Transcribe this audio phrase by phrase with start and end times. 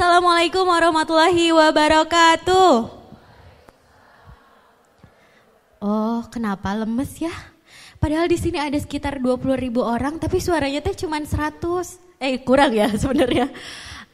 [0.00, 2.88] Assalamualaikum warahmatullahi wabarakatuh.
[5.76, 7.28] Oh, kenapa lemes ya?
[8.00, 12.00] Padahal di sini ada sekitar 20 ribu orang, tapi suaranya teh cuma 100.
[12.16, 13.52] Eh, kurang ya sebenarnya.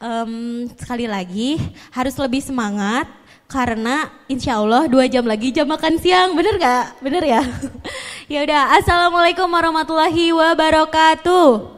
[0.02, 1.54] Um, sekali lagi,
[1.94, 3.06] harus lebih semangat
[3.46, 6.98] karena insya Allah dua jam lagi jam makan siang, bener gak?
[6.98, 7.46] Bener ya?
[8.34, 11.75] ya udah, assalamualaikum warahmatullahi wabarakatuh.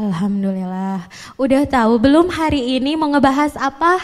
[0.00, 1.12] Alhamdulillah.
[1.36, 4.00] Udah tahu belum hari ini mau ngebahas apa?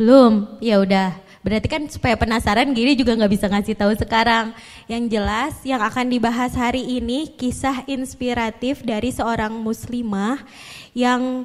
[0.00, 0.56] Belum.
[0.64, 1.12] Ya udah.
[1.44, 4.56] Berarti kan supaya penasaran gini juga nggak bisa ngasih tahu sekarang.
[4.88, 10.40] Yang jelas yang akan dibahas hari ini kisah inspiratif dari seorang muslimah
[10.96, 11.44] yang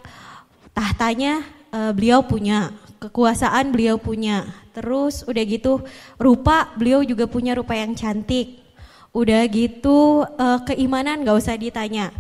[0.72, 1.44] tahtanya
[1.76, 2.72] uh, beliau punya,
[3.04, 4.48] kekuasaan beliau punya.
[4.72, 5.84] Terus udah gitu
[6.16, 8.64] rupa beliau juga punya rupa yang cantik.
[9.12, 12.16] Udah gitu uh, keimanan nggak usah ditanya.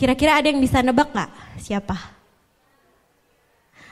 [0.00, 1.28] Kira-kira ada yang bisa nebak nggak?
[1.60, 1.92] Siapa?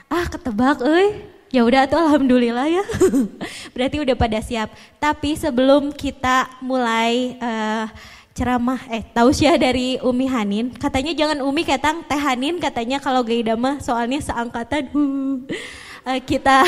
[0.09, 1.21] Ah ketebak, eh.
[1.53, 2.81] Ya udah tuh alhamdulillah ya.
[3.77, 4.73] Berarti udah pada siap.
[4.97, 7.85] Tapi sebelum kita mulai uh,
[8.33, 13.53] ceramah eh tausiah dari Umi Hanin, katanya jangan Umi ketang Teh Hanin katanya kalau Gaida
[13.53, 14.89] mah soalnya seangkatan.
[14.89, 16.65] Uh, kita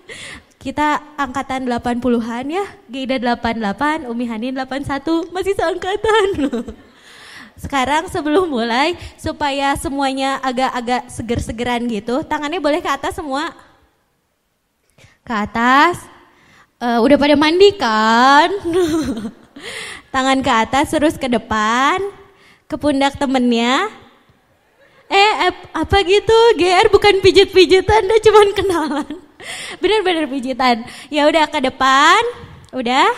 [0.64, 2.64] kita angkatan 80-an ya.
[2.88, 6.28] Gaida 88, Umi Hanin 81, masih seangkatan.
[7.58, 13.50] Sekarang sebelum mulai supaya semuanya agak-agak seger-segeran gitu, tangannya boleh ke atas semua
[15.28, 16.00] ke atas.
[16.80, 18.48] Uh, udah pada mandi kan?
[20.14, 22.00] Tangan ke atas terus ke depan,
[22.64, 23.92] ke pundak temennya.
[25.08, 26.38] Eh, apa gitu?
[26.56, 29.14] GR bukan pijit-pijitan, udah cuman kenalan.
[29.84, 30.86] Bener-bener pijitan.
[31.12, 32.22] Ya udah ke depan,
[32.72, 33.12] udah.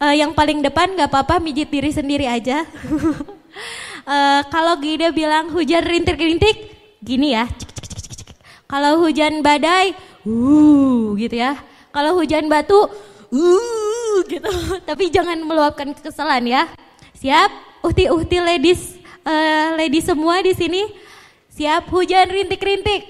[0.00, 2.64] Uh, yang paling depan nggak apa-apa, mijit diri sendiri aja.
[4.06, 7.48] uh, kalau Gida bilang hujan rintik-rintik, gini ya.
[8.70, 11.58] Kalau hujan badai, uh gitu ya.
[11.90, 12.86] Kalau hujan batu,
[13.34, 14.50] uh gitu.
[14.88, 16.70] Tapi jangan meluapkan kekesalan ya.
[17.18, 17.50] Siap?
[17.80, 20.86] Uhti-uhti ladies, uh, ladies semua di sini.
[21.50, 21.90] Siap?
[21.90, 23.08] Hujan rintik-rintik.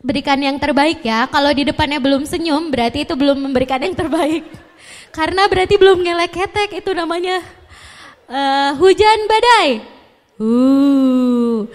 [0.00, 1.28] Berikan yang terbaik ya.
[1.28, 4.44] Kalau di depannya belum senyum, berarti itu belum memberikan yang terbaik.
[5.16, 7.59] Karena berarti belum ngelek ketek itu namanya.
[8.30, 9.82] Uh, hujan badai.
[10.38, 11.66] Uh.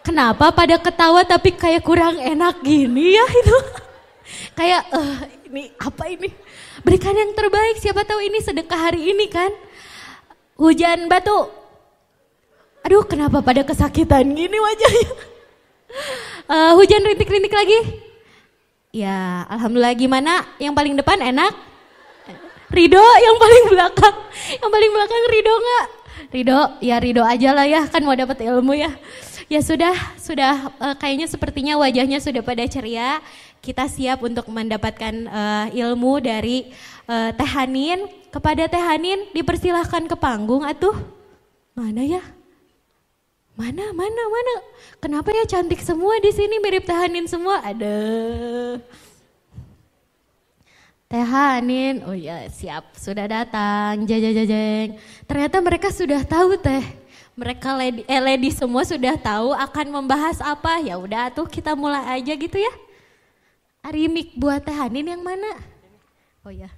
[0.00, 3.58] Kenapa pada ketawa tapi kayak kurang enak gini ya itu?
[4.58, 5.20] kayak uh,
[5.52, 6.32] ini apa ini?
[6.80, 9.52] Berikan yang terbaik siapa tahu ini sedekah hari ini kan?
[10.56, 11.52] Hujan batu.
[12.80, 15.12] Aduh kenapa pada kesakitan gini wajahnya?
[16.48, 18.00] Uh, hujan rintik-rintik lagi?
[18.96, 20.48] Ya alhamdulillah gimana?
[20.56, 21.69] Yang paling depan enak?
[22.70, 24.16] Rido yang paling belakang.
[24.62, 25.86] Yang paling belakang Rido nggak?
[26.30, 28.94] Rido, ya Rido aja lah ya kan mau dapat ilmu ya.
[29.50, 33.18] Ya sudah, sudah uh, kayaknya sepertinya wajahnya sudah pada ceria.
[33.58, 36.70] Kita siap untuk mendapatkan uh, ilmu dari
[37.10, 38.06] uh, Teh Hanin.
[38.30, 40.94] Kepada Teh Hanin dipersilahkan ke panggung atuh.
[41.74, 42.22] Mana ya?
[43.58, 44.54] Mana, mana, mana?
[45.02, 47.58] Kenapa ya cantik semua di sini mirip Teh Hanin semua?
[47.58, 47.98] Ada.
[51.10, 54.94] Teh Hanin, oh ya siap, sudah datang, jajajajeng.
[55.26, 56.86] Ternyata mereka sudah tahu teh
[57.34, 60.78] mereka lady, eh, lady semua sudah tahu akan membahas apa.
[60.78, 62.70] Ya udah tuh kita mulai aja gitu ya.
[63.82, 65.50] Arimik buat Teh Hanin yang mana?
[66.46, 66.70] Oh ya.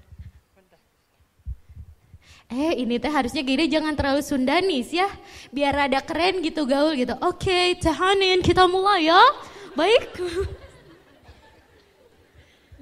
[2.48, 5.12] Eh ini teh harusnya gini jangan terlalu Sundanis ya.
[5.52, 7.12] Biar ada keren gitu gaul gitu.
[7.20, 9.20] Oke okay, Teh Hanin kita mulai ya.
[9.76, 10.08] Baik.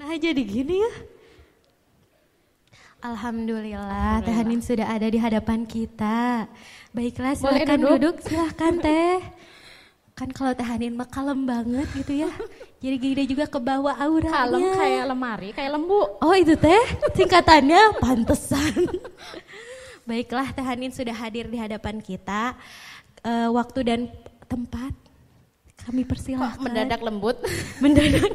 [0.01, 1.10] Nah jadi gini ya.
[3.01, 6.45] Alhamdulillah, Teh Hanin sudah ada di hadapan kita.
[6.93, 7.97] Baiklah, silakan duduk.
[7.97, 9.25] duduk, silahkan Teh.
[10.13, 12.29] Kan kalau Teh Hanin mah kalem banget gitu ya.
[12.85, 14.37] Jadi Gida juga ke bawah auranya.
[14.45, 16.01] Kalem kayak lemari, kayak lembu.
[16.21, 16.85] Oh itu Teh,
[17.17, 18.85] singkatannya pantesan.
[20.05, 22.53] Baiklah, Teh Hanin sudah hadir di hadapan kita.
[23.25, 24.01] Uh, waktu dan
[24.45, 24.93] tempat
[25.89, 26.61] kami persilahkan.
[26.61, 27.41] Kok mendadak lembut?
[27.81, 28.29] mendadak.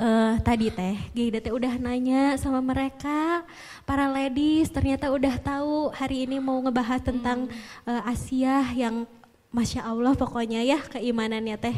[0.00, 3.44] Uh, tadi teh, Gaida teh udah nanya sama mereka,
[3.88, 7.88] para ladies ternyata udah tahu hari ini mau ngebahas tentang hmm.
[7.88, 9.08] uh, Asia yang
[9.52, 11.76] Masya Allah pokoknya ya keimanannya teh.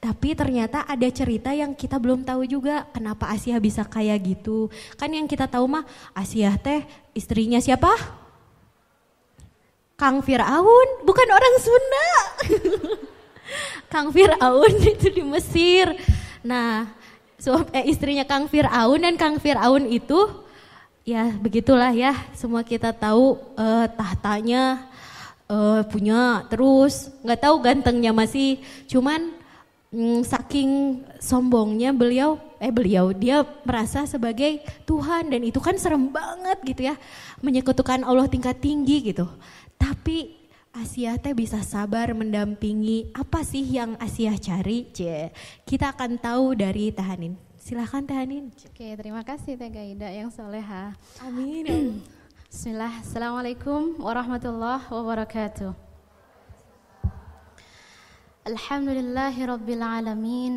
[0.00, 4.72] Tapi ternyata ada cerita yang kita belum tahu juga kenapa Asia bisa kayak gitu.
[4.96, 5.84] Kan yang kita tahu mah
[6.16, 7.92] Asia teh istrinya siapa?
[10.00, 12.08] Kang Fir'aun, bukan orang Sunda.
[13.92, 15.92] Kang Fir'aun itu di Mesir.
[16.40, 16.88] Nah,
[17.40, 20.30] suami eh, istrinya Kang Fir'aun dan Kang Fir'aun itu
[21.02, 22.12] ya begitulah ya.
[22.36, 24.90] Semua kita tahu eh, tahtanya
[25.50, 27.10] Eh, punya terus.
[27.26, 29.34] Nggak tahu gantengnya masih cuman
[29.90, 35.26] mm, saking sombongnya beliau eh beliau dia merasa sebagai Tuhan.
[35.26, 36.94] Dan itu kan serem banget gitu ya
[37.42, 39.26] menyekutukan Allah tingkat tinggi gitu.
[39.74, 40.38] Tapi
[40.70, 45.30] Asia teh bisa sabar mendampingi apa sih yang Asia cari C
[45.66, 50.94] kita akan tahu dari Tahanin silahkan Tahanin Oke, terima kasih Teh Gaida yang soleha.
[51.26, 52.00] Amin.
[52.50, 55.70] Bismillah, Assalamualaikum warahmatullahi wabarakatuh.
[58.46, 60.54] Alhamdulillahi rabbil alamin.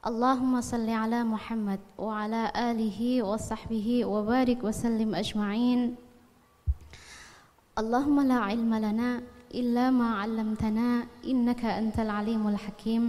[0.00, 5.98] Allahumma salli ala Muhammad wa ala alihi wa sahbihi wa barik wa sallim ajma'in.
[7.72, 9.22] اللهم لا علم لنا
[9.54, 13.04] إلا ما علمتنا إنك أنت العليم الحكيم.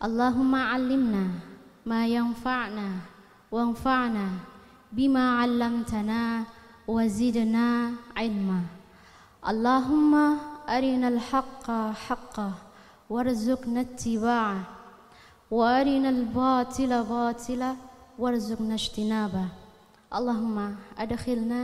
[0.00, 1.24] اللهم علمنا
[1.86, 2.88] ما ينفعنا
[3.52, 4.26] وانفعنا
[4.92, 6.44] بما علمتنا
[6.88, 8.60] وزدنا علما.
[9.48, 10.12] اللهم
[10.68, 11.66] أرنا الحق
[12.08, 12.50] حقا
[13.10, 14.60] وارزقنا اتباعه
[15.50, 17.76] وأرنا الباطل باطلا
[18.18, 19.46] وارزقنا اجتنابه.
[20.14, 20.56] اللهم
[20.98, 21.62] أدخلنا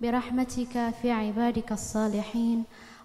[0.00, 2.58] برحمتك في عبادك الصالحين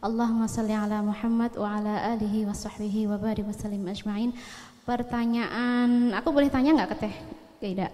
[0.04, 4.32] اللهم صل على محمد وعلى آله وصحبه وبارك وسلم أجمعين
[4.82, 7.16] Pertanyaan, aku boleh tanya nggak ke Teh
[7.62, 7.88] Gaida?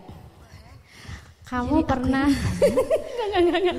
[1.45, 3.77] Kamu Jadi aku pernah Nggak, nggak, nggak, nggak.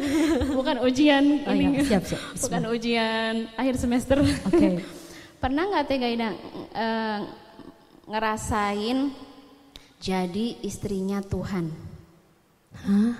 [0.54, 1.64] bukan ujian Oh ini.
[1.72, 2.20] iya, siap, siap.
[2.36, 4.20] Bukan ujian akhir semester.
[4.44, 4.84] Oke.
[5.40, 6.28] pernah nggak Teh Gaida
[6.76, 7.20] eh,
[8.06, 8.98] ngerasain
[9.98, 11.72] jadi istrinya Tuhan?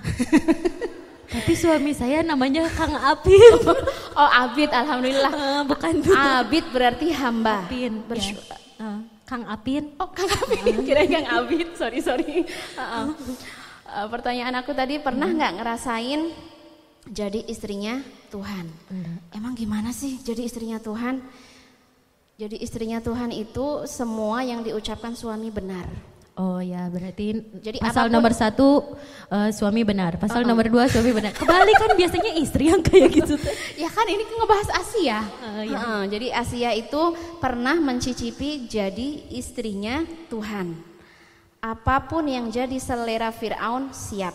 [1.34, 3.42] Tapi suami saya namanya Kang Apin.
[4.14, 5.34] Oh Abid, alhamdulillah.
[5.34, 7.66] Eh, bukan Abid berarti hamba.
[7.66, 8.06] Apin.
[8.14, 8.38] Ya.
[8.78, 9.90] Eh, Kang Apin.
[9.98, 12.46] Oh Kang Abid, kira Kang Abid, sorry sorry.
[12.78, 13.18] Uh-uh.
[13.90, 16.30] Uh, pertanyaan aku tadi pernah nggak ngerasain
[17.10, 18.70] jadi istrinya Tuhan?
[19.34, 21.26] Emang gimana sih jadi istrinya Tuhan?
[22.38, 25.90] Jadi istrinya Tuhan itu semua yang diucapkan suami benar.
[26.34, 28.98] Oh ya, berarti Jadi pasal apapun- nomor satu
[29.30, 31.30] eh, suami benar, pasal nomor dua suami benar.
[31.30, 33.38] Kebalik kan biasanya istri yang kayak gitu.
[33.84, 35.22] Ya kan ini ngebahas Asia.
[35.46, 35.62] Uh.
[35.62, 37.02] Heeh, jadi Asia itu
[37.38, 40.02] pernah mencicipi jadi istrinya
[40.34, 40.74] Tuhan.
[41.62, 44.34] Apa pun yang jadi selera Firaun siap.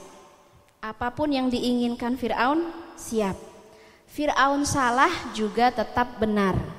[0.79, 2.63] Apa pun yang diinginkan Firaun
[2.95, 3.35] siap.
[4.07, 6.78] Firaun salah juga tetap benar.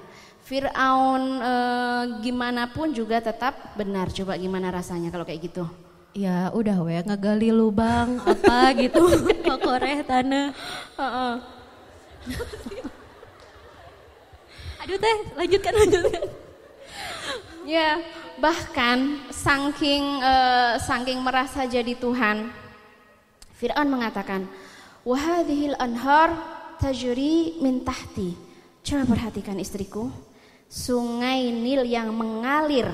[0.50, 4.10] Firaun eh, gimana pun juga tetap benar.
[4.10, 5.62] Coba gimana rasanya kalau kayak gitu?
[6.18, 8.98] Ya udah we ngegali lubang apa gitu,
[9.46, 10.50] kokoreh tanah.
[10.98, 11.34] Heeh.
[14.81, 16.24] Aduh teh, lanjutkan lanjutkan.
[17.69, 18.01] Ya,
[18.42, 22.50] bahkan saking eh, saking merasa jadi Tuhan,
[23.54, 24.50] Fir'aun mengatakan,
[25.06, 26.34] "Wahadhil anhar
[26.81, 28.34] tajri min tahti."
[28.81, 30.10] Coba perhatikan istriku,
[30.69, 32.86] sungai Nil yang mengalir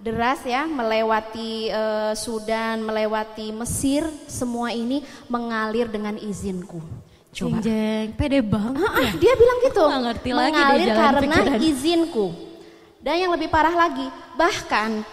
[0.00, 6.80] deras ya, melewati eh, Sudan, melewati Mesir, semua ini mengalir dengan izinku.
[7.30, 7.58] Jeng Coba.
[7.62, 8.82] jeng, pede banget.
[8.90, 9.82] Ah, ah, dia bilang gitu.
[9.86, 11.58] Nggak ngerti lagi Mengalir jalan karena pikiran.
[11.62, 12.26] izinku.
[13.00, 15.06] Dan yang lebih parah lagi, bahkan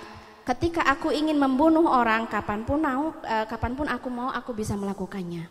[0.47, 4.73] ketika aku ingin membunuh orang, kapan pun mau, eh, kapan pun aku mau, aku bisa
[4.73, 5.45] melakukannya.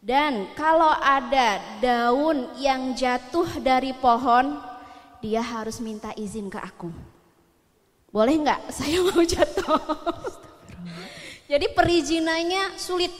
[0.00, 4.56] Dan kalau ada daun yang jatuh dari pohon,
[5.26, 6.86] dia harus minta izin ke aku.
[8.14, 8.70] Boleh nggak?
[8.78, 9.82] Saya mau jatuh.
[11.50, 13.10] Jadi perizinannya sulit.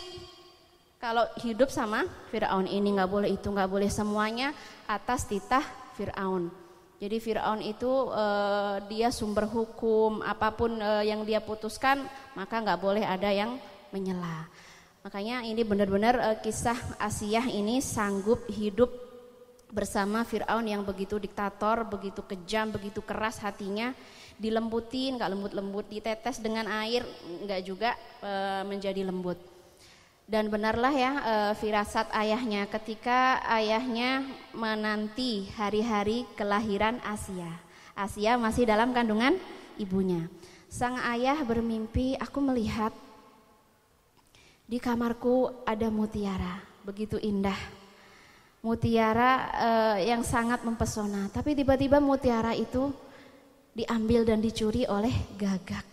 [1.03, 4.55] Kalau hidup sama Firaun ini nggak boleh itu nggak boleh semuanya
[4.87, 5.63] atas titah
[5.99, 6.49] Firaun.
[6.97, 12.81] Jadi Firaun itu eh, dia sumber hukum apa pun eh, yang dia putuskan maka nggak
[12.81, 13.61] boleh ada yang
[13.93, 14.49] menyela.
[15.05, 19.06] Makanya ini benar-benar eh, kisah Asia ini sanggup hidup
[19.71, 23.93] bersama Firaun yang begitu diktator, begitu kejam, begitu keras hatinya,
[24.39, 27.03] dilembutin, nggak lembut-lembut, ditetes dengan air,
[27.45, 29.39] nggak juga eh, menjadi lembut.
[30.27, 37.51] Dan benarlah ya eh, firasat ayahnya ketika ayahnya menanti hari-hari kelahiran Asia.
[37.97, 39.39] Asia masih dalam kandungan
[39.81, 40.29] ibunya.
[40.67, 42.93] Sang ayah bermimpi, aku melihat
[44.67, 47.86] di kamarku ada mutiara, begitu indah.
[48.67, 52.91] Mutiara eh, yang sangat mempesona, tapi tiba-tiba mutiara itu
[53.71, 55.87] diambil dan dicuri oleh gagak.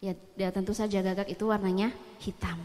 [0.00, 1.92] Ya, ya tentu saja gagak itu warnanya
[2.24, 2.56] hitam.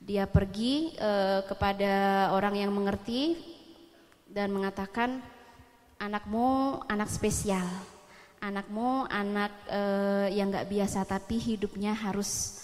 [0.00, 3.36] Dia pergi eh, kepada orang yang mengerti
[4.24, 5.20] dan mengatakan
[6.00, 7.68] anakmu anak spesial,
[8.40, 12.56] anakmu anak eh, yang nggak biasa tapi hidupnya harus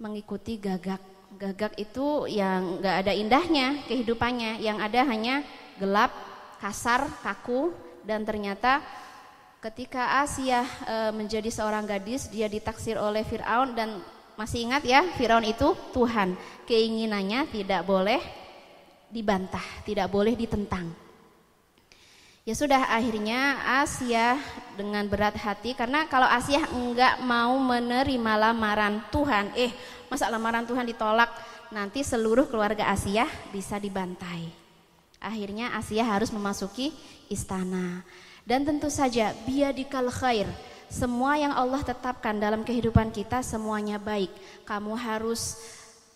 [0.00, 1.19] mengikuti gagak.
[1.38, 5.46] Gagak itu yang nggak ada indahnya kehidupannya, yang ada hanya
[5.78, 6.10] gelap,
[6.58, 7.70] kasar, kaku
[8.02, 8.82] dan ternyata
[9.60, 13.78] ketika Asia e, menjadi seorang gadis dia ditaksir oleh Firaun.
[13.78, 14.02] Dan
[14.34, 16.34] masih ingat ya Firaun itu Tuhan.
[16.66, 18.20] Keinginannya tidak boleh
[19.12, 20.90] dibantah, tidak boleh ditentang.
[22.48, 24.40] Ya sudah akhirnya Asia
[24.74, 29.70] dengan berat hati karena kalau Asia enggak mau menerima lamaran Tuhan, eh
[30.10, 31.30] masa lamaran Tuhan ditolak,
[31.70, 33.24] nanti seluruh keluarga Asia
[33.54, 34.50] bisa dibantai.
[35.22, 36.92] Akhirnya Asia harus memasuki
[37.30, 38.02] istana.
[38.44, 40.50] Dan tentu saja biadikal khair,
[40.90, 44.32] semua yang Allah tetapkan dalam kehidupan kita semuanya baik.
[44.66, 45.56] Kamu harus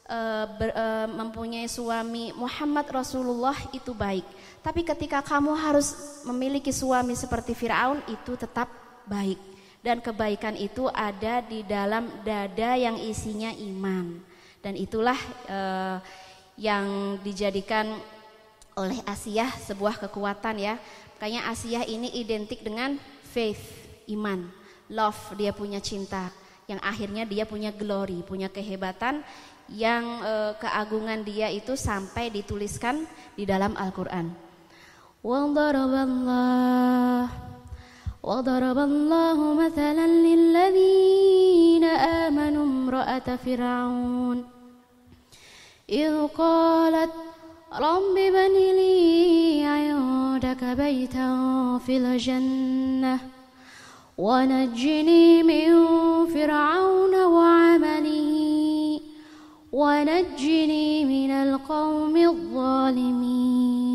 [0.08, 4.24] uh, ber, uh, mempunyai suami Muhammad Rasulullah itu baik
[4.64, 5.92] tapi ketika kamu harus
[6.24, 8.68] memiliki suami seperti Firaun itu tetap
[9.04, 9.36] baik
[9.84, 14.16] dan kebaikan itu ada di dalam dada yang isinya iman.
[14.64, 16.00] Dan itulah eh,
[16.56, 17.92] yang dijadikan
[18.80, 20.80] oleh Asia sebuah kekuatan ya.
[21.20, 22.96] Makanya Asia ini identik dengan
[23.28, 23.60] faith
[24.08, 24.48] iman
[24.88, 26.32] love dia punya cinta.
[26.64, 29.20] Yang akhirnya dia punya glory punya kehebatan
[29.68, 33.04] yang eh, keagungan dia itu sampai dituliskan
[33.36, 34.32] di dalam Al-Qur'an.
[38.24, 44.44] وضرب الله مثلا للذين آمنوا امرأة فرعون.
[45.90, 47.10] إذ قالت
[47.80, 51.30] رب بن لي عندك بيتا
[51.86, 53.18] في الجنة
[54.18, 55.68] ونجني من
[56.26, 59.00] فرعون وعمله
[59.72, 63.93] ونجني من القوم الظالمين.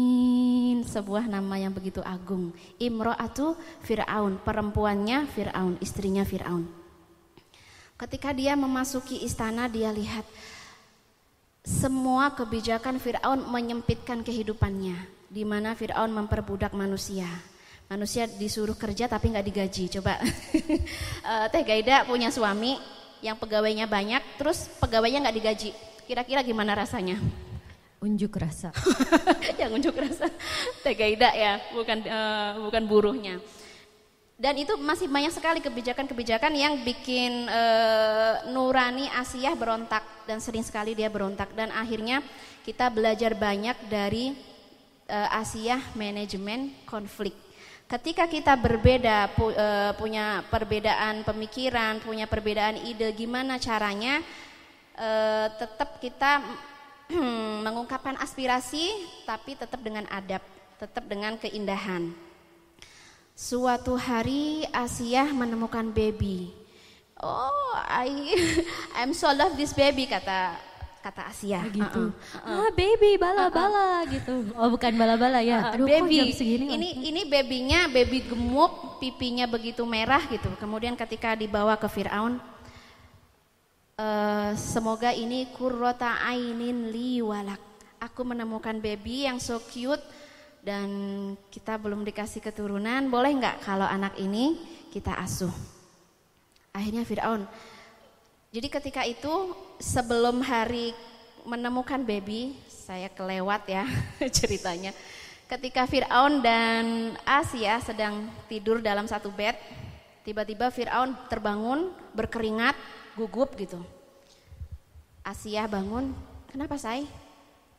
[0.84, 2.52] Sebuah nama yang begitu agung.
[2.78, 6.68] Imro'atu Fir'aun, perempuannya Fir'aun, istrinya Fir'aun.
[8.00, 10.24] Ketika dia memasuki istana dia lihat
[11.66, 14.96] semua kebijakan Fir'aun menyempitkan kehidupannya.
[15.30, 17.28] Di mana Fir'aun memperbudak manusia.
[17.90, 19.86] Manusia disuruh kerja tapi nggak digaji.
[20.00, 22.78] Coba eh, Teh Gaida punya suami
[23.20, 25.70] yang pegawainya banyak, terus pegawainya nggak digaji.
[26.08, 27.20] Kira-kira gimana rasanya?
[28.00, 28.72] Unjuk rasa.
[29.60, 30.32] yang unjuk rasa.
[30.80, 33.44] Tegaida ya, bukan uh, bukan buruhnya.
[34.40, 40.96] Dan itu masih banyak sekali kebijakan-kebijakan yang bikin uh, Nurani Asia berontak dan sering sekali
[40.96, 42.24] dia berontak dan akhirnya
[42.64, 44.32] kita belajar banyak dari
[45.12, 47.36] uh, Asia manajemen konflik.
[47.92, 54.24] Ketika kita berbeda pu, uh, punya perbedaan pemikiran, punya perbedaan ide gimana caranya
[54.96, 56.40] uh, tetap kita
[57.66, 58.86] mengungkapkan aspirasi
[59.26, 60.46] tapi tetap dengan adab,
[60.78, 62.14] tetap dengan keindahan.
[63.34, 66.52] Suatu hari Asia menemukan baby.
[67.20, 68.36] Oh, I
[69.00, 70.60] I'm so love this baby kata
[71.00, 72.12] kata Asia gitu.
[72.12, 72.68] Uh -uh.
[72.68, 74.12] Ah, baby bala-bala uh -uh.
[74.12, 74.36] gitu.
[74.60, 75.72] Oh, bukan bala-bala ya.
[75.72, 76.36] Aduh, baby.
[76.36, 80.52] segini ini ini babynya baby gemuk, pipinya begitu merah gitu.
[80.60, 82.44] Kemudian ketika dibawa ke Firaun,
[84.00, 87.60] Uh, semoga ini kurrota ainin li walak.
[88.00, 90.00] Aku menemukan baby yang so cute
[90.64, 90.88] dan
[91.52, 93.12] kita belum dikasih keturunan.
[93.12, 94.56] Boleh nggak kalau anak ini
[94.88, 95.52] kita asuh?
[96.72, 97.44] Akhirnya Fir'aun.
[98.56, 99.52] Jadi ketika itu
[99.84, 100.96] sebelum hari
[101.44, 103.84] menemukan baby, saya kelewat ya
[104.40, 104.96] ceritanya.
[105.52, 109.60] Ketika Fir'aun dan Asia sedang tidur dalam satu bed,
[110.24, 112.80] tiba-tiba Fir'aun terbangun berkeringat
[113.20, 113.84] gugup gitu.
[115.20, 116.16] Asia bangun,
[116.48, 117.04] kenapa say?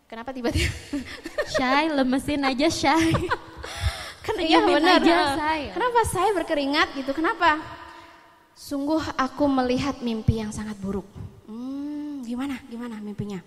[0.04, 0.68] Kenapa tiba-tiba?
[1.56, 3.14] shy, lemesin aja shy.
[4.26, 5.00] kan iya benar.
[5.00, 5.62] Aja, say.
[5.72, 7.16] Kenapa saya berkeringat gitu?
[7.16, 7.56] Kenapa?
[8.52, 11.06] Sungguh aku melihat mimpi yang sangat buruk.
[11.48, 12.60] Hmm, gimana?
[12.68, 13.40] Gimana mimpinya?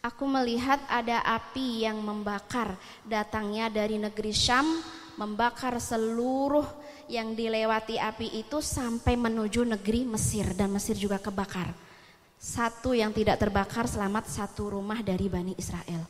[0.00, 2.72] Aku melihat ada api yang membakar
[3.04, 4.80] datangnya dari negeri Syam,
[5.20, 6.64] membakar seluruh
[7.04, 11.76] yang dilewati api itu sampai menuju negeri Mesir dan Mesir juga kebakar.
[12.40, 16.08] Satu yang tidak terbakar selamat satu rumah dari Bani Israel.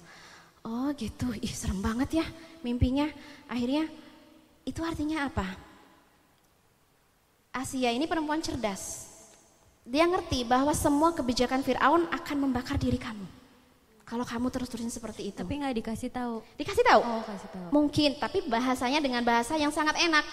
[0.62, 2.26] Oh gitu, ih serem banget ya
[2.62, 3.11] mimpinya.
[3.50, 3.90] Akhirnya
[4.62, 5.59] itu artinya apa?
[7.50, 9.11] Asia ini perempuan cerdas.
[9.83, 13.39] Dia ngerti bahwa semua kebijakan Fir'aun akan membakar diri kamu.
[14.11, 15.38] Kalau kamu terus-terusan seperti itu.
[15.38, 16.43] Tapi nggak dikasih tahu.
[16.59, 17.00] Dikasih tahu?
[17.07, 17.67] Oh, kasih tahu.
[17.71, 20.26] Mungkin, tapi bahasanya dengan bahasa yang sangat enak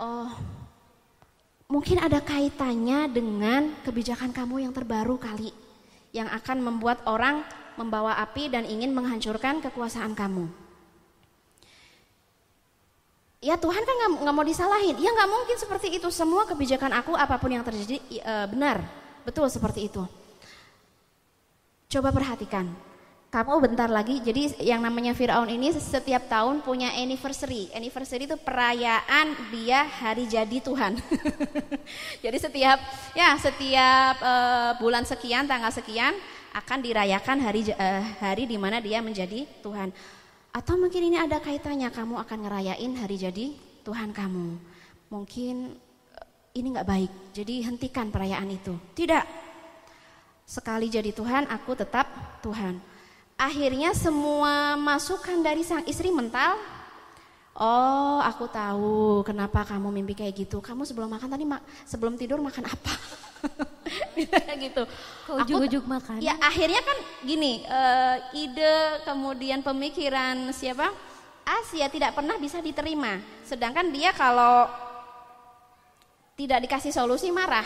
[0.00, 0.32] oh
[1.70, 5.52] mungkin ada kaitannya dengan kebijakan kamu yang terbaru kali
[6.10, 7.46] yang akan membuat orang
[7.78, 10.50] membawa api dan ingin menghancurkan kekuasaan kamu.
[13.40, 14.98] Ya Tuhan kan nggak mau disalahin.
[15.00, 16.10] Ya nggak mungkin seperti itu.
[16.12, 18.84] Semua kebijakan aku apa pun yang terjadi e, benar,
[19.24, 20.04] betul seperti itu.
[21.88, 22.68] Coba perhatikan.
[23.30, 24.18] Kamu bentar lagi.
[24.18, 27.70] Jadi yang namanya Firaun ini setiap tahun punya anniversary.
[27.70, 30.98] Anniversary itu perayaan dia hari jadi Tuhan.
[32.26, 32.78] jadi setiap
[33.14, 36.10] ya setiap uh, bulan sekian tanggal sekian
[36.50, 39.94] akan dirayakan hari uh, hari di mana dia menjadi Tuhan.
[40.50, 43.54] Atau mungkin ini ada kaitannya kamu akan ngerayain hari jadi
[43.86, 44.58] Tuhan kamu.
[45.06, 45.78] Mungkin
[46.18, 46.26] uh,
[46.58, 47.12] ini nggak baik.
[47.30, 48.74] Jadi hentikan perayaan itu.
[48.98, 49.38] Tidak.
[50.50, 52.10] Sekali jadi Tuhan, aku tetap
[52.42, 52.89] Tuhan
[53.40, 56.60] Akhirnya semua masukan dari sang istri mental.
[57.56, 60.60] Oh, aku tahu kenapa kamu mimpi kayak gitu.
[60.60, 62.92] Kamu sebelum makan tadi mak sebelum tidur makan apa?
[64.68, 64.84] gitu.
[65.32, 66.20] Ujuk-ujuk makan?
[66.20, 70.92] Ya akhirnya kan gini, uh, ide kemudian pemikiran siapa?
[71.40, 73.24] Asia tidak pernah bisa diterima.
[73.48, 74.68] Sedangkan dia kalau
[76.36, 77.64] tidak dikasih solusi marah.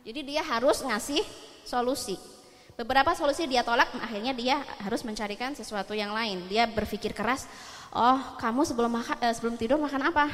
[0.00, 1.20] Jadi dia harus ngasih
[1.68, 2.31] solusi.
[2.72, 6.48] Beberapa solusi dia tolak, akhirnya dia harus mencarikan sesuatu yang lain.
[6.48, 7.44] Dia berpikir keras,
[7.92, 10.26] oh kamu sebelum makan, eh, sebelum tidur makan apa?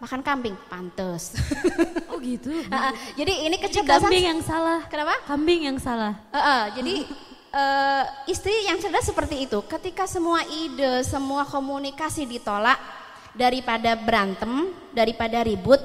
[0.00, 1.36] Makan kambing, pantes.
[2.08, 2.52] Oh gitu.
[3.20, 4.08] jadi ini kecerdasan.
[4.08, 4.80] Kambing yang salah.
[4.88, 5.14] Kenapa?
[5.28, 6.16] Kambing yang salah.
[6.32, 7.04] Uh, uh, jadi
[7.52, 9.60] uh, istri yang cerdas seperti itu.
[9.68, 12.80] Ketika semua ide, semua komunikasi ditolak,
[13.34, 15.78] daripada berantem, daripada ribut,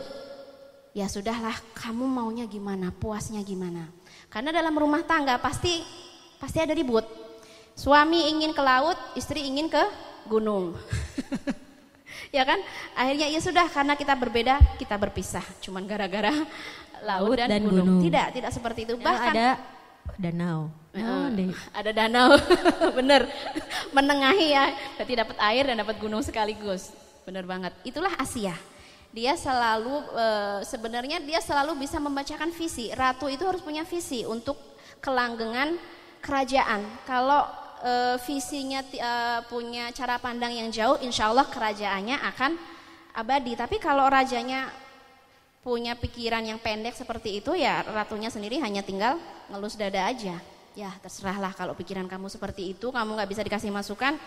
[0.96, 1.56] ya sudahlah.
[1.78, 2.90] Kamu maunya gimana?
[2.96, 3.90] Puasnya gimana?
[4.36, 5.80] Karena dalam rumah tangga pasti
[6.36, 7.08] pasti ada ribut.
[7.72, 9.80] Suami ingin ke laut, istri ingin ke
[10.28, 10.76] gunung.
[12.36, 12.60] ya kan?
[13.00, 15.44] Akhirnya ya sudah karena kita berbeda, kita berpisah.
[15.64, 16.36] Cuman gara-gara
[17.00, 18.04] laut dan, dan gunung.
[18.04, 18.04] gunung.
[18.04, 19.00] Tidak, tidak seperti itu.
[19.00, 19.50] Ya, Bahkan ada
[20.20, 20.68] danau.
[21.00, 21.56] Oh, deh.
[21.72, 22.36] Ada danau.
[23.00, 23.32] Bener.
[23.96, 24.68] Menengahi ya.
[25.00, 26.92] Berarti dapat air dan dapat gunung sekaligus.
[27.24, 27.72] Bener banget.
[27.88, 28.75] Itulah Asia
[29.16, 30.26] dia selalu e,
[30.68, 32.92] sebenarnya dia selalu bisa membacakan visi.
[32.92, 34.60] Ratu itu harus punya visi untuk
[35.00, 35.80] kelanggengan
[36.20, 36.84] kerajaan.
[37.08, 37.48] Kalau
[37.80, 39.12] e, visinya e,
[39.48, 42.60] punya cara pandang yang jauh, insya Allah kerajaannya akan
[43.16, 43.56] abadi.
[43.56, 44.68] Tapi kalau rajanya
[45.64, 49.16] punya pikiran yang pendek seperti itu, ya ratunya sendiri hanya tinggal
[49.48, 50.44] ngelus dada aja.
[50.76, 54.20] Ya terserahlah kalau pikiran kamu seperti itu, kamu nggak bisa dikasih masukan,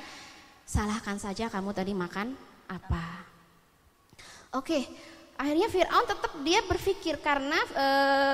[0.64, 2.32] salahkan saja kamu tadi makan
[2.72, 3.27] apa.
[4.48, 4.88] Oke,
[5.36, 7.86] akhirnya Fir'aun tetap dia berpikir karena e,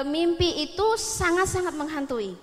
[0.07, 2.38] mimpi itu sangat-sangat menghantui.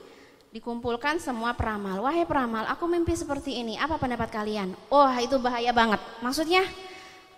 [0.51, 4.75] Dikumpulkan semua peramal, wahai peramal aku mimpi seperti ini, apa pendapat kalian?
[4.91, 6.67] Oh itu bahaya banget, maksudnya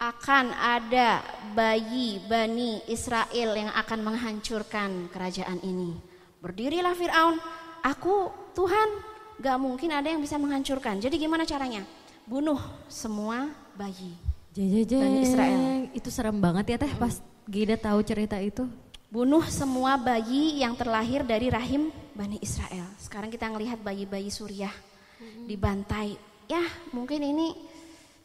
[0.01, 1.21] akan ada
[1.53, 5.93] bayi Bani Israel yang akan menghancurkan kerajaan ini.
[6.41, 7.37] Berdirilah Fir'aun,
[7.85, 8.89] aku Tuhan
[9.37, 10.97] gak mungkin ada yang bisa menghancurkan.
[10.97, 11.85] Jadi gimana caranya?
[12.25, 12.57] Bunuh
[12.89, 14.22] semua bayi.
[14.53, 15.01] Jajajang.
[15.01, 15.61] Bani Israel.
[15.97, 17.17] Itu serem banget ya teh pas
[17.49, 18.69] Gida tahu cerita itu.
[19.09, 22.85] Bunuh semua bayi yang terlahir dari rahim Bani Israel.
[22.97, 24.73] Sekarang kita ngelihat bayi-bayi Suriah
[25.49, 26.15] dibantai.
[26.47, 26.63] Ya
[26.95, 27.57] mungkin ini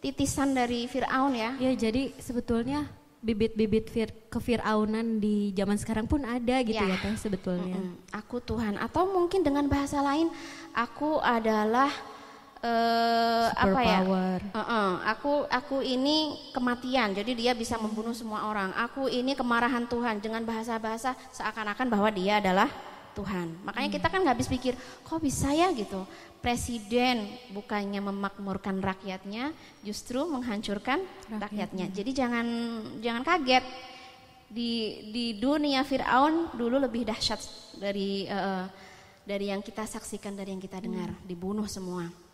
[0.05, 1.57] titisan dari Fir'aun ya.
[1.59, 2.87] Ya jadi sebetulnya
[3.19, 7.75] bibit-bibit fir kefiraunan di zaman sekarang pun ada gitu ya, ya teh sebetulnya.
[7.75, 8.15] Mm -mm.
[8.15, 10.31] Aku Tuhan atau mungkin dengan bahasa lain
[10.71, 11.91] aku adalah
[12.63, 14.01] uh, apa ya?
[14.03, 14.39] Power.
[14.55, 14.91] Uh -uh.
[15.17, 18.75] Aku aku ini kematian, jadi dia bisa membunuh semua orang.
[18.89, 22.71] Aku ini kemarahan Tuhan dengan bahasa-bahasa seakan-akan bahwa dia adalah
[23.19, 23.51] Tuhan.
[23.67, 23.97] Makanya hmm.
[23.99, 26.07] kita kan nggak habis pikir, kok bisa ya gitu.
[26.39, 29.51] Presiden bukannya memakmurkan rakyatnya,
[29.83, 31.43] justru menghancurkan rakyatnya.
[31.43, 31.87] rakyatnya.
[31.91, 32.47] Jadi jangan
[33.03, 33.67] jangan kaget.
[34.49, 37.37] Di di dunia Firaun dulu lebih dahsyat
[37.77, 38.65] dari uh,
[39.29, 41.27] dari yang kita saksikan, dari yang kita dengar, hmm.
[41.29, 42.28] dibunuh semua.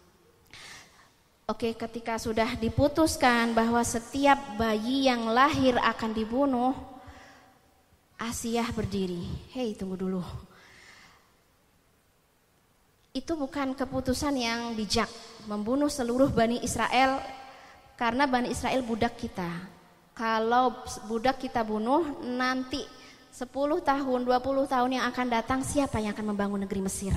[1.45, 6.73] Oke, ketika sudah diputuskan bahwa setiap bayi yang lahir akan dibunuh,
[8.17, 9.29] Asia berdiri.
[9.53, 10.25] Hei, tunggu dulu.
[13.13, 15.13] Itu bukan keputusan yang bijak,
[15.45, 17.21] membunuh seluruh Bani Israel
[18.01, 19.69] karena Bani Israel budak kita.
[20.17, 20.73] Kalau
[21.05, 22.81] budak kita bunuh, nanti
[23.37, 27.13] 10 tahun, 20 tahun yang akan datang siapa yang akan membangun negeri Mesir?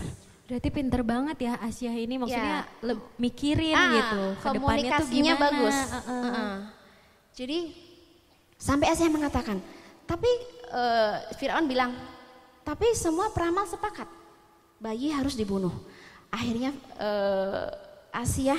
[0.48, 2.96] Berarti pinter banget ya Asia ini maksudnya ya.
[3.20, 4.22] mikirin ah, gitu.
[4.48, 5.76] Komunikasinya tuh bagus.
[5.76, 6.08] Uh -uh.
[6.08, 6.54] Uh -uh.
[7.36, 7.76] Jadi
[8.56, 9.60] sampai Asia mengatakan,
[10.08, 10.32] tapi
[10.72, 11.92] uh, Firaun bilang,
[12.64, 14.08] tapi semua peramal sepakat
[14.80, 15.76] bayi harus dibunuh.
[16.32, 17.68] Akhirnya uh,
[18.16, 18.56] Asia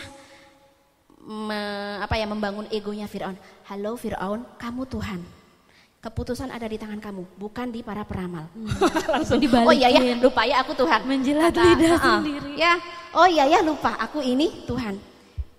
[1.25, 1.61] me,
[2.05, 3.41] apa ya membangun egonya Firaun.
[3.65, 5.38] Halo Firaun, kamu Tuhan
[5.99, 8.47] keputusan ada di tangan kamu, bukan di para peramal.
[8.55, 8.71] Hmm.
[9.19, 9.67] Langsung dibalikin.
[9.67, 11.01] Oh iya ya, lupa ya aku Tuhan.
[11.03, 12.51] Menjilat Kata, lidah uh, sendiri.
[12.55, 12.73] Ya,
[13.19, 14.95] oh iya ya lupa aku ini Tuhan.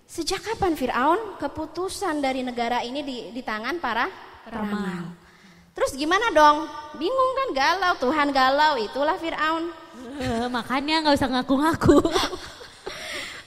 [0.10, 4.10] Sejak kapan Fir'aun keputusan dari negara ini di, di tangan para
[4.48, 4.74] peramal.
[4.74, 5.04] peramal?
[5.78, 6.66] Terus gimana dong?
[6.98, 9.70] Bingung kan galau, Tuhan galau, itulah Fir'aun.
[10.20, 12.00] Uh, makanya nggak usah ngaku-ngaku.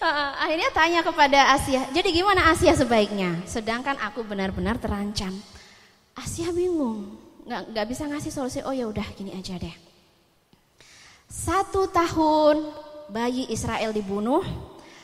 [0.03, 3.39] Uh, akhirnya tanya kepada Asia, jadi gimana Asia sebaiknya?
[3.47, 5.31] Sedangkan aku benar-benar terancam.
[6.13, 7.17] Asia bingung,
[7.49, 8.59] nggak nggak bisa ngasih solusi.
[8.65, 9.73] Oh ya udah gini aja deh.
[11.33, 12.69] Satu tahun
[13.09, 14.45] bayi Israel dibunuh,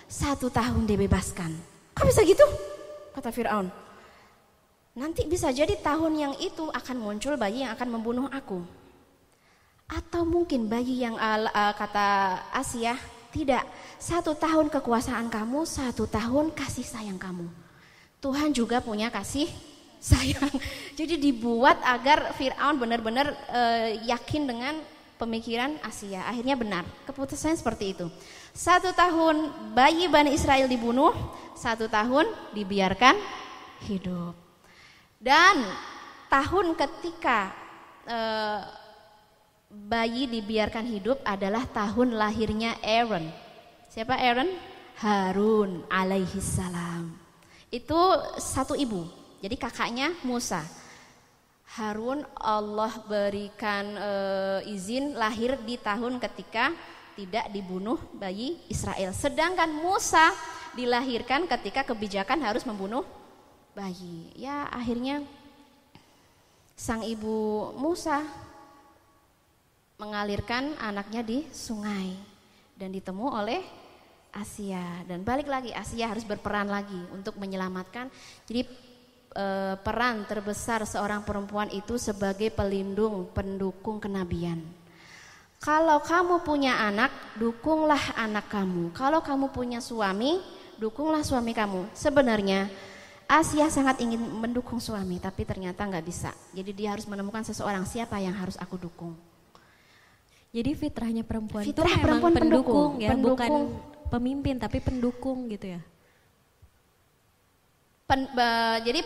[0.05, 1.53] satu tahun dibebaskan.
[1.97, 2.44] Kok bisa gitu?
[3.16, 3.73] Kata Fir'aun.
[4.99, 8.61] Nanti bisa jadi tahun yang itu akan muncul bayi yang akan membunuh aku.
[9.88, 12.99] Atau mungkin bayi yang uh, uh, kata Asia,
[13.33, 13.64] tidak,
[13.97, 17.49] satu tahun kekuasaan kamu, satu tahun kasih sayang kamu.
[18.21, 19.49] Tuhan juga punya kasih
[19.99, 20.51] sayang.
[20.99, 24.75] Jadi dibuat agar Fir'aun benar-benar uh, yakin dengan
[25.19, 26.23] pemikiran Asia.
[26.25, 28.07] Akhirnya benar, keputusannya seperti itu.
[28.55, 31.13] Satu tahun bayi Bani Israel dibunuh,
[31.59, 33.19] satu tahun dibiarkan
[33.91, 34.35] hidup.
[35.19, 35.67] Dan
[36.31, 37.51] tahun ketika
[38.07, 38.19] e,
[39.71, 43.27] bayi dibiarkan hidup adalah tahun lahirnya Aaron.
[43.91, 44.51] Siapa Aaron?
[44.99, 47.15] Harun alaihi salam.
[47.71, 47.99] Itu
[48.39, 49.07] satu ibu.
[49.38, 50.66] Jadi kakaknya Musa.
[51.79, 54.12] Harun Allah berikan e,
[54.72, 56.72] izin lahir di tahun ketika
[57.14, 59.12] tidak dibunuh bayi Israel.
[59.12, 60.33] Sedangkan Musa
[60.74, 63.05] dilahirkan ketika kebijakan harus membunuh
[63.77, 64.33] bayi.
[64.35, 65.22] Ya akhirnya
[66.74, 68.24] sang ibu Musa
[69.98, 72.14] mengalirkan anaknya di sungai
[72.79, 73.62] dan ditemu oleh
[74.31, 78.07] Asia dan balik lagi Asia harus berperan lagi untuk menyelamatkan.
[78.46, 78.88] Jadi
[79.33, 84.61] e, peran terbesar seorang perempuan itu sebagai pelindung pendukung kenabian.
[85.59, 88.95] Kalau kamu punya anak, dukunglah anak kamu.
[88.95, 90.38] Kalau kamu punya suami,
[90.79, 91.91] dukunglah suami kamu.
[91.99, 92.71] Sebenarnya
[93.29, 96.31] Asia sangat ingin mendukung suami, tapi ternyata nggak bisa.
[96.55, 99.19] Jadi dia harus menemukan seseorang siapa yang harus aku dukung.
[100.49, 103.37] Jadi fitrahnya perempuan Fitrah itu perempuan pendukung, pendukung ya, pendukung.
[103.37, 103.53] bukan
[104.09, 105.81] pemimpin tapi pendukung gitu ya.
[108.09, 108.49] Pen, be,
[108.88, 109.01] jadi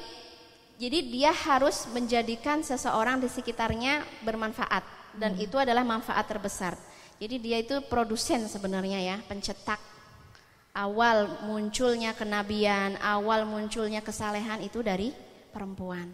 [0.78, 4.86] jadi dia harus menjadikan seseorang di sekitarnya bermanfaat
[5.18, 5.44] dan hmm.
[5.44, 6.78] itu adalah manfaat terbesar.
[7.18, 9.78] Jadi dia itu produsen sebenarnya ya, pencetak
[10.74, 15.12] awal munculnya kenabian, awal munculnya kesalehan itu dari
[15.52, 16.08] perempuan.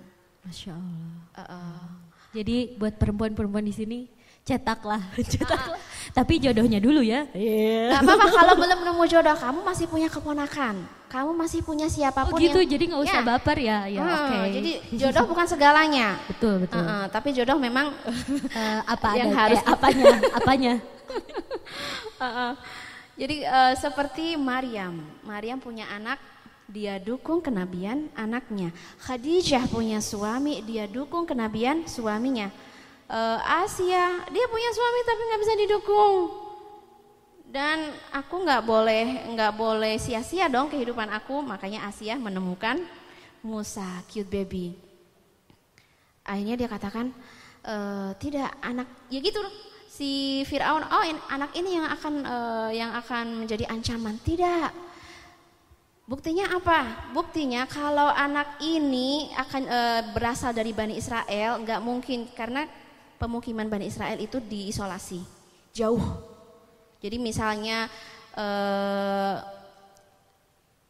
[0.44, 1.12] Masya Allah.
[1.32, 1.78] Uh -uh.
[2.32, 3.98] Jadi buat perempuan-perempuan di sini
[4.44, 5.00] cetaklah,
[5.32, 5.76] cetaklah.
[5.76, 6.12] Uh.
[6.12, 7.28] Tapi jodohnya dulu ya.
[7.32, 8.00] Yeah.
[8.00, 12.36] Gak apa-apa kalau belum nemu jodoh, kamu masih punya keponakan, kamu masih punya siapa pun.
[12.36, 13.26] Oh gitu, yang, jadi nggak usah ya.
[13.26, 13.78] baper ya.
[13.88, 14.28] Ya hmm, oke.
[14.28, 14.44] Okay.
[14.52, 16.08] Jadi jodoh bukan segalanya.
[16.30, 16.78] betul betul.
[16.78, 17.96] Uh -uh, tapi jodoh memang
[18.52, 20.06] uh, apa yang ada, harus eh, apanya
[20.38, 20.74] apanya.
[22.20, 22.52] uh -uh.
[23.18, 26.22] Jadi uh, seperti Maryam, Maryam punya anak,
[26.70, 28.70] dia dukung kenabian anaknya.
[29.02, 32.52] Khadijah punya suami, dia dukung kenabian suaminya.
[33.08, 36.47] Uh, Asia, dia punya suami tapi nggak bisa didukung.
[37.48, 42.76] Dan aku nggak boleh nggak boleh sia-sia dong kehidupan aku, makanya Asia menemukan
[43.40, 44.76] Musa, cute baby.
[46.28, 47.08] Akhirnya dia katakan,
[47.64, 47.76] e,
[48.20, 49.40] tidak anak, ya gitu.
[49.88, 54.14] Si Firaun oh in, anak ini yang akan uh, yang akan menjadi ancaman.
[54.22, 54.70] Tidak.
[56.06, 57.10] Buktinya apa?
[57.10, 62.70] Buktinya kalau anak ini akan uh, berasal dari Bani Israel nggak mungkin karena
[63.18, 65.18] pemukiman Bani Israel itu diisolasi
[65.74, 66.37] jauh
[66.98, 67.86] jadi misalnya
[68.34, 69.36] uh,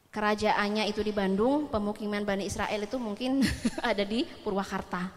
[0.09, 3.44] kerajaannya itu di Bandung pemukiman Bani Israel itu mungkin
[3.90, 5.12] ada di Purwakarta.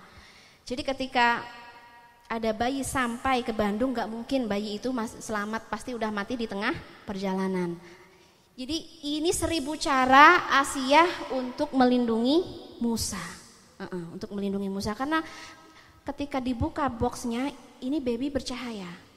[0.67, 1.47] Jadi ketika
[2.27, 6.75] ada bayi sampai ke Bandung nggak mungkin bayi itu selamat pasti udah mati di tengah
[7.07, 7.75] perjalanan.
[8.55, 8.77] Jadi
[9.19, 13.19] ini seribu cara Asia untuk melindungi Musa,
[13.79, 14.91] uh -uh, untuk melindungi Musa.
[14.91, 15.23] Karena
[16.03, 17.47] ketika dibuka boxnya
[17.79, 19.10] ini baby bercahaya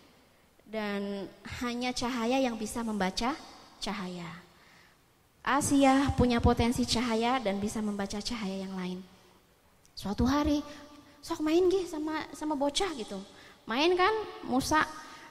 [0.74, 1.30] dan
[1.62, 3.30] hanya cahaya yang bisa membaca
[3.78, 4.26] cahaya.
[5.46, 8.98] Asia punya potensi cahaya dan bisa membaca cahaya yang lain.
[9.94, 10.66] Suatu hari
[11.22, 13.22] sok main gih sama sama bocah gitu.
[13.70, 14.10] Main kan
[14.50, 14.82] Musa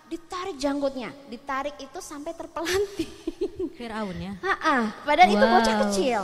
[0.07, 3.11] ditarik janggutnya, ditarik itu sampai terpelanting.
[3.77, 4.39] Firaun ya?
[4.39, 5.35] Heeh, padahal wow.
[5.35, 6.21] itu bocah kecil.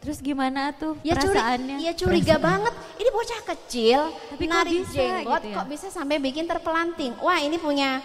[0.00, 1.76] Terus gimana tuh ya, perasaannya?
[1.80, 2.48] Curi, ya curiga Perasaan.
[2.48, 2.74] banget.
[2.96, 4.00] Ini bocah kecil,
[4.32, 5.56] tapi narik kok bisa, jenggot gitu ya?
[5.56, 7.12] kok bisa sampai bikin terpelanting.
[7.24, 8.04] Wah, ini punya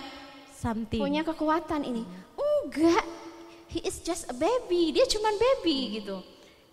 [0.59, 0.99] something.
[0.99, 2.03] Punya kekuatan ini.
[2.35, 3.07] Enggak.
[3.71, 4.91] He is just a baby.
[4.91, 6.19] Dia cuman baby gitu.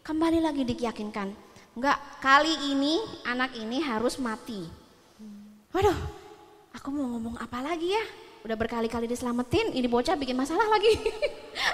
[0.02, 1.46] Kembali lagi diyakinkan
[1.76, 2.96] Enggak, kali ini
[3.28, 4.64] anak ini harus mati.
[5.76, 5.92] Waduh,
[6.72, 8.00] aku mau ngomong apa lagi ya?
[8.48, 10.96] Udah berkali-kali diselamatin, ini bocah bikin masalah lagi.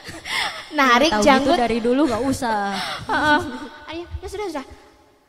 [0.74, 1.54] Narik janggut.
[1.54, 2.74] dari dulu gak usah.
[3.94, 4.66] Ayo, ya sudah, sudah.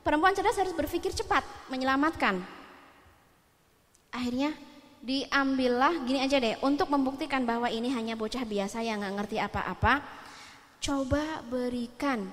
[0.02, 2.42] Perempuan cerdas harus berpikir cepat, menyelamatkan.
[4.10, 4.58] Akhirnya
[5.04, 10.00] diambillah, gini aja deh, untuk membuktikan bahwa ini hanya bocah biasa yang gak ngerti apa-apa,
[10.80, 12.32] coba berikan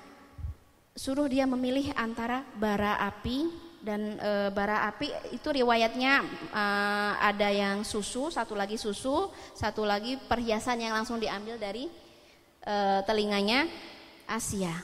[0.95, 3.51] suruh dia memilih antara bara api
[3.83, 6.23] dan e, bara api itu riwayatnya
[6.55, 6.65] e,
[7.19, 11.91] ada yang susu, satu lagi susu, satu lagi perhiasan yang langsung diambil dari
[12.63, 13.67] e, telinganya
[14.31, 14.75] Asia.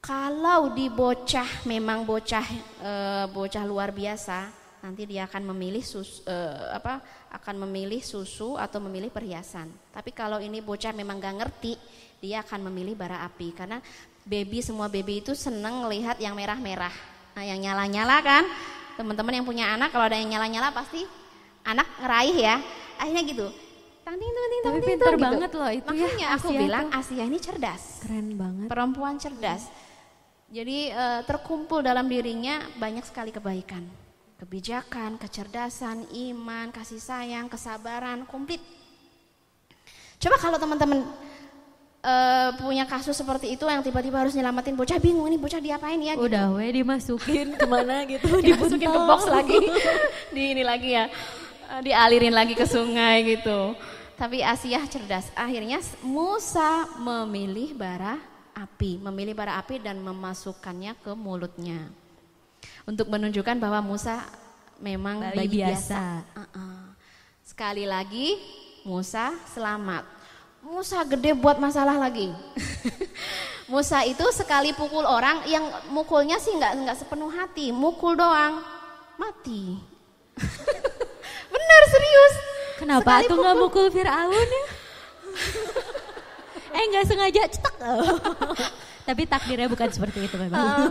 [0.00, 2.46] Kalau di bocah memang bocah
[2.80, 2.92] e,
[3.32, 6.36] bocah luar biasa, nanti dia akan memilih sus, e,
[6.70, 7.02] apa
[7.34, 9.66] akan memilih susu atau memilih perhiasan.
[9.90, 11.74] Tapi kalau ini bocah memang gak ngerti,
[12.22, 13.82] dia akan memilih bara api karena
[14.22, 16.94] baby semua baby itu seneng melihat yang merah-merah.
[17.34, 18.44] Nah, yang nyala-nyala kan,
[18.94, 21.02] teman-teman yang punya anak kalau ada yang nyala-nyala pasti
[21.66, 22.56] anak ngeraih ya.
[23.02, 23.46] Akhirnya gitu.
[24.06, 25.24] Tang ting ting Tapi pintar gitu.
[25.26, 26.06] banget loh itu Makanya ya.
[26.06, 26.98] Makanya aku Asia bilang tuh.
[27.02, 27.82] Asia ini cerdas.
[28.06, 28.66] Keren banget.
[28.70, 29.62] Perempuan cerdas.
[30.46, 34.05] Jadi uh, terkumpul dalam dirinya banyak sekali kebaikan.
[34.36, 38.60] Kebijakan, kecerdasan, iman, kasih sayang, kesabaran, komplit.
[40.20, 41.08] Coba kalau teman-teman
[42.04, 46.14] uh, punya kasus seperti itu yang tiba-tiba harus nyelamatin bocah bingung ini bocah diapain ya
[46.14, 46.28] gitu.
[46.28, 49.58] Udah we dimasukin ke mana gitu, dimasukin ke box lagi.
[50.36, 51.08] di ini lagi ya.
[51.66, 53.72] Uh, dialirin lagi ke sungai gitu.
[54.16, 55.28] Tapi Asia cerdas.
[55.36, 58.16] Akhirnya Musa memilih bara
[58.56, 61.92] api, memilih bara api dan memasukkannya ke mulutnya.
[62.86, 64.22] Untuk menunjukkan bahwa Musa
[64.78, 65.74] memang bayi, bayi biasa.
[65.74, 66.02] biasa.
[66.38, 66.78] Uh -uh.
[67.42, 68.38] Sekali lagi
[68.86, 70.06] Musa selamat.
[70.62, 72.30] Musa gede buat masalah lagi.
[73.72, 78.62] Musa itu sekali pukul orang yang mukulnya sih nggak nggak sepenuh hati, mukul doang
[79.18, 79.82] mati.
[81.54, 82.34] Benar serius.
[82.78, 84.64] Kenapa tuh nggak mukul Fir'aun ya?
[86.78, 87.74] eh nggak sengaja cetek.
[89.02, 90.62] Tapi takdirnya bukan seperti itu memang.
[90.62, 90.90] Uh,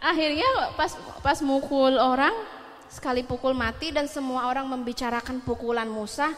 [0.00, 2.32] akhirnya pas pas mukul orang
[2.88, 6.30] sekali pukul mati dan semua orang membicarakan pukulan Musa.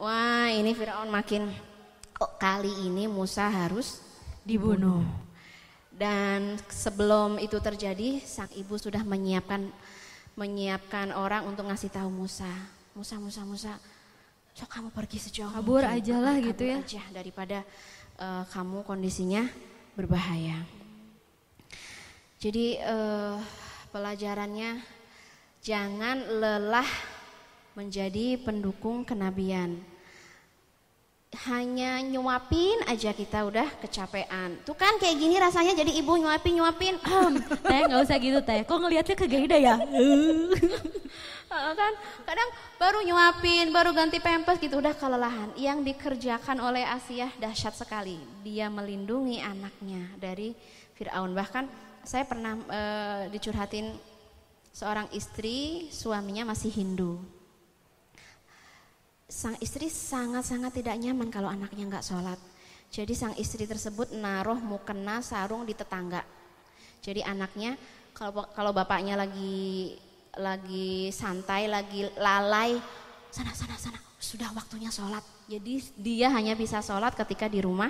[0.00, 1.46] Wah ini Firaun makin
[2.16, 4.02] kok kali ini Musa harus
[4.42, 5.04] dibunuh.
[5.92, 9.70] Dan sebelum itu terjadi, sang ibu sudah menyiapkan
[10.34, 12.48] menyiapkan orang untuk ngasih tahu Musa.
[12.96, 13.72] Musa, Musa, Musa,
[14.52, 17.64] so kamu pergi sejauh kabur aja lah gitu ya aja daripada
[18.20, 19.48] uh, kamu kondisinya
[19.96, 20.60] berbahaya
[22.42, 23.38] jadi uh,
[23.94, 24.82] pelajarannya
[25.62, 26.90] jangan lelah
[27.78, 29.78] menjadi pendukung kenabian
[31.48, 34.60] hanya nyuapin aja kita udah kecapean.
[34.68, 37.00] Tuh kan kayak gini rasanya jadi ibu nyuapin nyuapin.
[37.64, 38.60] teh nggak usah gitu teh.
[38.68, 39.80] Kok ngelihatnya kegeda ya?
[41.80, 41.92] kan
[42.28, 45.48] kadang baru nyuapin, baru ganti pempes gitu udah kelelahan.
[45.56, 48.20] Yang dikerjakan oleh Asia dahsyat sekali.
[48.44, 50.52] Dia melindungi anaknya dari
[51.00, 51.32] Firaun.
[51.32, 52.80] Bahkan saya pernah e,
[53.30, 53.94] dicurhatin
[54.74, 57.22] seorang istri, suaminya masih Hindu
[59.32, 62.36] sang istri sangat-sangat tidak nyaman kalau anaknya nggak sholat.
[62.92, 66.20] Jadi sang istri tersebut naruh mukena sarung di tetangga.
[67.00, 67.80] Jadi anaknya
[68.12, 69.96] kalau kalau bapaknya lagi
[70.36, 72.76] lagi santai, lagi lalai,
[73.32, 75.24] sana sana sana, sudah waktunya sholat.
[75.48, 77.88] Jadi dia hanya bisa sholat ketika di rumah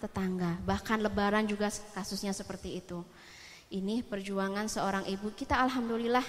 [0.00, 0.56] tetangga.
[0.64, 3.04] Bahkan lebaran juga kasusnya seperti itu.
[3.68, 5.28] Ini perjuangan seorang ibu.
[5.36, 6.24] Kita alhamdulillah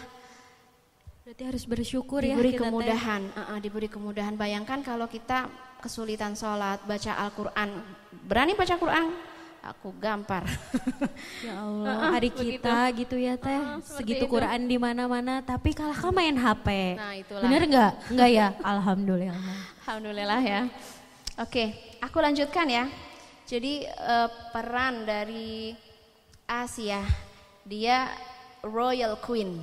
[1.29, 2.35] Berarti harus bersyukur diberi ya.
[2.41, 4.33] Diberi kemudahan, uh, uh, diberi kemudahan.
[4.33, 5.45] Bayangkan kalau kita
[5.77, 7.69] kesulitan sholat, baca Al-Quran,
[8.25, 9.13] berani baca Quran,
[9.61, 10.49] aku gampar.
[11.45, 13.13] ya Allah, hari kita begitu.
[13.13, 14.33] gitu ya teh, uh, segitu itu.
[14.33, 16.97] Quran di mana-mana, tapi kalah kan main HP.
[16.97, 17.45] Nah itulah.
[17.45, 17.91] Bener nggak?
[18.09, 18.47] Nggak ya?
[18.65, 19.53] Alhamdulillah.
[19.85, 20.61] Alhamdulillah ya.
[21.37, 22.89] Oke, aku lanjutkan ya.
[23.45, 25.77] Jadi uh, peran dari
[26.49, 27.05] Asia,
[27.69, 28.09] dia
[28.65, 29.61] royal queen.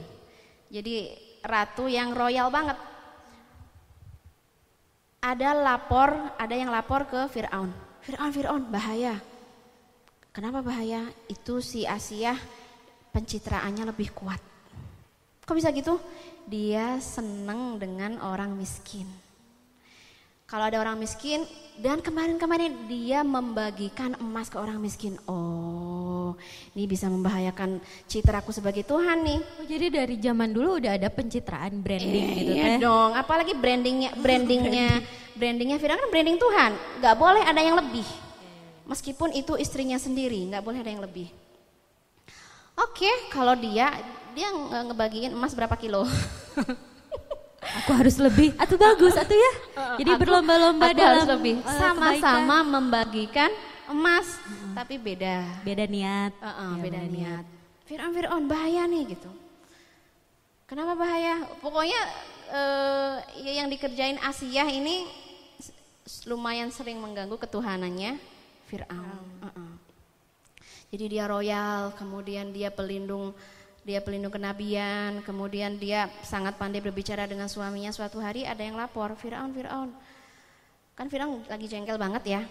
[0.70, 1.10] Jadi
[1.42, 2.78] ratu yang royal banget.
[5.26, 7.74] Ada lapor, ada yang lapor ke Fir'aun.
[8.06, 9.18] Fir'aun, Fir'aun, bahaya.
[10.30, 11.10] Kenapa bahaya?
[11.26, 12.38] Itu si Asia
[13.10, 14.38] pencitraannya lebih kuat.
[15.42, 15.98] Kok bisa gitu?
[16.46, 19.25] Dia seneng dengan orang miskin.
[20.46, 21.42] Kalau ada orang miskin
[21.74, 25.18] dan kemarin-kemarin dia membagikan emas ke orang miskin.
[25.26, 26.38] Oh,
[26.70, 29.42] ini bisa membahayakan citraku sebagai Tuhan nih.
[29.42, 34.14] Oh, jadi dari zaman dulu udah ada pencitraan branding eh, gitu iya dong, apalagi brandingnya
[34.14, 35.02] brandingnya
[35.34, 36.70] brandingnya Firman kan branding Tuhan.
[37.02, 38.06] Gak boleh ada yang lebih.
[38.86, 41.26] Meskipun itu istrinya sendiri, nggak boleh ada yang lebih.
[42.78, 43.90] Oke, kalau dia
[44.30, 46.06] dia ngebagiin emas berapa kilo?
[47.82, 48.54] aku harus lebih.
[48.60, 49.52] Atau bagus atau ya.
[49.98, 51.60] Jadi berlomba-lomba dalam lebih.
[51.62, 53.50] uh, sama-sama membagikan
[53.86, 54.74] emas hmm.
[54.74, 55.46] tapi beda.
[55.62, 56.32] Beda niat.
[56.38, 57.44] Uh -uh, ya, beda, beda niat.
[57.86, 59.30] Fir'aun Fir'aun bahaya nih gitu.
[60.66, 61.46] Kenapa bahaya?
[61.62, 62.00] Pokoknya
[62.50, 65.06] uh, yang dikerjain Asia ini
[66.26, 68.18] lumayan sering mengganggu ketuhanannya
[68.66, 69.26] Fir'aun.
[69.42, 69.72] Uh -uh.
[70.90, 73.34] Jadi dia royal, kemudian dia pelindung
[73.86, 77.94] dia pelindung kenabian, kemudian dia sangat pandai berbicara dengan suaminya.
[77.94, 79.94] Suatu hari ada yang lapor, Firaun, Firaun.
[80.98, 82.42] Kan Firaun lagi jengkel banget ya.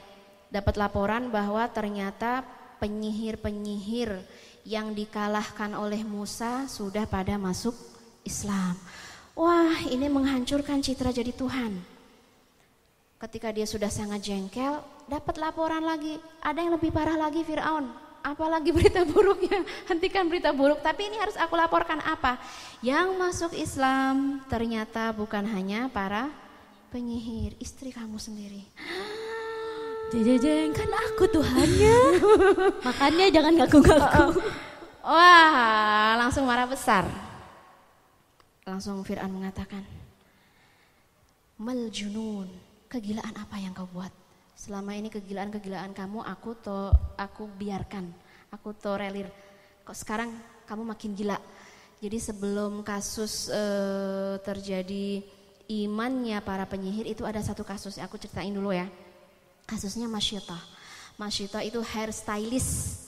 [0.48, 2.48] Dapat laporan bahwa ternyata
[2.80, 4.16] penyihir-penyihir
[4.64, 7.76] yang dikalahkan oleh Musa sudah pada masuk
[8.24, 8.80] Islam.
[9.36, 11.84] Wah, ini menghancurkan citra jadi Tuhan.
[13.20, 14.80] Ketika dia sudah sangat jengkel,
[15.12, 16.16] dapat laporan lagi.
[16.40, 20.82] Ada yang lebih parah lagi Firaun apalagi berita buruknya, hentikan berita buruk.
[20.82, 22.42] Tapi ini harus aku laporkan apa?
[22.82, 26.34] Yang masuk Islam ternyata bukan hanya para
[26.90, 28.66] penyihir, istri kamu sendiri.
[30.16, 31.98] Jeng kan aku Tuhannya.
[32.88, 34.42] Makanya jangan ngaku-ngaku.
[35.06, 37.06] Wah, langsung marah besar.
[38.66, 39.86] Langsung Fir'aun mengatakan,
[41.62, 42.50] Meljunun,
[42.90, 44.25] kegilaan apa yang kau buat?
[44.66, 46.90] Selama ini kegilaan-kegilaan kamu aku to
[47.22, 48.10] aku biarkan,
[48.50, 49.30] aku tolerir.
[49.86, 50.34] Kok sekarang
[50.66, 51.38] kamu makin gila.
[52.02, 53.64] Jadi sebelum kasus e,
[54.42, 55.22] terjadi
[55.70, 58.90] imannya para penyihir itu ada satu kasus aku ceritain dulu ya.
[59.70, 60.58] Kasusnya Masyita.
[61.22, 63.05] Masyita itu hairstylist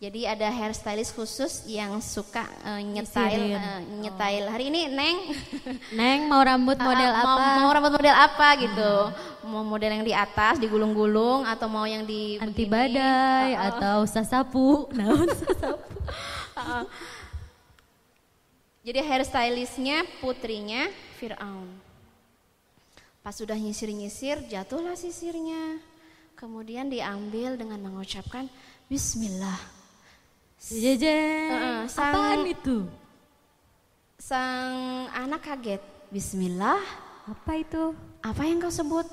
[0.00, 4.48] jadi ada hairstylist khusus yang suka uh, nyetail uh, nyetail.
[4.48, 4.52] Oh.
[4.56, 5.16] Hari ini Neng
[6.00, 7.44] Neng mau rambut model uh, apa?
[7.60, 8.92] Mau, mau rambut model apa gitu.
[9.12, 9.52] Hmm.
[9.52, 12.96] Mau model yang di atas digulung-gulung atau mau yang di anti begini.
[12.96, 13.68] badai uh, uh.
[13.68, 14.68] atau sasapu.
[14.96, 15.84] Nah, sasapu.
[16.56, 16.84] uh,
[18.80, 20.88] Jadi hairstylistnya putrinya
[21.20, 21.68] Fir'aun.
[23.20, 25.76] Pas sudah nyisir-nyisir jatuhlah sisirnya.
[26.40, 28.48] Kemudian diambil dengan mengucapkan
[28.88, 29.79] Bismillah
[30.60, 31.48] Jajan.
[31.56, 32.84] Uh, sang, Apaan itu?
[34.20, 35.80] Sang anak kaget.
[36.12, 36.84] Bismillah.
[37.24, 37.96] Apa itu?
[38.20, 39.08] Apa yang kau sebut?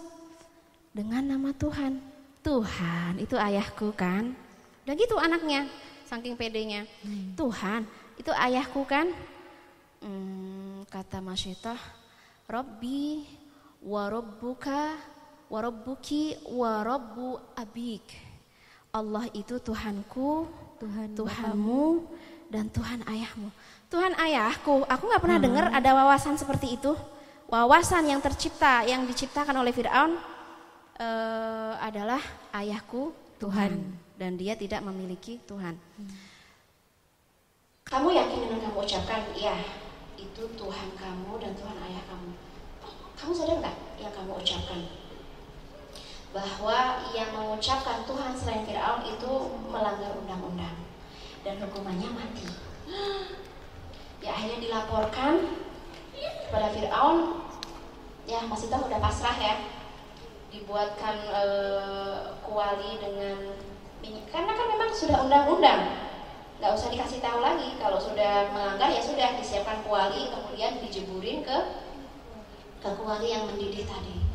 [0.92, 2.04] Dengan nama Tuhan.
[2.44, 4.36] Tuhan, itu ayahku kan?
[4.84, 5.68] Udah gitu anaknya,
[6.08, 6.84] saking pedenya.
[7.04, 7.36] Hmm.
[7.36, 7.88] Tuhan,
[8.20, 9.12] itu ayahku kan?
[10.04, 11.80] Hmm, kata Masyitah,
[12.48, 13.28] Robbi
[13.84, 14.96] warobbuka
[15.52, 18.16] warobbuki warobbu abik.
[18.96, 20.48] Allah itu Tuhanku,
[20.78, 22.06] Tuhan Tuhanmu
[22.48, 23.50] dan Tuhan ayahmu.
[23.88, 25.48] Tuhan ayahku, aku nggak pernah hmm.
[25.48, 26.92] dengar ada wawasan seperti itu.
[27.48, 30.20] Wawasan yang tercipta, yang diciptakan oleh Fir'aun
[31.00, 32.20] uh, adalah
[32.52, 33.72] ayahku Tuhan.
[33.80, 35.78] Tuhan dan dia tidak memiliki Tuhan.
[35.78, 36.12] Hmm.
[37.88, 39.56] Kamu yakin dengan kamu ucapkan, ya
[40.20, 42.32] itu Tuhan kamu dan Tuhan ayah kamu.
[43.16, 45.07] Kamu sadar nggak yang kamu ucapkan?
[46.36, 49.32] Bahwa yang mengucapkan Tuhan selain Firaun itu
[49.72, 50.76] melanggar undang-undang.
[51.46, 52.48] Dan hukumannya mati.
[54.20, 55.48] Ya akhirnya dilaporkan
[56.48, 57.48] kepada Firaun,
[58.28, 59.56] ya masih tahu udah pasrah ya,
[60.52, 61.44] dibuatkan e,
[62.44, 63.56] kuali dengan
[64.04, 64.28] minyak.
[64.28, 65.82] Karena kan memang sudah undang-undang,
[66.60, 67.80] nggak usah dikasih tahu lagi.
[67.80, 71.58] Kalau sudah melanggar ya sudah disiapkan kuali kemudian dijeburin ke
[72.84, 74.27] ke kuali yang mendidih tadi.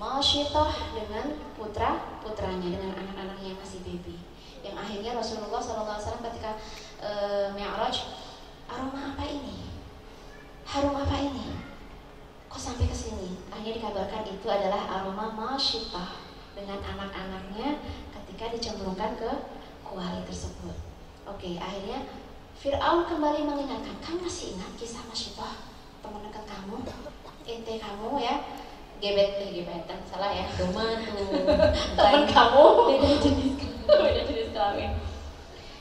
[0.00, 4.16] Masyitoh dengan putra putranya dengan anak-anaknya yang masih baby.
[4.64, 6.56] Yang akhirnya Rasulullah SAW ketika
[7.04, 7.10] e,
[7.52, 8.08] Mi'raj
[8.64, 9.68] aroma apa ini?
[10.64, 11.52] Harum apa ini?
[12.48, 13.44] Kok sampai ke sini?
[13.52, 16.16] Akhirnya dikabarkan itu adalah aroma masyitah
[16.56, 17.84] dengan anak-anaknya
[18.16, 19.30] ketika dicemplungkan ke
[19.84, 20.80] kuali tersebut.
[21.28, 22.08] Oke akhirnya
[22.56, 25.60] Fir'aun kembali mengingatkan kamu masih ingat kisah masyitah
[26.00, 26.80] teman dekat kamu
[27.44, 28.40] ente kamu ya
[29.00, 29.98] gebet eh gebetan.
[30.06, 30.44] Salah ya?
[30.54, 30.68] Tuh
[31.96, 32.64] teman kamu.
[32.86, 33.52] Beda jenis
[33.88, 34.92] beda jenis kelamin.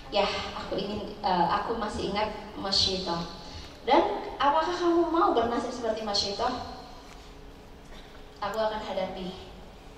[0.09, 0.25] Ya
[0.57, 3.13] aku ingin uh, aku masih ingat Masyito
[3.85, 6.47] dan apakah kamu mau bernasib seperti Masyito
[8.39, 9.35] aku akan hadapi.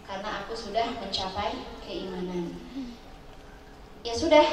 [0.04, 1.56] Karena aku sudah mencapai
[1.88, 2.52] keimanan.
[4.04, 4.44] Ya sudah.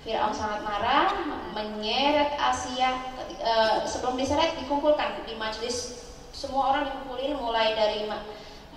[0.00, 1.12] Fir'aun sangat marah
[1.52, 3.04] menyeret Asia
[3.44, 6.08] uh, sebelum diseret dikumpulkan di majelis
[6.40, 8.08] semua orang dikumpulin mulai dari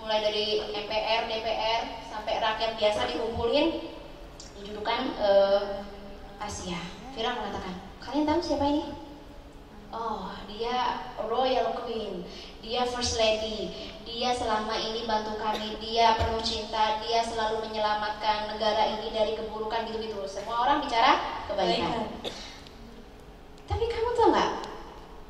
[0.04, 3.80] mulai dari MPR, DPR sampai rakyat biasa dikumpulin
[4.60, 5.80] didudukan uh,
[6.44, 6.76] Asia.
[7.16, 8.84] Fira mengatakan, kalian tahu siapa ini?
[9.96, 12.28] Oh, dia royal queen,
[12.60, 13.72] dia first lady,
[14.04, 19.88] dia selama ini bantu kami, dia penuh cinta, dia selalu menyelamatkan negara ini dari keburukan
[19.88, 20.20] gitu-gitu.
[20.28, 22.12] Semua orang bicara kebaikan.
[23.72, 24.73] Tapi kamu tahu nggak?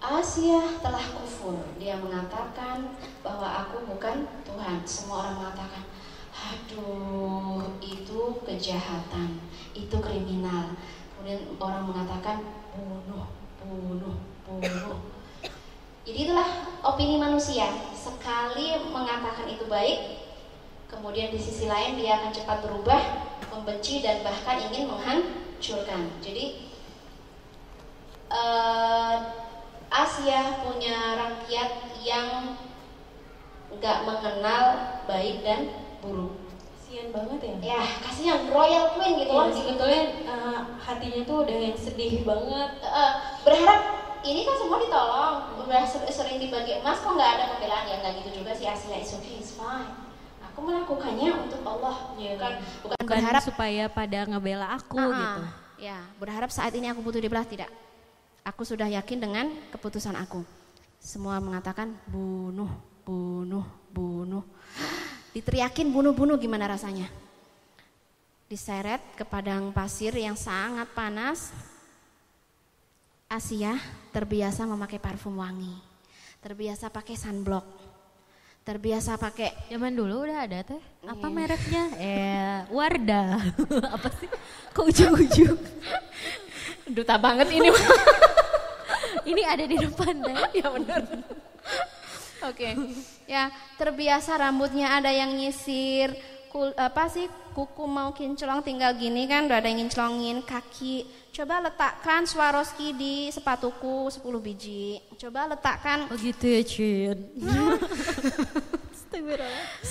[0.04, 1.64] Asia telah kufur.
[1.80, 2.92] Dia mengatakan
[3.24, 4.84] bahwa aku bukan Tuhan.
[4.84, 5.88] Semua orang mengatakan,
[6.36, 9.40] aduh itu kejahatan,
[9.72, 10.76] itu kriminal.
[11.16, 12.44] Kemudian orang mengatakan
[12.76, 13.32] bunuh,
[13.64, 15.00] bunuh, bunuh.
[16.04, 17.72] Jadi itulah opini manusia.
[17.96, 20.20] Sekali mengatakan itu baik,
[20.92, 23.02] kemudian di sisi lain dia akan cepat berubah,
[23.56, 26.12] membenci dan bahkan ingin menghancurkan.
[26.20, 26.76] Jadi
[28.28, 29.16] uh,
[29.94, 31.72] Asia punya rakyat
[32.02, 32.58] yang
[33.78, 34.66] nggak mengenal
[35.06, 35.70] baik dan
[36.02, 36.34] buruk.
[36.74, 37.78] Kasian banget ya.
[37.78, 39.50] Ya, kasihan royal queen gitu loh.
[39.50, 42.82] Iya, sebetulnya uh, hatinya tuh udah yang sedih banget.
[42.82, 43.14] Uh,
[43.46, 43.82] berharap
[44.26, 48.42] ini kan semua ditolong, udah sering dibagi emas kok nggak ada pembelaan ya nggak gitu
[48.42, 48.98] juga sih Asia.
[48.98, 50.04] It's okay, it's fine
[50.54, 52.54] aku melakukannya untuk Allah ya, bukan
[52.86, 55.42] bukan berharap supaya pada ngebela aku uh, gitu
[55.90, 57.74] ya berharap saat ini aku butuh dibelah tidak
[58.44, 60.44] aku sudah yakin dengan keputusan aku.
[61.00, 62.70] Semua mengatakan bunuh
[63.04, 64.44] bunuh bunuh.
[65.34, 67.10] Diteriakin bunuh-bunuh gimana rasanya?
[68.48, 71.50] Diseret ke padang pasir yang sangat panas.
[73.26, 73.74] Asia
[74.14, 75.74] terbiasa memakai parfum wangi.
[76.38, 77.66] Terbiasa pakai sunblock.
[78.64, 80.80] Terbiasa pakai zaman dulu udah ada teh.
[81.04, 81.36] Apa iya.
[81.36, 81.84] mereknya?
[82.08, 83.42] Eh Wardah.
[84.00, 84.30] Apa sih?
[84.72, 85.60] Kok ujung-ujung?
[86.96, 87.74] Duta banget ini
[89.30, 90.38] ini ada di depan deh.
[90.60, 91.02] Ya benar.
[92.44, 92.70] Oke.
[92.70, 92.74] Okay.
[93.24, 93.48] ya
[93.80, 96.12] terbiasa rambutnya ada yang nyisir
[96.52, 101.08] kul, apa sih kuku mau kinclong tinggal gini kan udah ada yang ngincelongin kaki.
[101.34, 105.02] Coba letakkan Swarovski di sepatuku 10 biji.
[105.18, 106.06] Coba letakkan.
[106.12, 107.18] Oh gitu ya Cin.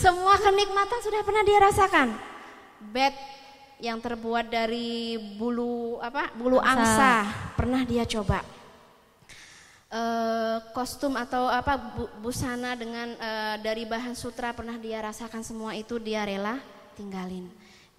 [0.03, 2.09] Semua kenikmatan sudah pernah dia rasakan?
[2.91, 3.15] Bed
[3.83, 7.15] yang terbuat dari bulu apa bulu angsa, angsa.
[7.59, 8.62] Pernah dia coba
[9.93, 15.77] uh, kostum atau apa bu, busana dengan uh, dari bahan sutra pernah dia rasakan semua
[15.77, 16.59] itu dia rela
[16.97, 17.47] tinggalin.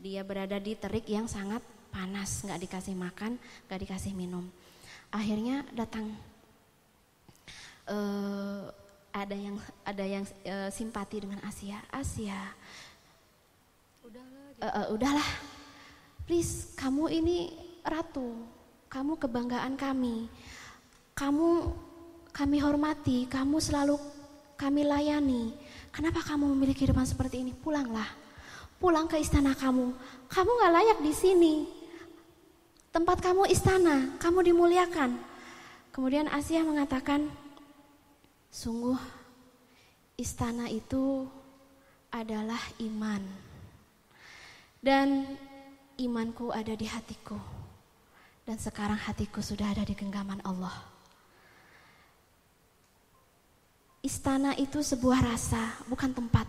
[0.02, 1.64] Dia berada di terik yang sangat
[1.94, 3.38] panas, nggak dikasih makan,
[3.70, 4.50] nggak dikasih minum.
[5.14, 6.12] Akhirnya datang
[7.88, 8.68] uh,
[9.14, 11.78] ada yang ada yang uh, simpati dengan Asia.
[11.94, 12.42] Asia,
[14.02, 15.30] udahlah, uh, uh, udahlah,
[16.26, 17.54] please kamu ini
[17.86, 18.34] ratu,
[18.90, 20.28] kamu kebanggaan kami
[21.24, 21.72] kamu
[22.36, 23.96] kami hormati, kamu selalu
[24.60, 25.56] kami layani.
[25.96, 27.56] Kenapa kamu memiliki kehidupan seperti ini?
[27.56, 28.12] Pulanglah,
[28.76, 29.96] pulang ke istana kamu.
[30.28, 31.54] Kamu gak layak di sini.
[32.92, 35.16] Tempat kamu istana, kamu dimuliakan.
[35.96, 37.32] Kemudian Asia mengatakan,
[38.52, 39.00] sungguh
[40.20, 41.24] istana itu
[42.12, 43.24] adalah iman.
[44.84, 45.24] Dan
[45.96, 47.40] imanku ada di hatiku.
[48.44, 50.93] Dan sekarang hatiku sudah ada di genggaman Allah.
[54.04, 56.44] Istana itu sebuah rasa, bukan tempat.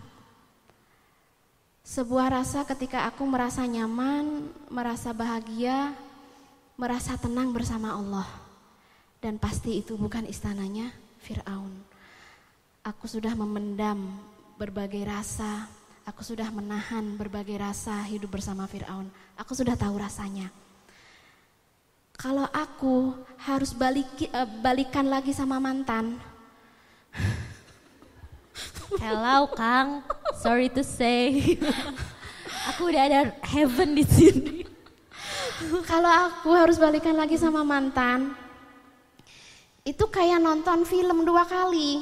[1.86, 5.94] Sebuah rasa ketika aku merasa nyaman, merasa bahagia,
[6.74, 8.26] merasa tenang bersama Allah.
[9.22, 10.90] Dan pasti itu bukan istananya
[11.22, 11.70] Fir'aun.
[12.82, 14.02] Aku sudah memendam
[14.58, 15.70] berbagai rasa,
[16.02, 19.06] aku sudah menahan berbagai rasa hidup bersama Fir'aun.
[19.38, 20.50] Aku sudah tahu rasanya.
[22.18, 23.14] Kalau aku
[23.46, 26.18] harus balik, eh, balikan lagi sama mantan,
[29.02, 30.06] Hello Kang,
[30.38, 31.58] sorry to say.
[32.70, 34.62] aku udah ada heaven di sini.
[35.86, 38.34] Kalau aku harus balikan lagi sama mantan,
[39.82, 42.00] itu kayak nonton film dua kali.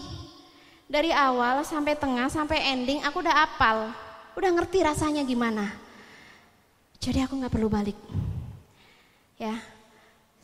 [0.93, 3.89] Dari awal sampai tengah sampai ending aku udah apal,
[4.37, 5.73] udah ngerti rasanya gimana.
[7.01, 7.97] Jadi aku nggak perlu balik.
[9.41, 9.57] Ya,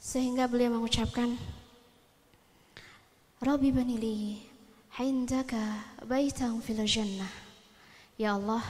[0.00, 1.36] sehingga beliau mengucapkan,
[3.38, 4.47] Robi banili
[4.98, 5.62] Hindaka
[6.02, 7.30] baitang fil jannah.
[8.18, 8.66] Ya Allah,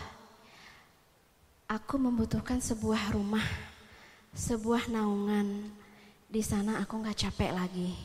[1.64, 3.48] aku membutuhkan sebuah rumah,
[4.36, 5.72] sebuah naungan.
[6.28, 7.96] Di sana aku nggak capek lagi.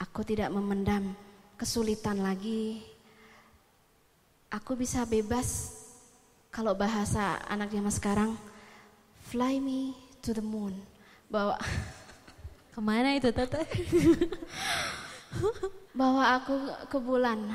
[0.00, 1.12] Aku tidak memendam
[1.60, 2.88] kesulitan lagi.
[4.48, 5.76] Aku bisa bebas
[6.48, 8.30] kalau bahasa anak zaman sekarang,
[9.28, 9.92] fly me
[10.24, 10.72] to the moon.
[11.28, 11.60] Bawa
[12.72, 13.60] ke mana itu tete?
[15.98, 16.54] bawa aku
[16.88, 17.52] ke bulan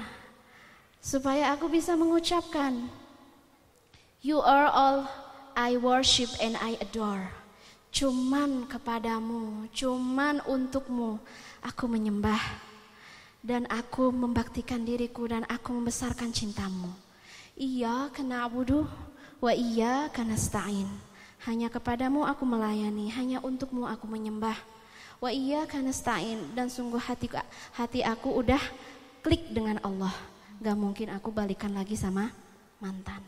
[1.02, 2.90] supaya aku bisa mengucapkan
[4.26, 5.06] You are all
[5.54, 7.30] I worship and I adore.
[7.94, 11.22] Cuman kepadamu, cuman untukmu
[11.62, 12.42] aku menyembah
[13.46, 16.92] dan aku membaktikan diriku dan aku membesarkan cintamu.
[17.54, 18.90] Iya kena abudu
[19.38, 20.90] wa iya karena stain.
[21.46, 24.58] Hanya kepadamu aku melayani, hanya untukmu aku menyembah.
[25.18, 27.26] Wa iya karena stain dan sungguh hati
[27.74, 28.62] hati aku udah
[29.26, 30.14] klik dengan Allah.
[30.62, 32.30] Gak mungkin aku balikan lagi sama
[32.78, 33.22] mantan.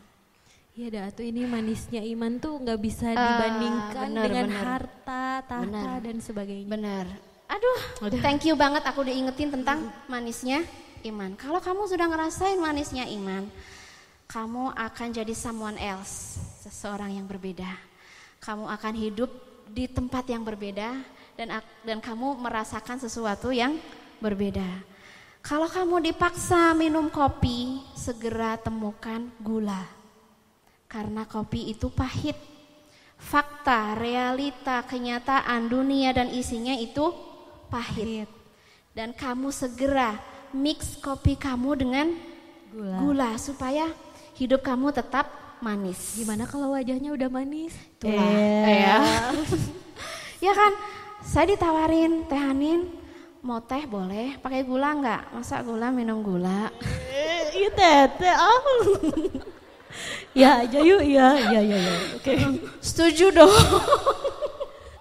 [0.78, 4.62] Iya dah tuh ini manisnya iman tuh nggak bisa ah, dibandingkan uh, bener, dengan bener.
[4.62, 5.98] harta, tahta bener.
[6.06, 6.68] dan sebagainya.
[6.70, 7.06] Bener.
[7.50, 8.22] Aduh, Udah.
[8.22, 10.62] thank you banget aku diingetin tentang manisnya
[11.02, 11.34] iman.
[11.34, 13.50] Kalau kamu sudah ngerasain manisnya iman,
[14.30, 17.66] kamu akan jadi someone else, seseorang yang berbeda.
[18.38, 19.30] Kamu akan hidup
[19.66, 20.94] di tempat yang berbeda
[21.40, 23.80] dan dan kamu merasakan sesuatu yang
[24.20, 24.84] berbeda.
[25.40, 29.88] Kalau kamu dipaksa minum kopi, segera temukan gula.
[30.84, 32.36] Karena kopi itu pahit.
[33.16, 37.08] Fakta, realita, kenyataan dunia dan isinya itu
[37.72, 38.28] pahit.
[38.92, 40.20] Dan kamu segera
[40.52, 42.06] mix kopi kamu dengan
[42.68, 43.88] gula, gula supaya
[44.36, 45.24] hidup kamu tetap
[45.64, 46.20] manis.
[46.20, 47.72] Gimana kalau wajahnya udah manis?
[47.96, 48.28] Itulah.
[48.28, 48.76] Eh.
[48.84, 48.96] Ya.
[50.50, 50.72] ya kan,
[51.20, 52.88] saya ditawarin teh Hanin,
[53.44, 55.22] mau teh boleh, pakai gula nggak?
[55.36, 56.72] Masa gula minum gula?
[57.50, 58.62] Iya teh, teh oh.
[60.40, 61.96] ya aja yuk, ya, ya, ya, ya.
[62.16, 62.34] Oke.
[62.34, 62.38] Okay.
[62.80, 63.52] Setuju dong.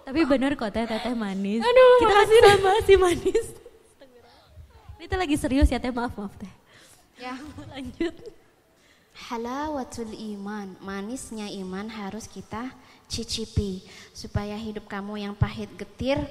[0.09, 1.61] Tapi benar kok teh teh manis.
[1.61, 3.45] Aduh, kita kasih sama si manis.
[4.99, 6.51] Ini teh lagi serius ya teh, maaf maaf teh.
[7.19, 7.35] Ya,
[7.71, 8.15] lanjut.
[9.27, 12.71] Halawatul iman, manisnya iman harus kita
[13.09, 13.81] cicipi
[14.13, 16.21] supaya hidup kamu yang pahit getir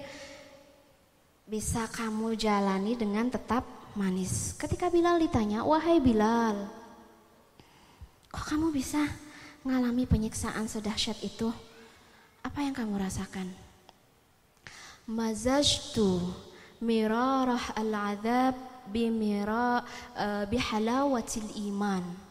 [1.42, 3.66] bisa kamu jalani dengan tetap
[3.98, 4.54] manis.
[4.54, 6.70] Ketika Bilal ditanya, "Wahai Bilal,
[8.30, 9.02] kok kamu bisa
[9.66, 11.50] mengalami penyiksaan sedahsyat itu?
[12.46, 13.50] Apa yang kamu rasakan?"
[15.08, 16.20] Mazajtu
[16.78, 18.54] mirarah al-adab
[18.92, 19.82] bimira
[20.14, 22.27] uh, bihalawatil iman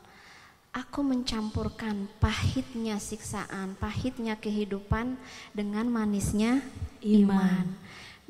[0.78, 5.18] aku mencampurkan pahitnya siksaan, pahitnya kehidupan
[5.58, 6.62] dengan manisnya
[7.02, 7.66] iman.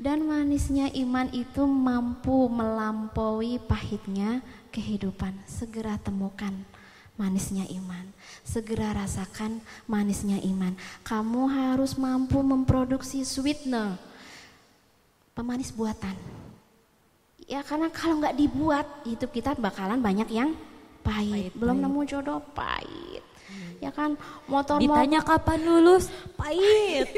[0.00, 4.40] Dan manisnya iman itu mampu melampaui pahitnya
[4.72, 5.36] kehidupan.
[5.44, 6.54] Segera temukan
[7.20, 8.08] manisnya iman.
[8.46, 10.72] Segera rasakan manisnya iman.
[11.04, 13.98] Kamu harus mampu memproduksi sweetener,
[15.34, 16.14] pemanis buatan.
[17.44, 20.54] Ya karena kalau nggak dibuat, hidup kita bakalan banyak yang
[21.08, 21.88] pahit, pahit belum pahit.
[21.88, 23.24] nemu jodoh pahit.
[23.48, 23.80] Hmm.
[23.80, 24.10] Ya kan
[24.44, 27.08] motor Ditanya kapan lulus pahit.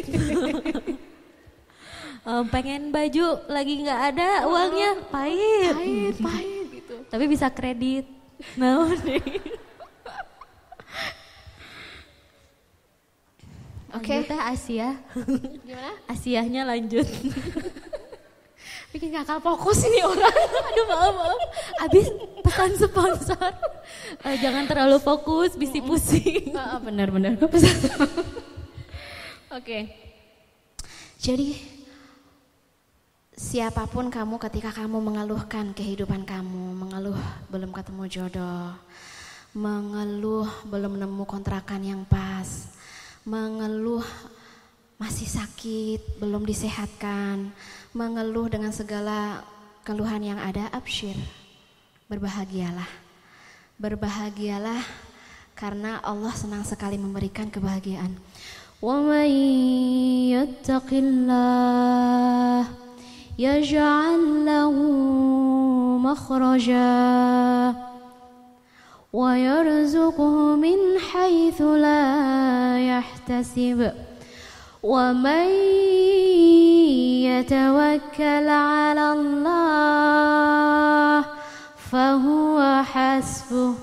[2.23, 5.75] um, pengen baju lagi nggak ada oh, uangnya pahit.
[5.75, 6.95] Pahit, pahit gitu.
[7.13, 8.07] Tapi bisa kredit.
[8.55, 8.87] Nah,
[13.91, 14.23] Oke.
[14.23, 14.39] Okay.
[14.39, 15.03] Asia.
[15.67, 15.99] Gimana?
[16.07, 17.11] Asiahnya lanjut
[18.91, 20.35] bikin kakak fokus ini orang.
[20.75, 21.41] Aduh maaf maaf.
[21.87, 22.07] Abis
[22.51, 23.51] pesan sponsor.
[24.27, 26.51] Uh, jangan terlalu fokus, bisi pusing.
[26.51, 27.39] Uh, uh, benar benar.
[27.47, 28.19] Oke.
[29.55, 29.83] Okay.
[31.21, 31.55] Jadi
[33.37, 37.21] siapa pun kamu ketika kamu mengeluhkan kehidupan kamu, mengeluh
[37.53, 38.73] belum ketemu jodoh,
[39.55, 42.73] mengeluh belum nemu kontrakan yang pas,
[43.23, 44.05] mengeluh
[44.97, 47.53] masih sakit, belum disehatkan,
[47.93, 49.45] mengeluh dengan segala
[49.85, 51.17] keluhan yang ada, absyir
[52.10, 52.90] Berbahagialah.
[53.82, 54.82] Berbahagialah
[55.58, 58.14] karena Allah senang sekali memberikan kebahagiaan.
[58.86, 59.30] وَمَن
[60.36, 62.62] يَتَّقِ اللَّهَ
[63.40, 64.76] يَجْعَل لَّهُ
[65.98, 67.74] مَخْرَجًا
[69.14, 72.06] وَيَرْزُقْهُ مِنْ حَيْثُ لَا
[72.78, 73.80] يَحْتَسِبُ
[74.84, 75.48] وَمَن
[77.26, 80.06] يتوكل على الله
[81.91, 83.75] fahuwa hasbuh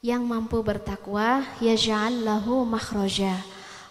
[0.00, 3.44] yang mampu bertakwa yaj'al lahu makhraja.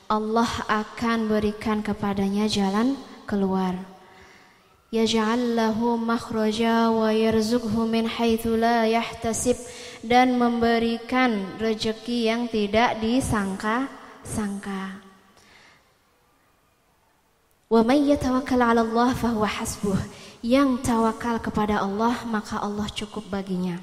[0.09, 2.97] Allah akan berikan kepadanya jalan
[3.29, 3.77] keluar.
[4.89, 9.61] Yaj'al lahu makhraja wa yarzuqhu min haitsu la yahtasib.
[10.05, 15.01] Dan memberikan rejeki yang tidak disangka-sangka.
[17.65, 19.97] Wa may yatawakkal 'ala Allah fahuwa hasbuh.
[20.45, 23.81] Yang tawakal kepada Allah maka Allah cukup baginya.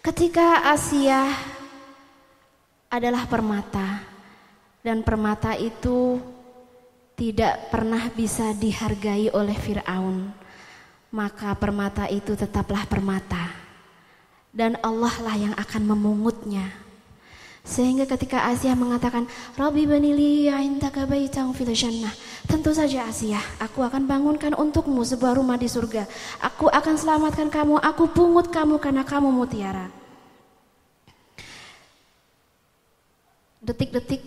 [0.00, 1.28] Ketika Asia
[2.88, 4.00] adalah permata
[4.80, 6.16] dan permata itu
[7.20, 10.32] tidak pernah bisa dihargai oleh Firaun,
[11.12, 13.52] maka permata itu tetaplah permata
[14.56, 16.72] dan Allah lah yang akan memungutnya
[17.60, 22.12] sehingga ketika Asia mengatakan, Rabbi banili indaka baitang fil jannah.
[22.48, 26.08] Tentu saja Asia, aku akan bangunkan untukmu sebuah rumah di surga.
[26.40, 29.92] Aku akan selamatkan kamu, aku pungut kamu karena kamu mutiara.
[33.60, 34.24] Detik-detik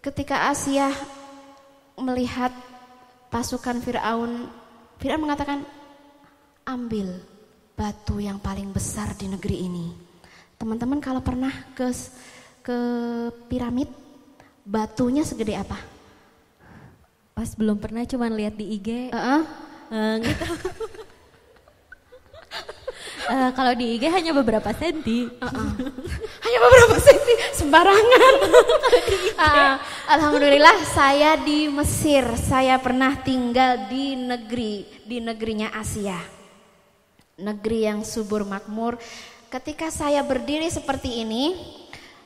[0.00, 0.88] ketika Asia
[2.00, 2.50] melihat
[3.28, 4.48] pasukan Firaun,
[4.96, 5.62] Firaun mengatakan,
[6.64, 7.20] ambil
[7.76, 9.86] batu yang paling besar di negeri ini.
[10.56, 11.92] Teman-teman kalau pernah ke
[12.64, 12.80] ke
[13.52, 13.92] piramid,
[14.64, 15.76] batunya segede apa?
[17.36, 19.12] Pas belum pernah cuman lihat di IG.
[19.12, 19.42] Uh -uh.
[19.92, 20.46] Uh, gitu.
[23.24, 25.28] Uh, kalau di IG hanya beberapa senti.
[25.28, 25.68] Uh -uh.
[26.40, 28.34] hanya beberapa senti, sembarangan.
[29.36, 29.74] uh,
[30.16, 32.24] Alhamdulillah saya di Mesir.
[32.40, 36.16] Saya pernah tinggal di negeri di negerinya Asia.
[37.36, 38.96] Negeri yang subur makmur.
[39.52, 41.54] Ketika saya berdiri seperti ini,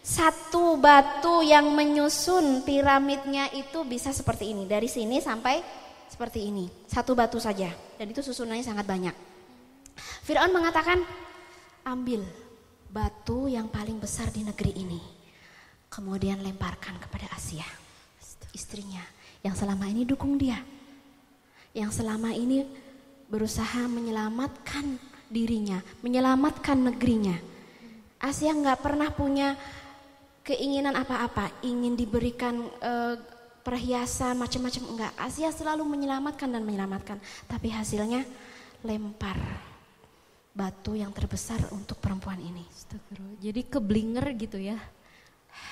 [0.09, 4.65] satu batu yang menyusun piramidnya itu bisa seperti ini.
[4.65, 5.61] Dari sini sampai
[6.09, 6.65] seperti ini.
[6.89, 7.69] Satu batu saja.
[8.01, 9.13] Dan itu susunannya sangat banyak.
[10.25, 11.05] Fir'aun mengatakan,
[11.85, 12.25] ambil
[12.89, 15.01] batu yang paling besar di negeri ini.
[15.93, 17.69] Kemudian lemparkan kepada Asia.
[18.57, 19.05] Istrinya.
[19.45, 20.57] Yang selama ini dukung dia.
[21.77, 22.65] Yang selama ini
[23.29, 24.97] berusaha menyelamatkan
[25.29, 25.85] dirinya.
[26.01, 27.37] Menyelamatkan negerinya.
[28.17, 29.53] Asia nggak pernah punya
[30.49, 33.21] keinginan apa-apa, ingin diberikan uh,
[33.61, 35.13] perhiasan macam-macam enggak.
[35.21, 38.25] Asia selalu menyelamatkan dan menyelamatkan, tapi hasilnya
[38.81, 39.37] lempar
[40.57, 42.65] batu yang terbesar untuk perempuan ini.
[43.45, 44.81] Jadi keblinger gitu ya.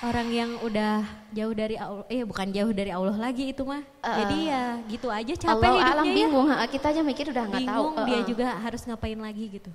[0.03, 1.01] Orang yang udah
[1.33, 3.81] jauh dari Allah, eh bukan jauh dari Allah lagi itu mah.
[4.03, 4.63] Uh, Jadi ya
[4.93, 6.13] gitu aja capek Allah hidupnya alam ya.
[6.13, 7.85] bingung, kita aja mikir udah nggak tahu.
[7.95, 9.71] Uh, dia juga harus ngapain lagi gitu.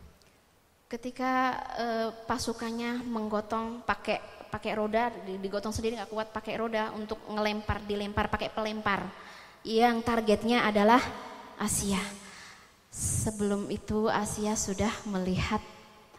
[0.87, 4.21] Ketika uh, pasukannya menggotong pakai
[4.53, 9.09] pakai roda digotong sendiri nggak kuat pakai roda untuk ngelempar dilempar pakai pelempar.
[9.65, 11.01] Yang targetnya adalah
[11.57, 12.01] Asia.
[12.93, 15.65] Sebelum itu Asia sudah melihat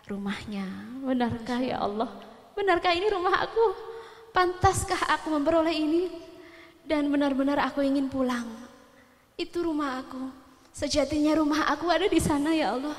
[0.09, 0.65] rumahnya.
[1.05, 2.09] Benarkah ya Allah?
[2.57, 3.65] Benarkah ini rumah aku?
[4.33, 6.09] Pantaskah aku memperoleh ini?
[6.81, 8.49] Dan benar-benar aku ingin pulang.
[9.37, 10.33] Itu rumah aku.
[10.73, 12.97] Sejatinya rumah aku ada di sana ya Allah.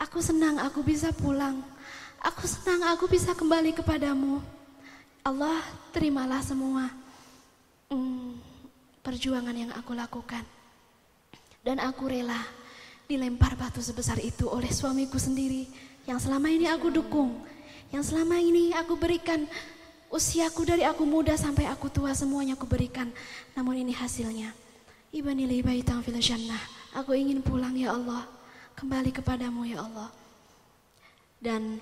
[0.00, 1.60] Aku senang aku bisa pulang
[2.26, 4.42] Aku senang aku bisa kembali kepadamu.
[5.22, 5.62] Allah
[5.94, 6.90] terimalah semua
[7.86, 8.42] hmm,
[8.98, 10.42] perjuangan yang aku lakukan.
[11.62, 12.42] Dan aku rela
[13.06, 15.70] dilempar batu sebesar itu oleh suamiku sendiri
[16.10, 17.46] yang selama ini aku dukung.
[17.94, 19.46] Yang selama ini aku berikan
[20.10, 23.06] usiaku dari aku muda sampai aku tua semuanya aku berikan.
[23.54, 24.50] Namun ini hasilnya.
[25.14, 26.58] Ibani baitang fil jannah.
[26.90, 28.26] Aku ingin pulang ya Allah.
[28.74, 30.10] Kembali kepadamu ya Allah.
[31.38, 31.78] Dan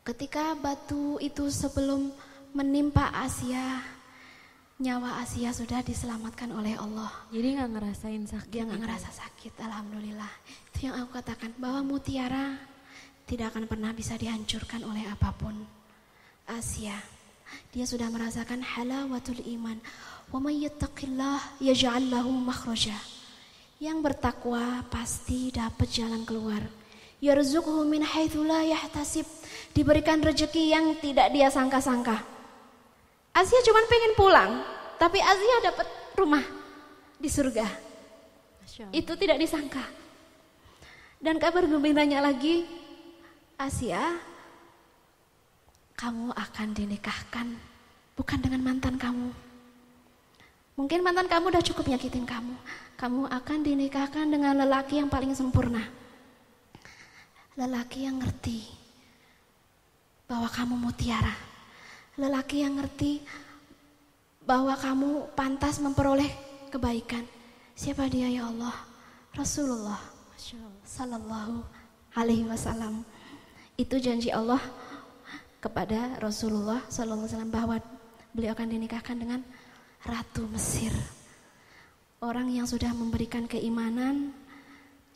[0.00, 2.08] Ketika batu itu sebelum
[2.56, 3.84] menimpa Asia,
[4.80, 7.12] nyawa Asia sudah diselamatkan oleh Allah.
[7.28, 8.48] Jadi nggak ngerasain sakit.
[8.48, 8.86] Dia nggak gitu?
[8.88, 10.32] ngerasa sakit, alhamdulillah.
[10.72, 12.56] Itu yang aku katakan bahwa mutiara
[13.28, 15.52] tidak akan pernah bisa dihancurkan oleh apa pun.
[16.48, 16.96] Asia,
[17.70, 19.78] dia sudah merasakan halawatul iman.
[20.32, 22.96] Wa may yattaqillah yaj'al lahu makhraja.
[23.76, 26.79] Yang bertakwa pasti dapat jalan keluar.
[27.20, 29.28] Yarzuqhu min haitsu la yahtasib
[29.76, 32.16] diberikan rezeki yang tidak dia sangka-sangka.
[33.36, 34.50] Asia cuma pengen pulang,
[34.96, 36.42] tapi Asia dapat rumah
[37.20, 37.68] di surga.
[38.90, 39.84] Itu tidak disangka.
[41.20, 42.64] Dan kabar gembiranya lagi,
[43.60, 44.16] Asia,
[46.00, 47.46] kamu akan dinikahkan
[48.16, 49.28] bukan dengan mantan kamu.
[50.80, 52.56] Mungkin mantan kamu udah cukup nyakitin kamu.
[52.96, 55.99] Kamu akan dinikahkan dengan lelaki yang paling sempurna.
[57.58, 58.62] Lelaki yang ngerti
[60.30, 61.34] bahwa kamu mutiara.
[62.14, 63.24] Lelaki yang ngerti
[64.46, 66.30] bahwa kamu pantas memperoleh
[66.70, 67.26] kebaikan.
[67.74, 68.74] Siapa dia ya Allah?
[69.34, 69.98] Rasulullah
[70.86, 71.62] Sallallahu
[72.14, 73.02] Alaihi Wasallam.
[73.78, 74.60] Itu janji Allah
[75.62, 77.76] kepada Rasulullah Sallallahu Alaihi Wasallam bahwa
[78.34, 79.40] beliau akan dinikahkan dengan
[80.02, 80.90] Ratu Mesir.
[82.20, 84.32] Orang yang sudah memberikan keimanan,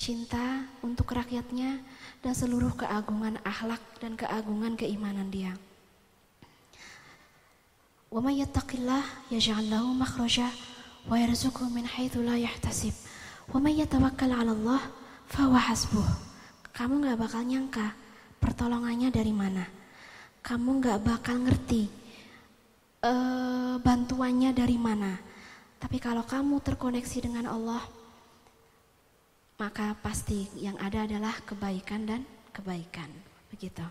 [0.00, 1.80] cinta untuk rakyatnya,
[2.24, 5.52] dan seluruh keagungan akhlak dan keagungan keimanan dia.
[8.08, 10.48] Wa may yattaqillah yaj'al lahu makhraja
[11.10, 12.94] wa yarzuqhu min haitsu la yahtasib.
[13.50, 14.82] Wa may yatawakkal 'ala Allah
[15.28, 16.08] fahuwa hasbuh.
[16.72, 17.92] Kamu nggak bakal nyangka
[18.38, 19.66] pertolongannya dari mana.
[20.40, 21.90] Kamu nggak bakal ngerti
[23.04, 25.12] uh, bantuannya dari mana.
[25.76, 27.84] Tapi kalau kamu terkoneksi dengan Allah,
[29.54, 33.06] maka pasti yang ada adalah kebaikan dan kebaikan.
[33.54, 33.86] Begitu.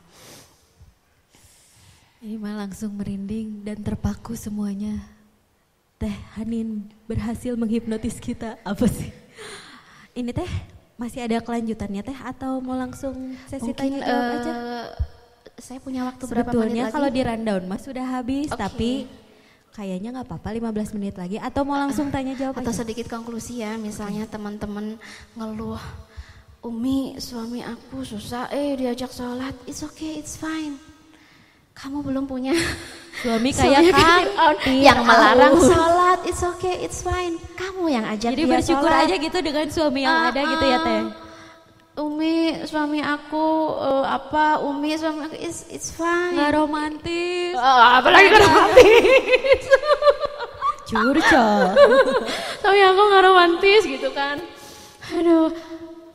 [2.24, 4.99] Ini mah langsung merinding dan terpaku semuanya.
[5.99, 8.59] Teh Hanin berhasil menghipnotis kita.
[8.64, 9.11] Apa sih?
[10.16, 10.51] Ini teh
[10.99, 14.53] masih ada kelanjutannya teh atau mau langsung sesi Mungkin, tanya jawab uh, aja?
[15.59, 16.95] Saya punya waktu berapa menit lagi?
[16.95, 18.59] kalau di rundown mas sudah habis, okay.
[18.59, 18.91] tapi
[19.74, 21.38] kayaknya nggak apa-apa 15 menit lagi.
[21.41, 22.86] Atau mau langsung tanya jawab atau aja?
[22.86, 25.01] sedikit konklusi ya misalnya teman-teman
[25.34, 25.82] ngeluh
[26.63, 30.80] Umi suami aku susah eh diajak sholat it's okay it's fine.
[31.74, 32.55] Kamu belum punya
[33.26, 34.24] suami kayak kan
[34.71, 37.36] yang melarang sholat it's okay it's fine.
[37.59, 39.09] Kamu yang ajak jadi dia bersyukur sholat.
[39.09, 41.01] aja gitu dengan suami yang uh, ada gitu ya teh
[41.93, 46.33] Umi suami aku uh, apa Umi suami aku it's, it's fine.
[46.33, 47.53] Nggak romantis.
[47.53, 49.63] Uh, apalagi nggak romantis.
[50.89, 51.61] Curcol.
[52.65, 54.41] suami aku nggak romantis gitu kan.
[55.13, 55.53] Aduh,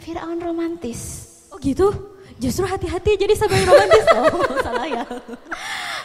[0.03, 1.31] Firaun romantis.
[1.55, 1.95] Oh gitu?
[2.43, 4.03] Justru hati-hati jadi sampai romantis.
[4.19, 5.07] Oh salah ya.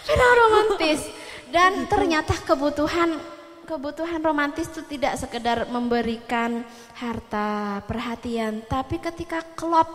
[0.05, 1.01] Firaun romantis.
[1.49, 3.17] Dan ternyata kebutuhan
[3.63, 6.63] kebutuhan romantis itu tidak sekedar memberikan
[6.95, 9.87] harta, perhatian, tapi ketika klop,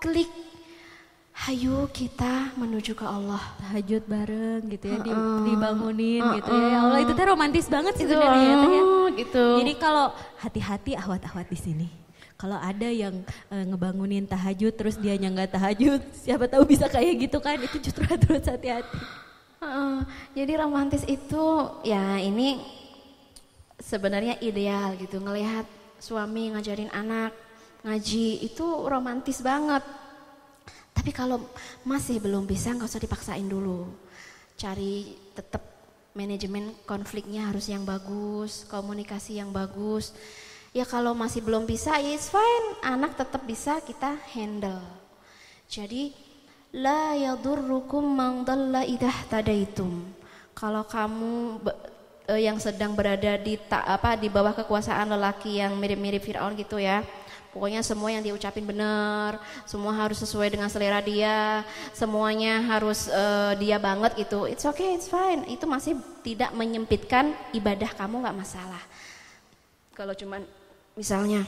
[0.00, 0.30] klik,
[1.34, 3.42] hayu kita menuju ke Allah.
[3.58, 6.68] Tahajud bareng gitu ya, uh, dibangunin uh, gitu ya.
[6.70, 6.78] ya.
[6.86, 8.82] Allah itu teh romantis banget sih sebenarnya ya, ya.
[9.18, 9.46] gitu.
[9.64, 10.06] Jadi kalau
[10.38, 11.88] hati-hati ahwat-ahwat di sini.
[12.34, 17.38] Kalau ada yang e, ngebangunin tahajud terus dia nggak tahajud, siapa tahu bisa kayak gitu
[17.38, 17.56] kan?
[17.62, 18.90] Itu justru harus hati-hati.
[19.64, 20.04] Uh,
[20.36, 21.44] jadi romantis itu
[21.88, 22.60] ya ini
[23.94, 25.62] sebenarnya ideal gitu ngelihat
[26.02, 27.30] suami ngajarin anak
[27.86, 29.86] ngaji itu romantis banget.
[30.90, 31.46] Tapi kalau
[31.86, 33.86] masih belum bisa nggak usah dipaksain dulu.
[34.58, 35.62] Cari tetap
[36.16, 40.10] manajemen konfliknya harus yang bagus, komunikasi yang bagus.
[40.74, 42.66] Ya kalau masih belum bisa, it's fine.
[42.82, 44.82] Anak tetap bisa kita handle.
[45.70, 46.10] Jadi
[46.74, 50.02] la yadurrukum man dalla idah tadaitum.
[50.54, 51.62] Kalau kamu
[52.28, 56.80] uh, yang sedang berada di ta, apa di bawah kekuasaan lelaki yang mirip-mirip Firaun gitu
[56.80, 57.04] ya.
[57.54, 61.62] Pokoknya semua yang diucapin benar, semua harus sesuai dengan selera dia,
[61.94, 64.50] semuanya harus uh, dia banget gitu.
[64.50, 65.46] It's okay, it's fine.
[65.46, 65.94] Itu masih
[66.26, 68.82] tidak menyempitkan ibadah kamu nggak masalah.
[69.94, 70.42] Kalau cuman
[70.98, 71.46] misalnya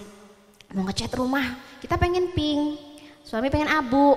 [0.71, 2.79] mau ngecat rumah, kita pengen pink,
[3.27, 4.15] suami pengen abu.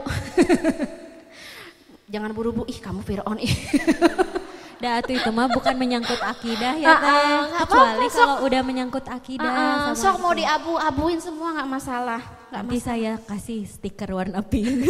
[2.13, 3.49] Jangan buru-buru, ih kamu Fir'aun ih.
[4.79, 7.11] Dah itu mah bukan menyangkut akidah ya teh.
[7.11, 9.51] Uh, uh, Kecuali kalau udah menyangkut akidah.
[9.51, 12.23] Uh, uh, sok mau diabu-abuin semua nggak masalah.
[12.47, 12.95] Gak Nanti masalah.
[12.95, 14.87] saya kasih stiker warna pink.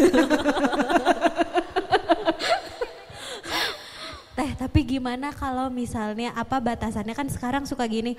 [4.40, 8.16] teh tapi gimana kalau misalnya apa batasannya kan sekarang suka gini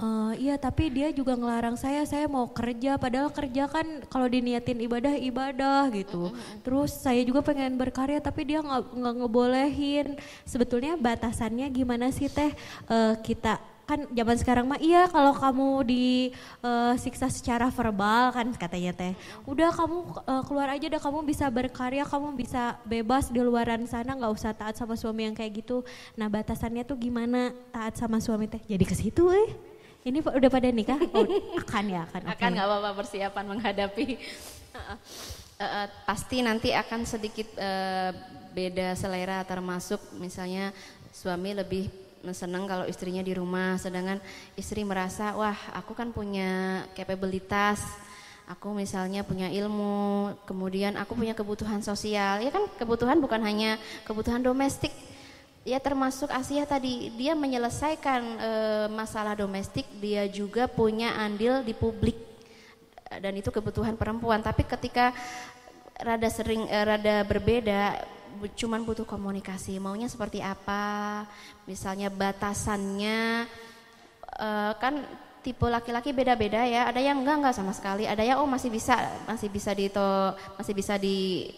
[0.00, 2.96] Uh, iya tapi dia juga ngelarang saya, saya mau kerja.
[2.96, 6.32] Padahal kerja kan kalau diniatin ibadah ibadah gitu.
[6.64, 10.16] Terus saya juga pengen berkarya tapi dia nggak nggak ngebolehin.
[10.48, 12.56] Sebetulnya batasannya gimana sih teh?
[12.88, 18.94] Uh, kita kan zaman sekarang mah iya kalau kamu disiksa uh, secara verbal kan katanya
[18.96, 19.12] teh.
[19.44, 24.16] Udah kamu uh, keluar aja dah kamu bisa berkarya kamu bisa bebas di luaran sana
[24.16, 25.84] nggak usah taat sama suami yang kayak gitu.
[26.14, 28.62] Nah batasannya tuh gimana taat sama suami teh?
[28.64, 29.69] Jadi ke situ eh
[30.04, 30.98] ini udah pada nikah?
[31.12, 31.26] Oh,
[31.60, 32.20] akan ya, akan.
[32.32, 34.16] Akan nggak apa-apa persiapan menghadapi.
[34.70, 34.94] Uh,
[35.60, 38.14] uh, pasti nanti akan sedikit uh,
[38.54, 40.72] beda selera termasuk misalnya
[41.12, 41.90] suami lebih
[42.36, 44.20] senang kalau istrinya di rumah, sedangkan
[44.52, 47.80] istri merasa wah aku kan punya kapabilitas,
[48.44, 54.44] aku misalnya punya ilmu, kemudian aku punya kebutuhan sosial, ya kan kebutuhan bukan hanya kebutuhan
[54.44, 54.92] domestik,
[55.64, 58.50] ya termasuk Asia tadi dia menyelesaikan e,
[58.92, 62.16] masalah domestik dia juga punya andil di publik.
[63.10, 64.38] Dan itu kebutuhan perempuan.
[64.38, 65.10] Tapi ketika
[66.00, 68.00] rada sering e, rada berbeda
[68.56, 69.76] cuman butuh komunikasi.
[69.76, 71.26] Maunya seperti apa?
[71.68, 73.44] Misalnya batasannya
[74.24, 74.48] e,
[74.80, 75.04] kan
[75.44, 76.88] tipe laki-laki beda-beda ya.
[76.88, 78.08] Ada yang enggak enggak sama sekali.
[78.08, 78.96] Ada yang oh masih bisa
[79.28, 79.92] masih bisa di
[80.56, 81.48] masih bisa di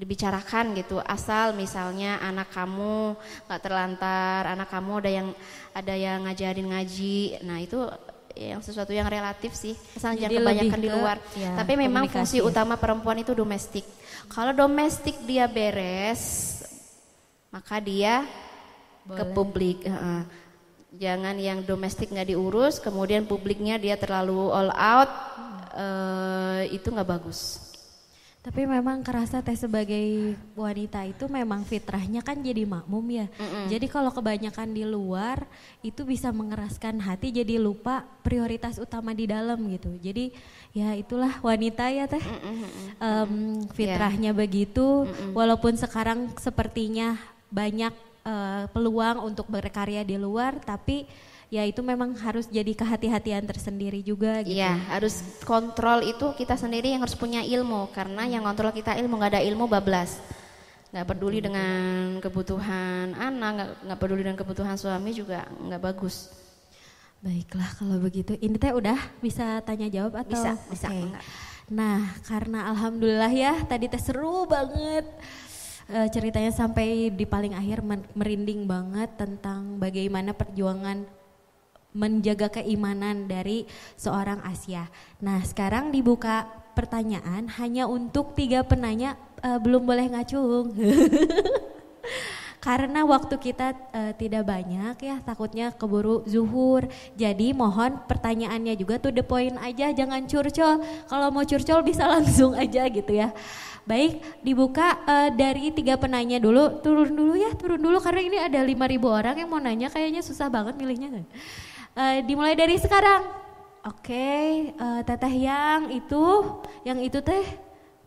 [0.00, 0.96] dibicarakan gitu.
[1.04, 5.28] Asal misalnya anak kamu nggak terlantar anak kamu ada yang
[5.76, 7.44] ada yang ngajarin ngaji.
[7.44, 7.84] Nah itu
[8.32, 9.76] yang sesuatu yang relatif sih.
[9.92, 11.16] Asal jangan kebanyakan ke, di luar.
[11.36, 13.84] ya, tapi memang fungsi utama perempuan itu domestik.
[14.32, 16.56] Kalau domestik dia beres
[17.50, 18.22] maka dia
[19.02, 19.18] Boleh.
[19.18, 20.22] ke publik uh,
[20.94, 25.10] jangan yang domestik nggak diurus kemudian publiknya dia terlalu all out
[25.74, 27.69] uh, itu nggak bagus
[28.40, 33.26] tapi memang kerasa teh sebagai wanita itu memang fitrahnya kan jadi makmum ya.
[33.36, 33.64] Mm -mm.
[33.68, 35.44] Jadi kalau kebanyakan di luar
[35.84, 39.92] itu bisa mengeraskan hati jadi lupa prioritas utama di dalam gitu.
[40.00, 40.32] Jadi
[40.72, 42.24] ya itulah wanita ya teh.
[42.24, 42.68] Mm -mm.
[42.96, 43.32] um,
[43.76, 44.40] fitrahnya yeah.
[44.40, 45.04] begitu.
[45.04, 45.30] Mm -mm.
[45.36, 47.20] Walaupun sekarang sepertinya
[47.52, 47.92] banyak
[48.24, 51.04] uh, peluang untuk berkarya di luar tapi
[51.50, 54.54] ya itu memang harus jadi kehati-hatian tersendiri juga gitu.
[54.54, 59.18] Iya, harus kontrol itu kita sendiri yang harus punya ilmu karena yang kontrol kita ilmu
[59.18, 60.22] nggak ada ilmu bablas.
[60.94, 66.30] Nggak peduli dengan kebutuhan anak, nggak, nggak peduli dengan kebutuhan suami juga nggak bagus.
[67.20, 71.04] Baiklah kalau begitu, ini teh udah bisa tanya jawab atau bisa, bisa okay.
[71.68, 75.04] Nah, karena alhamdulillah ya tadi teh seru banget
[75.92, 77.84] uh, ceritanya sampai di paling akhir
[78.14, 81.19] merinding banget tentang bagaimana perjuangan
[81.90, 83.66] menjaga keimanan dari
[83.98, 84.86] seorang Asia.
[85.18, 90.70] Nah, sekarang dibuka pertanyaan hanya untuk tiga penanya uh, belum boleh ngacung.
[92.60, 96.84] Karena waktu kita uh, tidak banyak ya takutnya keburu zuhur.
[97.16, 100.84] Jadi mohon pertanyaannya juga tuh the point aja jangan curcol.
[101.08, 103.32] Kalau mau curcol bisa langsung aja gitu ya.
[103.88, 106.84] Baik, dibuka uh, dari tiga penanya dulu.
[106.84, 108.76] Turun dulu ya, turun dulu karena ini ada 5000
[109.08, 111.24] orang yang mau nanya kayaknya susah banget milihnya.
[112.00, 113.28] Uh, dimulai dari sekarang.
[113.84, 116.24] Oke, okay, uh, teteh yang itu,
[116.80, 117.44] yang itu teh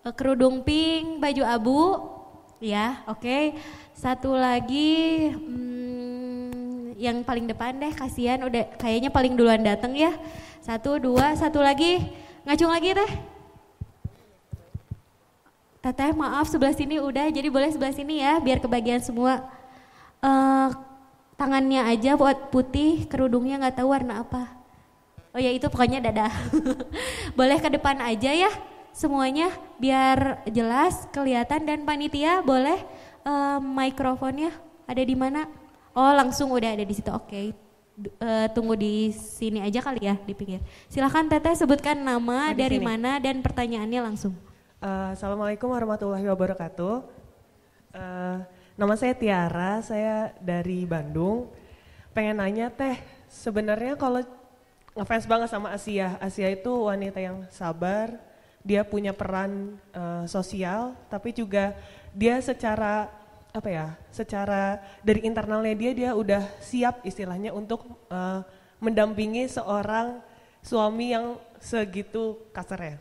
[0.01, 1.81] uh, kerudung pink, baju abu,
[2.57, 3.21] ya, oke.
[3.21, 3.53] Okay.
[3.93, 10.17] Satu lagi hmm, yang paling depan deh, kasihan udah kayaknya paling duluan dateng ya.
[10.65, 12.01] Satu, dua, satu lagi.
[12.49, 13.11] Ngacung lagi teh.
[15.85, 19.45] Teteh maaf sebelah sini udah, jadi boleh sebelah sini ya biar kebagian semua.
[20.17, 20.92] Uh,
[21.35, 24.63] tangannya aja buat putih, kerudungnya nggak tahu warna apa.
[25.33, 26.29] Oh ya itu pokoknya dada.
[27.37, 28.51] boleh ke depan aja ya
[28.93, 29.49] semuanya
[29.81, 32.77] biar jelas kelihatan dan panitia boleh
[33.25, 34.53] uh, mikrofonnya
[34.85, 35.49] ada di mana?
[35.97, 37.09] Oh langsung udah ada di situ.
[37.09, 37.27] Oke.
[37.29, 37.45] Okay.
[38.17, 40.61] Uh, tunggu di sini aja kali ya di pinggir.
[40.89, 42.85] Silahkan Teteh sebutkan nama nah, dari sini.
[42.85, 44.33] mana dan pertanyaannya langsung.
[44.81, 47.05] Uh, Assalamualaikum warahmatullahi wabarakatuh.
[47.93, 48.37] Uh,
[48.73, 51.49] nama saya Tiara, saya dari Bandung.
[52.13, 52.97] Pengen nanya Teh,
[53.29, 54.21] sebenarnya kalau
[54.93, 58.13] ngefans banget sama Asia, Asia itu wanita yang sabar,
[58.61, 61.73] dia punya peran uh, sosial, tapi juga
[62.13, 63.09] dia secara
[63.53, 68.41] apa ya, secara dari internalnya dia dia udah siap istilahnya untuk uh,
[68.81, 70.21] mendampingi seorang
[70.65, 72.97] suami yang segitu kasarnya.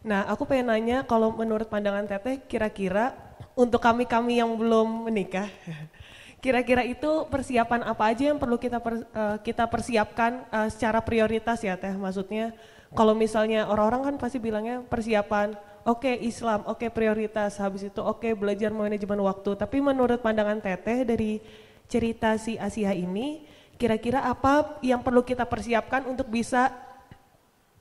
[0.00, 3.29] Nah, aku pengen nanya kalau menurut pandangan Teteh kira-kira
[3.60, 5.52] untuk kami-kami yang belum menikah,
[6.44, 11.60] kira-kira itu persiapan apa aja yang perlu kita per, uh, kita persiapkan uh, secara prioritas
[11.60, 11.92] ya Teh?
[11.92, 12.56] Maksudnya
[12.96, 15.52] kalau misalnya orang-orang kan pasti bilangnya persiapan
[15.84, 19.54] oke okay, Islam, oke okay, prioritas, habis itu oke okay, belajar manajemen waktu.
[19.60, 21.44] Tapi menurut pandangan Teteh dari
[21.90, 23.44] cerita si Asia ini,
[23.76, 26.72] kira-kira apa yang perlu kita persiapkan untuk bisa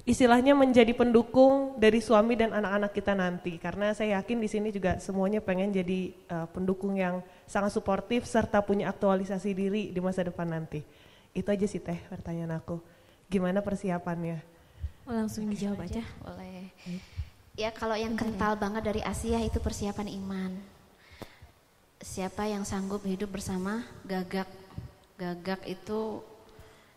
[0.10, 3.62] istilahnya menjadi pendukung dari suami dan anak-anak kita nanti?
[3.62, 8.66] Karena saya yakin di sini juga semuanya pengen jadi uh, pendukung yang sangat suportif serta
[8.66, 10.82] punya aktualisasi diri di masa depan nanti.
[11.30, 12.82] Itu aja sih Teh pertanyaan aku.
[13.30, 14.42] Gimana persiapannya?
[15.06, 16.02] Langsung dijawab aja.
[16.26, 16.74] Boleh.
[17.54, 20.52] Ya kalau yang kental banget dari Asia itu persiapan iman.
[22.02, 24.50] Siapa yang sanggup hidup bersama gagak?
[25.22, 26.26] Gagak itu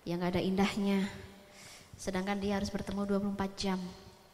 [0.09, 1.11] yang gak ada indahnya.
[2.03, 3.79] Sedangkan dia harus bertemu 24 jam.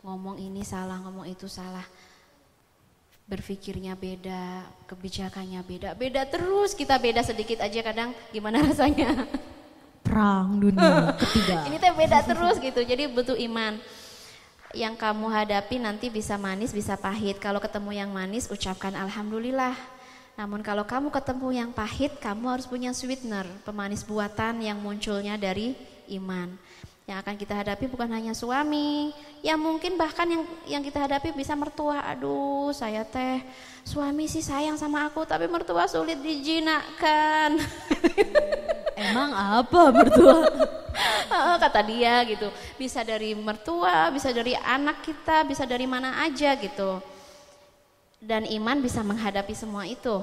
[0.01, 1.85] Ngomong ini salah, ngomong itu salah.
[3.29, 5.93] Berpikirnya beda, kebijakannya beda.
[5.93, 9.29] Beda terus, kita beda sedikit aja kadang gimana rasanya.
[10.01, 11.61] Perang dunia ketiga.
[11.69, 13.77] ini teh beda terus gitu, jadi butuh iman
[14.73, 17.37] yang kamu hadapi nanti bisa manis, bisa pahit.
[17.37, 19.77] Kalau ketemu yang manis, ucapkan alhamdulillah.
[20.41, 25.77] Namun kalau kamu ketemu yang pahit, kamu harus punya sweetener, pemanis buatan yang munculnya dari
[26.17, 26.57] iman.
[27.09, 31.57] Yang akan kita hadapi bukan hanya suami, yang mungkin bahkan yang yang kita hadapi bisa
[31.57, 32.05] mertua.
[32.05, 33.41] Aduh, saya teh
[33.81, 37.57] suami sih sayang sama aku, tapi mertua sulit dijinakkan.
[39.09, 40.45] Emang apa mertua?
[41.65, 42.53] Kata dia gitu.
[42.77, 47.01] Bisa dari mertua, bisa dari anak kita, bisa dari mana aja gitu.
[48.21, 50.21] Dan iman bisa menghadapi semua itu.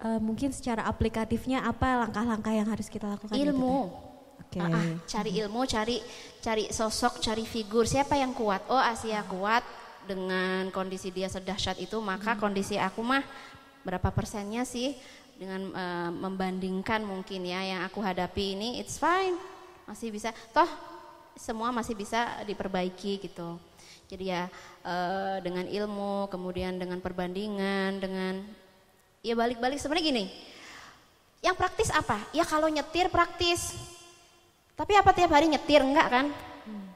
[0.00, 3.36] Uh, mungkin secara aplikatifnya apa langkah-langkah yang harus kita lakukan?
[3.36, 4.03] Ilmu.
[4.48, 4.62] Okay.
[4.62, 5.98] Uh, uh, cari ilmu, cari
[6.38, 7.86] cari sosok, cari figur.
[7.86, 8.66] Siapa yang kuat?
[8.70, 9.62] Oh Asia kuat
[10.04, 12.40] dengan kondisi dia sedahsyat itu, maka hmm.
[12.40, 13.24] kondisi aku mah
[13.84, 14.96] berapa persennya sih?
[15.34, 19.34] dengan uh, membandingkan mungkin ya yang aku hadapi ini it's fine
[19.84, 20.68] masih bisa toh
[21.34, 23.58] semua masih bisa diperbaiki gitu
[24.06, 24.42] jadi ya
[24.86, 28.46] uh, dengan ilmu kemudian dengan perbandingan dengan
[29.26, 30.24] ya balik-balik sebenarnya gini
[31.42, 33.74] yang praktis apa ya kalau nyetir praktis
[34.74, 36.26] tapi apa tiap hari nyetir enggak kan
[36.66, 36.86] hmm.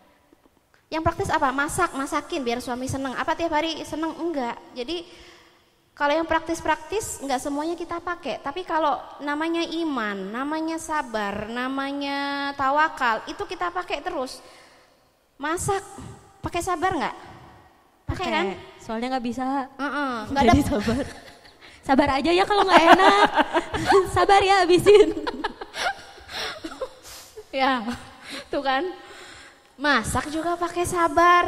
[0.90, 5.06] yang praktis apa masak masakin biar suami seneng apa tiap hari seneng enggak jadi
[5.98, 13.26] kalau yang praktis-praktis nggak semuanya kita pakai, tapi kalau namanya iman, namanya sabar, namanya tawakal,
[13.26, 14.38] itu kita pakai terus.
[15.42, 15.82] Masak,
[16.38, 17.16] pakai sabar nggak?
[18.14, 18.46] Pakai kan?
[18.78, 19.66] Soalnya nggak bisa.
[19.74, 21.04] Uh -uh, gak ada sabar.
[21.82, 23.28] sabar aja ya kalau nggak enak.
[24.14, 25.18] sabar ya habisin.
[27.54, 27.84] Ya,
[28.52, 28.84] tuh kan.
[29.78, 31.46] Masak juga pakai sabar.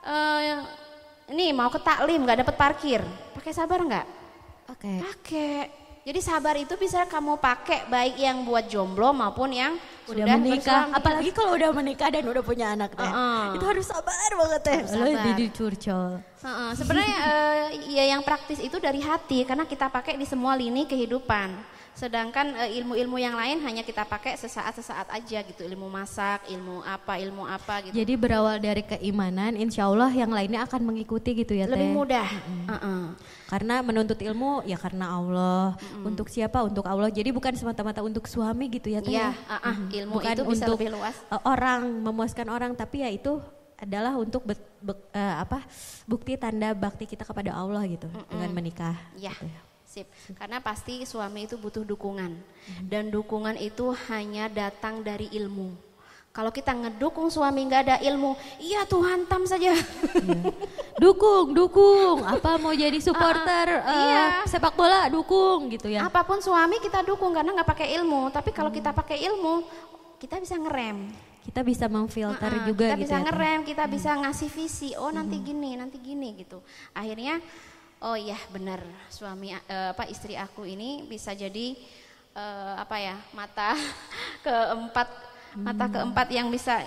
[0.00, 0.64] Uh,
[1.30, 3.00] ini mau ke taklim nggak dapat parkir,
[3.36, 4.06] pakai sabar nggak?
[4.70, 4.96] Pakai.
[5.02, 5.54] Pakai.
[6.00, 9.76] Jadi sabar itu bisa kamu pakai baik yang buat jomblo maupun yang
[10.08, 10.96] udah sudah menikah, bersuami.
[10.96, 13.04] apalagi kalau udah menikah dan udah punya anak teh.
[13.04, 13.54] Uh-uh.
[13.60, 14.80] Itu harus sabar banget teh.
[14.88, 16.24] Jadi curcol.
[16.40, 20.88] Heeh, sebenarnya eh, ya yang praktis itu dari hati karena kita pakai di semua lini
[20.88, 21.52] kehidupan.
[22.00, 27.20] Sedangkan eh, ilmu-ilmu yang lain hanya kita pakai sesaat-sesaat aja gitu, ilmu masak, ilmu apa,
[27.20, 27.92] ilmu apa gitu.
[27.92, 31.76] Jadi berawal dari keimanan, insya Allah yang lainnya akan mengikuti gitu ya teh.
[31.76, 32.24] Lebih mudah.
[32.72, 33.02] Heeh.
[33.52, 35.76] Karena menuntut ilmu ya karena Allah.
[36.00, 36.64] Untuk siapa?
[36.64, 37.12] Untuk Allah.
[37.12, 39.12] Jadi bukan semata-mata untuk suami gitu ya teh.
[39.12, 39.52] Iya, ya?
[39.52, 41.16] ah, ah, ilmu bukan itu bisa untuk lebih luas.
[41.28, 43.36] uh, orang memuaskan orang, tapi ya itu
[43.76, 45.64] adalah untuk bet- bek- uh, apa
[46.04, 48.96] bukti tanda bakti kita kepada Allah gitu dengan menikah.
[49.20, 50.06] Ya, gitu sip.
[50.38, 52.38] Karena pasti suami itu butuh dukungan.
[52.86, 55.90] Dan dukungan itu hanya datang dari ilmu.
[56.30, 59.74] Kalau kita ngedukung suami nggak ada ilmu, iya tuh hantam saja.
[60.94, 62.22] Dukung, dukung.
[62.22, 64.24] Apa mau jadi supporter uh, iya.
[64.46, 66.06] sepak bola, dukung gitu ya.
[66.06, 68.30] Apa pun suami kita dukung karena nggak pakai ilmu.
[68.30, 69.66] Tapi kalau kita pakai ilmu,
[70.22, 71.10] kita bisa ngerem.
[71.40, 73.24] Kita bisa memfilter Heeh, juga kita gitu bisa ya.
[73.26, 74.90] Ngerem, kita bisa ngasih visi.
[74.94, 76.62] Oh nanti gini, nanti gini gitu.
[76.94, 77.42] Akhirnya,
[78.00, 78.80] oh iya benar
[79.12, 81.76] suami eh, apa istri aku ini bisa jadi
[82.34, 83.76] eh, apa ya mata
[84.44, 85.08] keempat
[85.58, 86.78] mata keempat yang bisa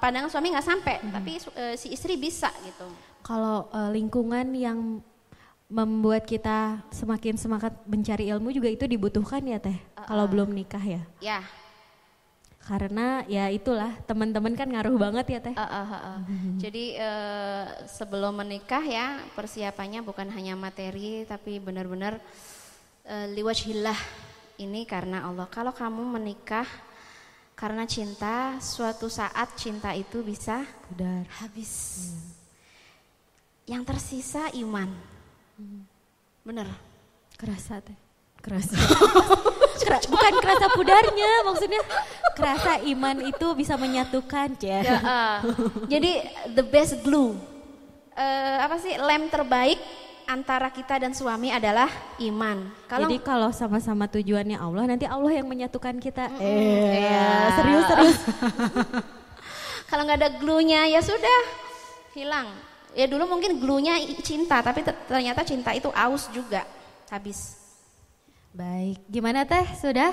[0.00, 2.88] pandangan suami nggak sampai, tapi su- eh, si istri bisa gitu.
[3.20, 5.04] Kalau uh, lingkungan yang
[5.72, 9.76] membuat kita semakin semangat mencari ilmu juga itu dibutuhkan ya teh.
[10.08, 11.02] Kalau belum nikah ya.
[11.22, 11.40] Ya,
[12.62, 15.54] Karena ya itulah teman-teman kan ngaruh banget ya teh.
[15.54, 16.18] Eh, eh, eh, eh.
[16.62, 22.22] Jadi eh, sebelum menikah ya persiapannya bukan hanya materi tapi benar-benar
[23.02, 23.98] eh, liwajhillah
[24.62, 25.50] ini karena Allah.
[25.50, 26.66] Kalau kamu menikah
[27.58, 31.26] karena cinta, suatu saat cinta itu bisa Pudar.
[31.42, 31.98] habis.
[33.66, 34.90] Yang tersisa iman.
[36.42, 36.66] Bener.
[37.38, 38.01] Kerasa teh.
[38.42, 38.74] Kerasa.
[39.82, 41.82] Kera- bukan kerasa pudarnya, maksudnya
[42.32, 44.78] kerasa iman itu bisa menyatukan, ya.
[44.82, 45.38] Eh,
[45.88, 46.12] jadi
[46.48, 47.34] the best glue.
[48.12, 49.78] Eh, apa sih lem terbaik
[50.24, 51.90] antara kita dan suami adalah
[52.20, 52.66] iman.
[52.86, 56.30] Kalau Jadi kalau sama-sama tujuannya Allah, nanti Allah yang menyatukan kita.
[56.36, 57.56] Iya.
[57.56, 58.18] serius serius.
[59.90, 61.38] kalau nggak ada glue-nya ya sudah
[62.12, 62.48] hilang.
[62.92, 66.62] Ya dulu mungkin glue-nya i- cinta, tapi ter- ternyata cinta itu aus juga.
[67.08, 67.61] Habis.
[68.52, 69.64] Baik, gimana teh?
[69.80, 70.12] Sudah?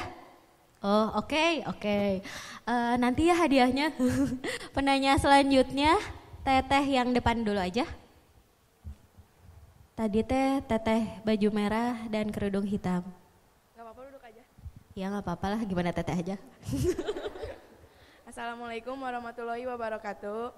[0.80, 2.24] Oh oke oke.
[2.64, 3.92] Eh, nanti ya hadiahnya.
[4.76, 6.00] Penanya selanjutnya,
[6.48, 7.84] teteh yang depan dulu aja.
[9.92, 13.04] Tadi teh teteh baju merah dan kerudung hitam.
[13.76, 14.44] Gak apa-apa duduk aja.
[14.96, 16.36] Ya nggak apa-apa lah, gimana teteh aja.
[18.32, 20.56] Assalamualaikum warahmatullahi wabarakatuh.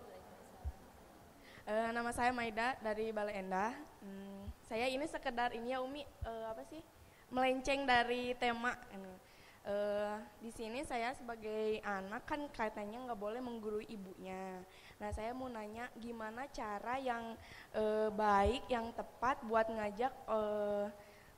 [1.66, 3.74] Eh, nama saya Maida dari Balai Endah.
[4.06, 7.01] Hmm, saya ini sekedar ini ya Umi eh, apa sih
[7.32, 8.76] melenceng dari tema.
[8.92, 9.14] ini.
[9.62, 14.58] Eh, di sini saya sebagai anak kan katanya nggak boleh menggurui ibunya.
[14.98, 17.38] Nah saya mau nanya gimana cara yang
[17.72, 20.86] eh, baik, yang tepat buat ngajak eh,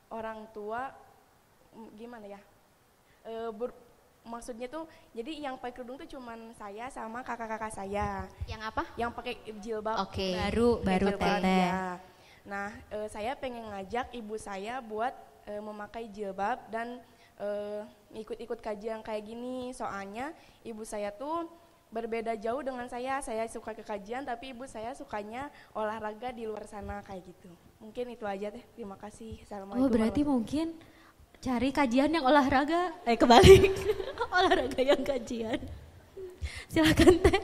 [0.08, 0.88] orang tua
[1.94, 2.40] gimana ya?
[3.24, 3.76] Eh, ber-
[4.24, 8.82] maksudnya tuh jadi yang pakai kerudung tuh cuman saya sama kakak-kakak saya Yang apa?
[8.96, 10.32] yang pakai jilbab Oke.
[10.32, 11.60] Baru Pakai baru jilbab, teteh.
[11.68, 11.84] ya.
[12.48, 15.12] nah eh, saya pengen ngajak ibu saya buat
[15.46, 17.00] eh, memakai jilbab dan
[17.40, 17.82] eh,
[18.14, 20.30] ikut-ikut kajian kayak gini soalnya
[20.62, 21.50] ibu saya tuh
[21.94, 26.66] berbeda jauh dengan saya saya suka ke kajian tapi ibu saya sukanya olahraga di luar
[26.66, 30.74] sana kayak gitu mungkin itu aja deh terima kasih assalamualaikum Oh berarti mungkin
[31.44, 32.96] cari kajian yang olahraga.
[33.04, 33.76] Eh kebalik,
[34.32, 35.60] olahraga yang kajian.
[36.72, 37.40] Silakan teh.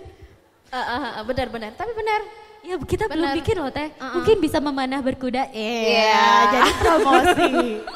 [0.72, 1.76] Eh, eh, eh, benar-benar.
[1.76, 2.20] Tapi benar.
[2.60, 3.38] Ya kita belum Benar.
[3.40, 3.88] bikin loh teh.
[3.96, 4.20] Uh-uh.
[4.20, 5.48] Mungkin bisa memanah berkuda.
[5.48, 6.28] Iya, Iya.
[6.52, 7.52] jadi promosi.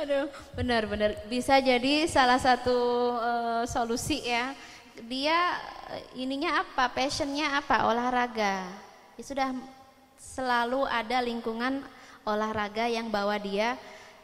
[0.00, 2.72] Aduh, benar-benar bisa jadi salah satu
[3.20, 4.56] eh, solusi ya.
[5.06, 5.54] Dia
[5.92, 8.64] eh, ininya apa, passionnya apa, olahraga.
[9.14, 9.48] Ya sudah
[10.16, 11.84] selalu ada lingkungan
[12.24, 13.76] olahraga yang bawa dia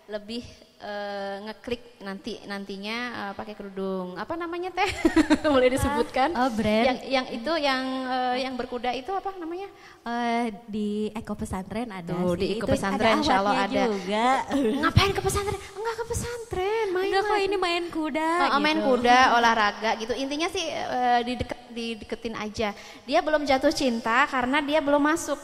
[0.08, 0.48] lebih
[0.86, 4.14] eh, ngeklik nanti nantinya eh, pakai kerudung.
[4.14, 4.86] Apa namanya teh?
[5.54, 6.30] Boleh disebutkan?
[6.32, 6.86] Oh, brand.
[6.86, 9.66] Yang yang itu yang eh, yang berkuda itu apa namanya?
[10.06, 12.40] Eh, di Eko Pesantren ada Tuh, sih.
[12.40, 13.82] di Eko Pesantren, insya Allah ada.
[13.90, 14.26] juga.
[14.86, 15.58] Ngapain ke pesantren?
[15.74, 18.88] Enggak ke pesantren, main Enggak kok ini main kuda Oh, main gitu.
[18.94, 20.14] kuda, olahraga gitu.
[20.14, 22.70] Intinya sih eh, dideket, dideketin aja.
[23.02, 25.38] Dia belum jatuh cinta karena dia belum masuk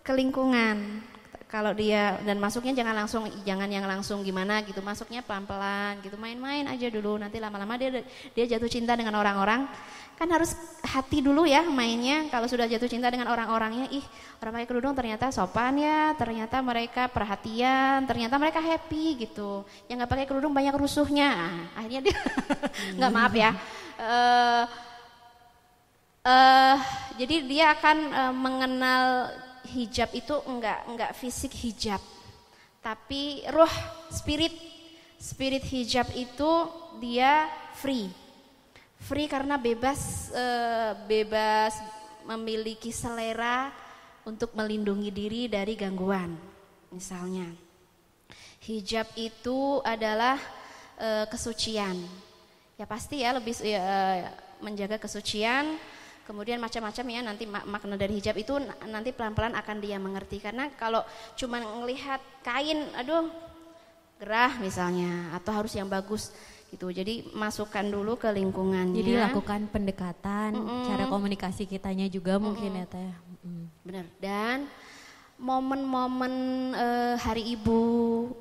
[0.00, 1.00] ke lingkungan.
[1.48, 4.84] Kalau dia dan masuknya jangan langsung jangan yang langsung gimana gitu.
[4.84, 6.20] Masuknya pelan-pelan gitu.
[6.20, 7.16] Main-main aja dulu.
[7.16, 8.04] Nanti lama-lama dia
[8.36, 9.64] dia jatuh cinta dengan orang-orang.
[10.20, 10.52] Kan harus
[10.84, 12.28] hati dulu ya mainnya.
[12.28, 14.04] Kalau sudah jatuh cinta dengan orang-orangnya ih
[14.44, 16.12] orang pakai kerudung ternyata sopan ya.
[16.20, 18.04] Ternyata mereka perhatian.
[18.04, 19.64] Ternyata mereka happy gitu.
[19.88, 21.32] Yang nggak pakai kerudung banyak rusuhnya.
[21.32, 22.16] Ah, akhirnya dia
[23.00, 23.50] nggak maaf ya.
[23.96, 24.64] Uh,
[26.28, 26.76] uh,
[27.16, 29.04] jadi dia akan uh, mengenal
[29.68, 32.00] hijab itu enggak enggak fisik hijab,
[32.80, 33.72] tapi roh
[34.08, 34.54] spirit.
[35.18, 36.46] Spirit hijab itu
[37.02, 38.06] dia free,
[39.02, 41.74] free karena bebas uh, bebas
[42.22, 43.74] memiliki selera
[44.22, 46.38] untuk melindungi diri dari gangguan,
[46.94, 47.50] misalnya.
[48.62, 50.38] Hijab itu adalah
[51.02, 51.98] uh, kesucian,
[52.78, 54.22] ya pasti ya lebih uh,
[54.62, 55.82] menjaga kesucian
[56.28, 61.00] Kemudian macam-macam ya nanti makna dari hijab itu nanti pelan-pelan akan dia mengerti karena kalau
[61.40, 63.32] cuma melihat kain aduh
[64.20, 66.28] gerah misalnya atau harus yang bagus
[66.68, 66.92] gitu.
[66.92, 69.00] Jadi masukkan dulu ke lingkungannya.
[69.00, 70.84] Jadi lakukan pendekatan, mm -mm.
[70.84, 72.44] cara komunikasi kitanya juga mm -mm.
[72.44, 73.12] mungkin ya teh.
[73.40, 73.64] Mm.
[73.88, 74.04] Benar.
[74.20, 74.58] Dan
[75.38, 76.34] momen-momen
[76.74, 77.80] uh, hari ibu,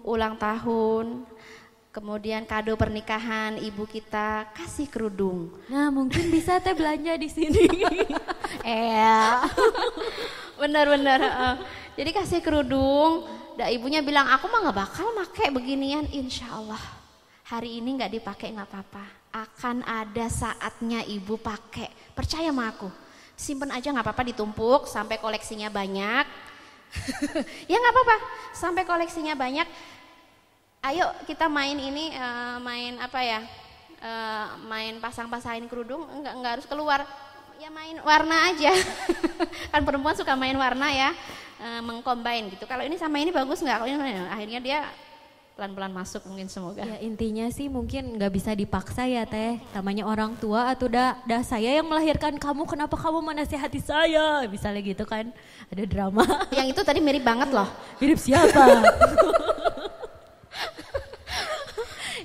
[0.03, 1.23] ulang tahun,
[1.97, 5.49] Kemudian kado pernikahan ibu kita kasih kerudung.
[5.65, 7.65] Nah mungkin bisa teh belanja di sini.
[8.61, 9.33] eh,
[10.61, 11.25] bener-bener.
[11.25, 11.57] Uh.
[11.97, 13.25] Jadi kasih kerudung.
[13.57, 16.05] Dan ibunya bilang aku mah nggak bakal make beginian.
[16.13, 16.77] Insya Allah
[17.49, 19.05] hari ini nggak dipakai nggak apa-apa.
[19.33, 21.89] Akan ada saatnya ibu pakai.
[22.13, 22.93] Percaya sama aku.
[23.33, 26.29] Simpen aja nggak apa-apa ditumpuk sampai koleksinya banyak.
[27.73, 28.17] ya nggak apa-apa
[28.53, 29.65] sampai koleksinya banyak
[30.85, 33.39] ayo kita main ini uh, main apa ya
[34.01, 37.01] uh, main pasang-pasangin kerudung enggak enggak harus keluar
[37.57, 38.71] ya main warna aja
[39.73, 41.09] kan perempuan suka main warna ya
[41.57, 44.79] uh, mengcombine gitu kalau ini sama ini bagus nggak kalau ini akhirnya dia
[45.57, 46.85] pelan-pelan masuk mungkin semoga.
[46.85, 49.57] Ya intinya sih mungkin nggak bisa dipaksa ya teh.
[49.73, 54.45] Namanya orang tua atau dah dah saya yang melahirkan kamu kenapa kamu menasehati saya?
[54.45, 55.33] Misalnya gitu kan.
[55.73, 56.45] Ada drama.
[56.53, 57.65] Yang itu tadi mirip banget loh.
[57.97, 58.85] Mirip siapa?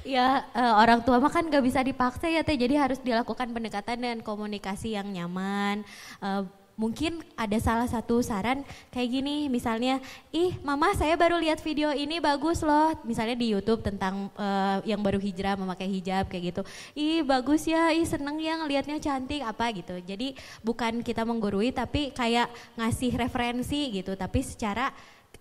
[0.03, 2.59] ya uh, orang tua mah kan gak bisa dipaksa ya teh.
[2.59, 5.87] Jadi harus dilakukan pendekatan dan komunikasi yang nyaman.
[6.19, 10.01] Uh, mungkin ada salah satu saran kayak gini misalnya
[10.33, 12.97] ih mama saya baru lihat video ini bagus loh.
[13.05, 16.63] Misalnya di YouTube tentang uh, yang baru hijrah memakai hijab kayak gitu.
[16.97, 20.01] Ih bagus ya ih seneng ya ngelihatnya cantik apa gitu.
[20.03, 24.17] Jadi bukan kita menggurui tapi kayak ngasih referensi gitu.
[24.17, 24.91] Tapi secara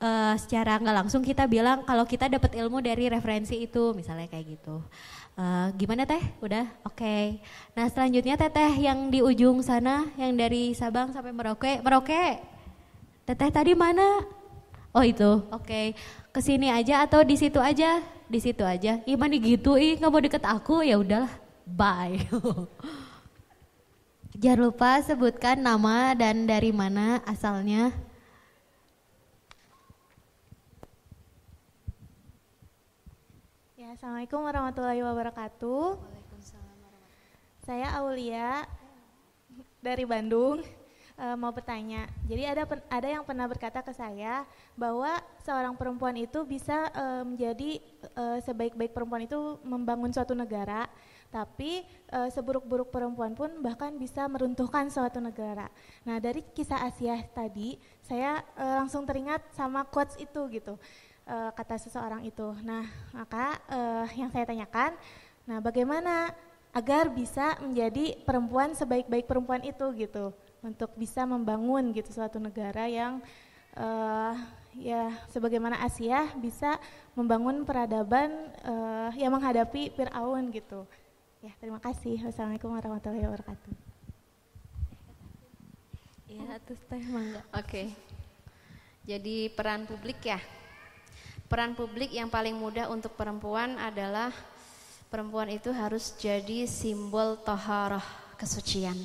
[0.02, 4.58] uh, secara nggak langsung kita bilang kalau kita dapat ilmu dari referensi itu misalnya kayak
[4.58, 4.82] gitu.
[5.38, 6.20] Uh, gimana teh?
[6.44, 6.68] Udah?
[6.84, 7.00] Oke.
[7.00, 7.24] Okay.
[7.78, 11.80] Nah selanjutnya teteh yang di ujung sana yang dari Sabang sampai Merauke.
[11.80, 12.42] Merauke.
[13.24, 14.28] Teteh tadi mana?
[14.92, 15.46] Oh itu.
[15.54, 15.64] Oke.
[15.64, 15.86] Okay.
[16.36, 18.04] Ke sini aja atau di situ aja?
[18.28, 19.00] Di situ aja.
[19.08, 19.80] Ih mana gitu?
[19.80, 20.84] Ih nggak mau deket aku?
[20.84, 21.32] Ya udahlah.
[21.64, 22.26] Bye.
[24.42, 28.11] Jangan lupa sebutkan nama dan dari mana asalnya.
[34.02, 35.94] Assalamualaikum warahmatullahi wabarakatuh.
[37.62, 38.66] Saya Aulia
[39.78, 40.66] dari Bandung
[41.14, 42.10] e, mau bertanya.
[42.26, 44.42] Jadi ada ada yang pernah berkata ke saya
[44.74, 47.78] bahwa seorang perempuan itu bisa e, menjadi
[48.18, 50.90] e, sebaik-baik perempuan itu membangun suatu negara,
[51.30, 55.70] tapi e, seburuk-buruk perempuan pun bahkan bisa meruntuhkan suatu negara.
[56.10, 60.82] Nah dari kisah Asia tadi saya e, langsung teringat sama quotes itu gitu
[61.28, 62.54] uh, kata seseorang itu.
[62.64, 64.96] Nah, maka uh, yang saya tanyakan,
[65.46, 66.32] nah bagaimana
[66.72, 70.32] agar bisa menjadi perempuan sebaik-baik perempuan itu gitu,
[70.64, 73.20] untuk bisa membangun gitu suatu negara yang
[73.76, 74.34] uh,
[74.78, 76.80] ya sebagaimana Asia bisa
[77.12, 78.32] membangun peradaban
[78.64, 80.88] uh, yang menghadapi Fir'aun gitu.
[81.42, 82.22] Ya, terima kasih.
[82.22, 83.74] Wassalamualaikum warahmatullahi wabarakatuh.
[86.32, 87.44] Ya, terus teh mangga.
[87.52, 87.68] Oke.
[87.68, 87.88] Okay.
[89.02, 90.40] Jadi peran publik ya
[91.52, 94.32] peran publik yang paling mudah untuk perempuan adalah
[95.12, 98.00] perempuan itu harus jadi simbol toharoh
[98.40, 98.96] kesucian.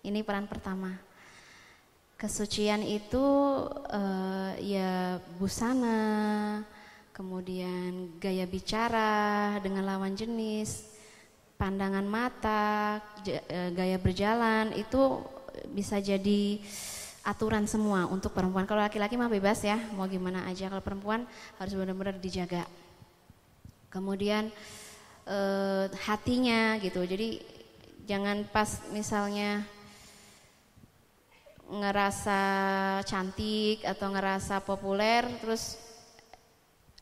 [0.00, 0.96] Ini peran pertama.
[2.16, 3.20] Kesucian itu
[3.92, 6.64] uh, ya busana,
[7.12, 10.88] kemudian gaya bicara dengan lawan jenis,
[11.60, 15.20] pandangan mata, eh, gaya berjalan itu
[15.76, 16.64] bisa jadi
[17.24, 18.64] aturan semua untuk perempuan.
[18.64, 20.68] Kalau laki-laki mah bebas ya, mau gimana aja.
[20.72, 21.28] Kalau perempuan
[21.60, 22.64] harus benar-benar dijaga.
[23.92, 24.48] Kemudian
[25.28, 27.04] eh, hatinya gitu.
[27.04, 27.40] Jadi
[28.08, 29.62] jangan pas misalnya
[31.70, 32.40] ngerasa
[33.06, 35.78] cantik atau ngerasa populer terus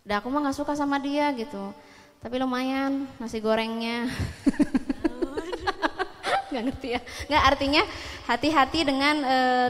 [0.04, 1.72] udah aku mah nggak suka sama dia gitu
[2.20, 4.12] tapi lumayan nasi gorengnya
[6.52, 7.00] nggak ngerti ya
[7.32, 7.82] nggak artinya
[8.28, 9.68] hati-hati dengan uh,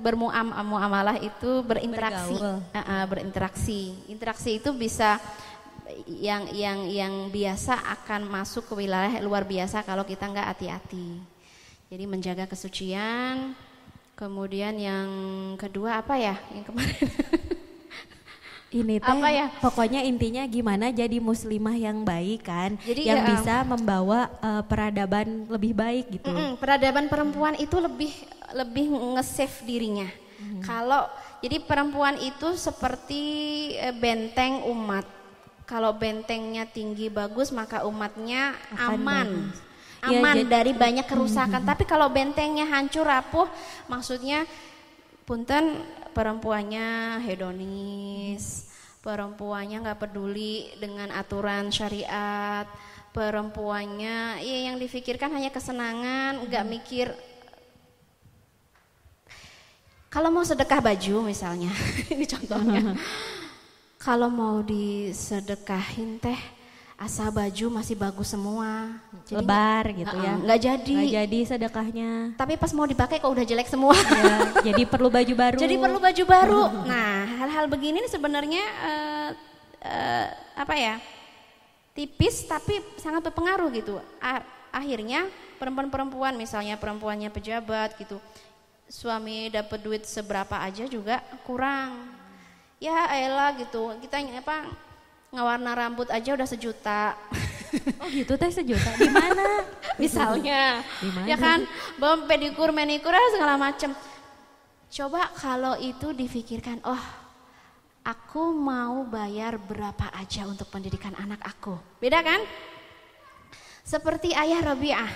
[0.00, 2.34] bermuamalah itu berinteraksi.
[2.38, 3.94] Uh, uh, berinteraksi.
[4.10, 5.18] Interaksi itu bisa
[6.08, 11.20] yang yang yang biasa akan masuk ke wilayah luar biasa kalau kita nggak hati-hati.
[11.92, 13.54] Jadi menjaga kesucian.
[14.14, 15.08] Kemudian yang
[15.58, 16.38] kedua apa ya?
[16.54, 17.06] Yang kemarin
[18.74, 19.46] ini teh apa ya?
[19.62, 25.46] pokoknya intinya gimana jadi muslimah yang baik kan jadi yang ya, bisa membawa uh, peradaban
[25.46, 28.12] lebih baik gitu mm -mm, peradaban perempuan itu lebih
[28.50, 30.10] lebih nge-save dirinya
[30.42, 30.60] mm.
[30.66, 31.06] kalau
[31.38, 33.22] jadi perempuan itu seperti
[33.78, 35.06] eh, benteng umat
[35.64, 39.72] kalau bentengnya tinggi bagus maka umatnya Akan aman bagus
[40.04, 41.64] Iya, aman ya, dari banyak kerusakan.
[41.64, 41.68] Hmm.
[41.72, 43.48] Tapi kalau bentengnya hancur rapuh,
[43.88, 44.44] maksudnya
[45.24, 45.80] punten
[46.12, 48.63] perempuannya hedonis,
[49.04, 52.64] perempuannya nggak peduli dengan aturan syariat,
[53.12, 57.12] perempuannya ya yang difikirkan hanya kesenangan, nggak mikir.
[60.08, 61.68] Kalau mau sedekah baju misalnya,
[62.12, 62.96] ini contohnya.
[64.00, 66.63] kalau mau disedekahin teh
[67.04, 68.96] asal baju masih bagus semua.
[69.28, 70.34] Jadi, Lebar gitu ya.
[70.40, 70.94] Nggak jadi.
[70.96, 72.10] Nggak jadi sedekahnya.
[72.40, 73.92] Tapi pas mau dipakai kok udah jelek semua.
[73.92, 75.58] Ya, jadi perlu baju baru.
[75.60, 76.62] Jadi perlu baju baru.
[76.88, 79.30] Nah hal-hal begini sebenarnya uh,
[79.84, 80.26] uh,
[80.56, 80.94] apa ya
[81.92, 84.00] tipis tapi sangat berpengaruh gitu.
[84.72, 85.28] Akhirnya
[85.60, 88.18] perempuan-perempuan misalnya perempuannya pejabat gitu,
[88.90, 92.16] suami dapat duit seberapa aja juga kurang.
[92.82, 94.72] Ya elah gitu kita apa
[95.34, 97.18] ngewarna rambut aja udah sejuta.
[97.98, 98.94] Oh gitu teh sejuta.
[98.94, 99.66] Di mana?
[100.02, 100.86] Misalnya.
[101.02, 101.26] Di mana?
[101.26, 101.66] Ya kan,
[101.98, 103.90] bom pedikur, manikur segala macem.
[104.94, 107.02] Coba kalau itu difikirkan, oh
[108.06, 111.74] aku mau bayar berapa aja untuk pendidikan anak aku.
[111.98, 112.38] Beda kan?
[113.82, 115.12] Seperti ayah Rabi'ah.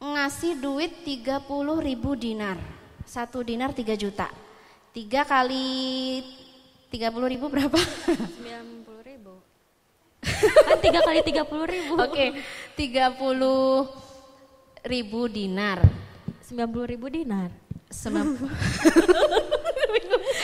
[0.00, 1.46] Ngasih duit 30
[1.78, 2.58] ribu dinar.
[3.06, 4.28] Satu dinar 3 juta.
[4.90, 6.24] Tiga kali
[6.90, 7.78] 30 ribu berapa?
[7.78, 9.38] 90 ribu.
[10.66, 11.94] kan tiga kali 30 ribu.
[11.94, 12.34] Oke, okay.
[12.74, 15.78] 30 ribu dinar.
[16.42, 17.54] 90 ribu dinar.
[17.90, 18.42] 90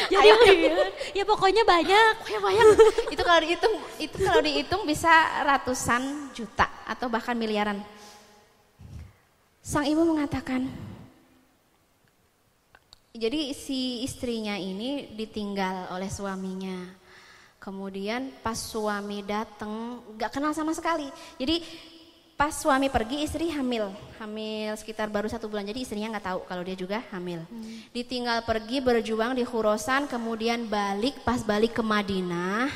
[0.06, 0.34] Jadi ya,
[1.22, 2.14] ya pokoknya banyak.
[2.30, 2.66] Ya banyak.
[3.10, 5.10] itu kalau dihitung itu kalau dihitung bisa
[5.42, 7.82] ratusan juta atau bahkan miliaran.
[9.66, 10.70] Sang ibu mengatakan,
[13.16, 17.04] jadi si istrinya ini ditinggal oleh suaminya.
[17.56, 21.10] Kemudian pas suami datang, gak kenal sama sekali.
[21.34, 21.64] Jadi
[22.36, 23.90] pas suami pergi istri hamil,
[24.20, 25.66] hamil sekitar baru satu bulan.
[25.66, 27.42] Jadi istrinya nggak tahu kalau dia juga hamil.
[27.48, 27.90] Hmm.
[27.90, 31.24] Ditinggal pergi berjuang di Khurosan, kemudian balik.
[31.24, 32.70] Pas balik ke Madinah,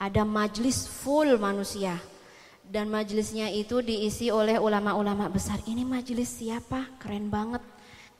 [0.00, 1.98] ada majlis full manusia.
[2.62, 5.60] Dan majlisnya itu diisi oleh ulama-ulama besar.
[5.68, 6.88] Ini majlis siapa?
[6.96, 7.60] Keren banget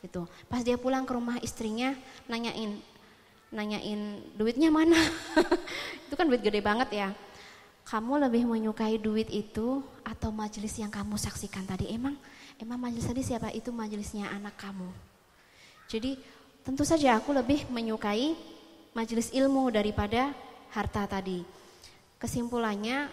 [0.02, 0.26] gitu.
[0.50, 1.94] Pas dia pulang ke rumah istrinya
[2.26, 2.82] nanyain
[3.54, 4.98] nanyain duitnya mana?
[6.10, 7.08] itu kan duit gede banget ya.
[7.86, 11.90] Kamu lebih menyukai duit itu atau majelis yang kamu saksikan tadi?
[11.94, 12.18] Emang
[12.58, 13.54] emang majelis tadi siapa?
[13.54, 14.90] Itu majelisnya anak kamu.
[15.86, 16.18] Jadi
[16.66, 18.34] tentu saja aku lebih menyukai
[18.94, 20.34] majelis ilmu daripada
[20.72, 21.44] harta tadi.
[22.16, 23.10] Kesimpulannya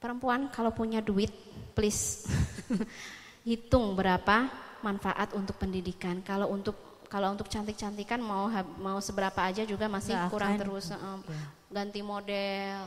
[0.00, 1.30] perempuan kalau punya duit
[1.76, 2.26] please
[3.46, 6.22] hitung berapa manfaat untuk pendidikan.
[6.22, 6.78] Kalau untuk
[7.10, 8.46] kalau untuk cantik-cantikan mau
[8.78, 10.60] mau seberapa aja juga masih Gak kurang akan.
[10.62, 11.20] terus um,
[11.70, 12.86] ganti model.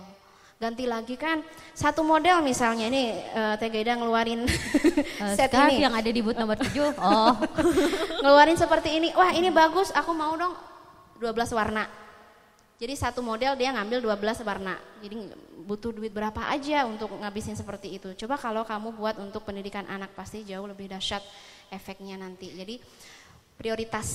[0.60, 1.40] Ganti lagi kan
[1.72, 5.88] satu model misalnya ini uh, Teh Gaida ngeluarin uh, set ini.
[5.88, 7.32] yang ada di booth nomor 7 oh.
[8.24, 9.16] Ngeluarin seperti ini.
[9.16, 9.88] Wah ini bagus.
[9.96, 10.52] Aku mau dong
[11.24, 11.88] 12 warna.
[12.76, 14.76] Jadi satu model dia ngambil 12 warna.
[15.00, 15.32] Jadi
[15.64, 18.12] butuh duit berapa aja untuk ngabisin seperti itu.
[18.20, 21.24] Coba kalau kamu buat untuk pendidikan anak pasti jauh lebih dahsyat
[21.72, 22.52] efeknya nanti.
[22.54, 22.78] Jadi
[23.56, 24.08] prioritas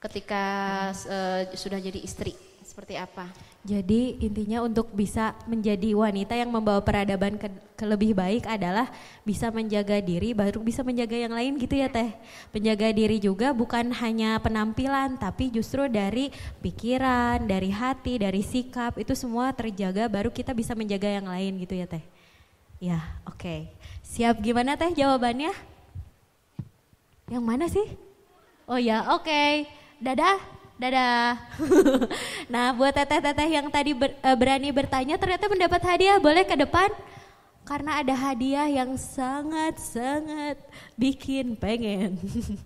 [0.00, 0.44] ketika
[0.92, 2.36] uh, sudah jadi istri
[2.66, 3.30] seperti apa?
[3.64, 8.90] Jadi intinya untuk bisa menjadi wanita yang membawa peradaban ke, ke lebih baik adalah
[9.24, 12.12] bisa menjaga diri baru bisa menjaga yang lain gitu ya teh.
[12.52, 16.28] Menjaga diri juga bukan hanya penampilan tapi justru dari
[16.60, 21.74] pikiran, dari hati, dari sikap itu semua terjaga baru kita bisa menjaga yang lain gitu
[21.78, 22.04] ya teh.
[22.82, 23.40] Ya oke.
[23.40, 23.60] Okay.
[24.04, 25.75] Siap gimana teh jawabannya?
[27.26, 27.86] Yang mana sih?
[28.70, 29.26] Oh ya, oke.
[29.26, 29.66] Okay.
[29.98, 30.38] Dadah.
[30.78, 31.34] Dadah.
[32.52, 36.90] nah, buat teteh-teteh yang tadi ber, uh, berani bertanya ternyata mendapat hadiah, boleh ke depan?
[37.66, 40.54] Karena ada hadiah yang sangat-sangat
[40.94, 42.14] bikin pengen.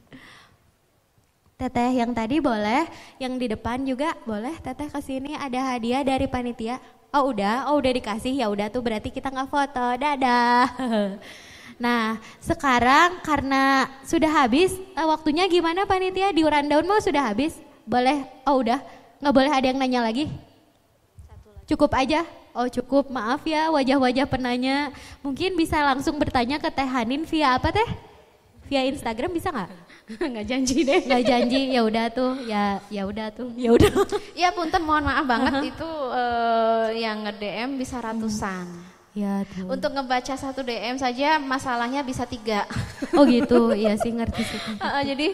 [1.61, 2.85] Teteh yang tadi boleh,
[3.17, 4.61] yang di depan juga boleh.
[4.61, 6.77] Teteh kasih ini ada hadiah dari panitia.
[7.17, 9.87] Oh udah, oh udah dikasih ya udah tuh berarti kita nggak foto.
[9.97, 10.69] Dadah.
[11.81, 16.29] Nah, sekarang karena sudah habis, eh, waktunya gimana panitia?
[16.29, 17.57] Di rundown mau sudah habis?
[17.89, 18.21] Boleh?
[18.45, 18.85] Oh udah,
[19.25, 20.29] nggak boleh ada yang nanya lagi?
[21.65, 22.29] Cukup aja?
[22.53, 24.93] Oh cukup, maaf ya wajah-wajah penanya.
[25.25, 27.89] Mungkin bisa langsung bertanya ke Teh Hanin via apa Teh?
[28.69, 29.71] Via Instagram bisa nggak?
[30.37, 31.01] nggak janji deh.
[31.09, 33.89] Nggak janji, ya udah tuh, ya ya udah tuh, ya udah.
[34.37, 38.90] Iya punten mohon maaf banget itu eh, yang nge-DM bisa ratusan.
[39.11, 39.67] Ya tuh.
[39.67, 42.63] Untuk ngebaca satu DM saja masalahnya bisa tiga.
[43.19, 44.61] Oh gitu, iya sih ngerti sih.
[44.85, 45.29] Heeh, jadi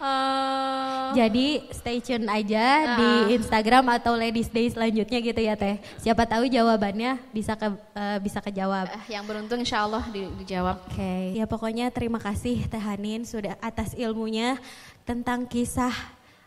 [0.00, 2.64] eh, Jadi stay tune aja
[2.96, 5.76] di Instagram atau Ladies Day selanjutnya gitu ya Teh.
[5.98, 8.88] Siapa tahu jawabannya bisa ke eh, bisa kejawab.
[8.88, 10.80] eh, yang beruntung insya Allah di- dijawab.
[10.88, 14.56] Oke, ya pokoknya terima kasih Teh Hanin sudah atas ilmunya
[15.04, 15.92] tentang kisah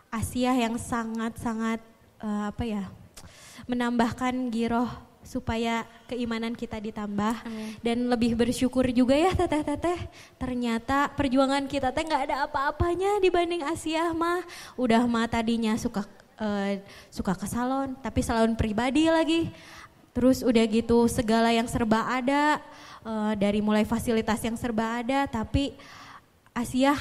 [0.10, 1.78] Asia yang sangat-sangat
[2.18, 2.90] eh, apa ya
[3.64, 4.90] menambahkan giroh
[5.24, 7.36] supaya keimanan kita ditambah.
[7.82, 9.98] Dan lebih bersyukur juga ya teteh-teteh
[10.38, 14.44] ternyata perjuangan kita teh nggak ada apa-apanya dibanding Asia mah.
[14.76, 16.06] Udah mah tadinya suka
[16.38, 19.50] eh, suka ke salon tapi salon pribadi lagi.
[20.14, 22.62] Terus udah gitu segala yang serba ada
[23.02, 25.74] eh, dari mulai fasilitas yang serba ada tapi
[26.54, 26.94] Asia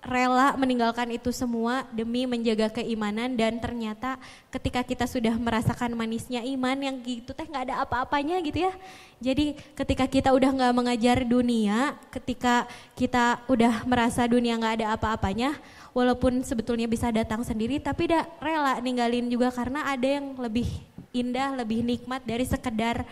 [0.00, 4.16] rela meninggalkan itu semua demi menjaga keimanan dan ternyata
[4.48, 8.72] ketika kita sudah merasakan manisnya iman yang gitu teh nggak ada apa-apanya gitu ya.
[9.20, 12.64] Jadi ketika kita udah nggak mengajar dunia, ketika
[12.96, 15.60] kita udah merasa dunia nggak ada apa-apanya,
[15.92, 20.66] walaupun sebetulnya bisa datang sendiri tapi udah rela ninggalin juga karena ada yang lebih
[21.12, 23.04] indah, lebih nikmat dari sekedar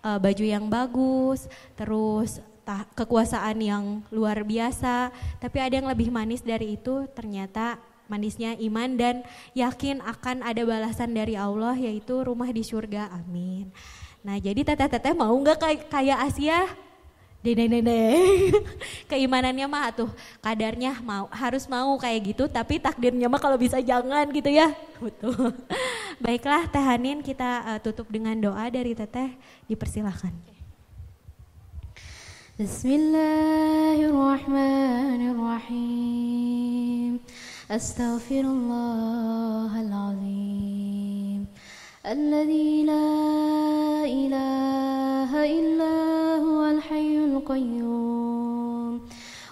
[0.00, 1.44] eh, baju yang bagus,
[1.76, 2.40] terus
[2.96, 7.78] kekuasaan yang luar biasa, tapi ada yang lebih manis dari itu ternyata
[8.10, 9.22] manisnya iman dan
[9.54, 13.06] yakin akan ada balasan dari Allah yaitu rumah di surga.
[13.14, 13.70] Amin.
[14.20, 16.66] Nah, jadi teteh-teteh mau nggak kayak Asia?
[17.40, 18.20] Dede dede.
[19.08, 20.12] Keimanannya mah tuh
[20.44, 24.68] kadarnya mau harus mau kayak gitu tapi takdirnya mah kalau bisa jangan gitu ya.
[25.00, 25.56] Betul.
[26.20, 29.32] Baiklah Teh Hanin kita eh, tutup dengan doa dari Teteh
[29.72, 30.59] dipersilahkan.
[32.60, 37.20] بسم الله الرحمن الرحيم.
[37.70, 41.46] أستغفر الله العظيم.
[42.06, 49.00] الذي لا إله إلا هو الحي القيوم.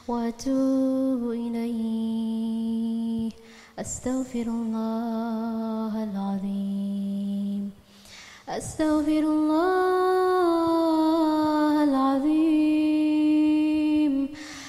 [0.08, 3.30] وأتوب إليه.
[3.78, 7.70] أستغفر الله العظيم.
[8.48, 9.78] أستغفر الله
[11.84, 12.67] العظيم.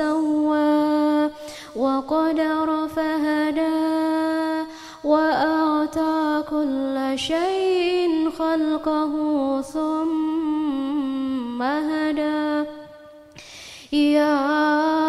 [0.00, 1.30] فسوى
[1.76, 4.64] وقدر فهدى
[5.04, 9.12] وأعطى كل شيء خلقه
[9.60, 12.64] ثم هدى.
[13.92, 14.99] يا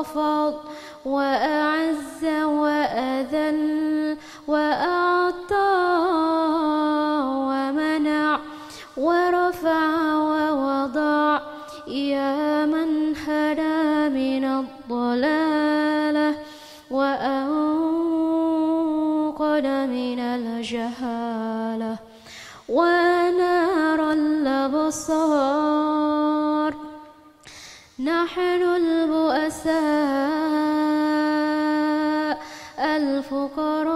[0.00, 0.54] وخفض
[1.04, 4.16] وأعز وأذل
[4.48, 5.80] وأعطى
[7.50, 8.38] ومنع
[8.96, 11.40] ورفع ووضع
[11.88, 16.34] يا من هدى من الضلالة
[16.90, 17.46] وأنقذ
[19.86, 21.98] من الجهالة
[22.68, 25.70] ونار الأبصار.
[28.00, 28.62] نحن
[32.78, 33.89] الفقراء.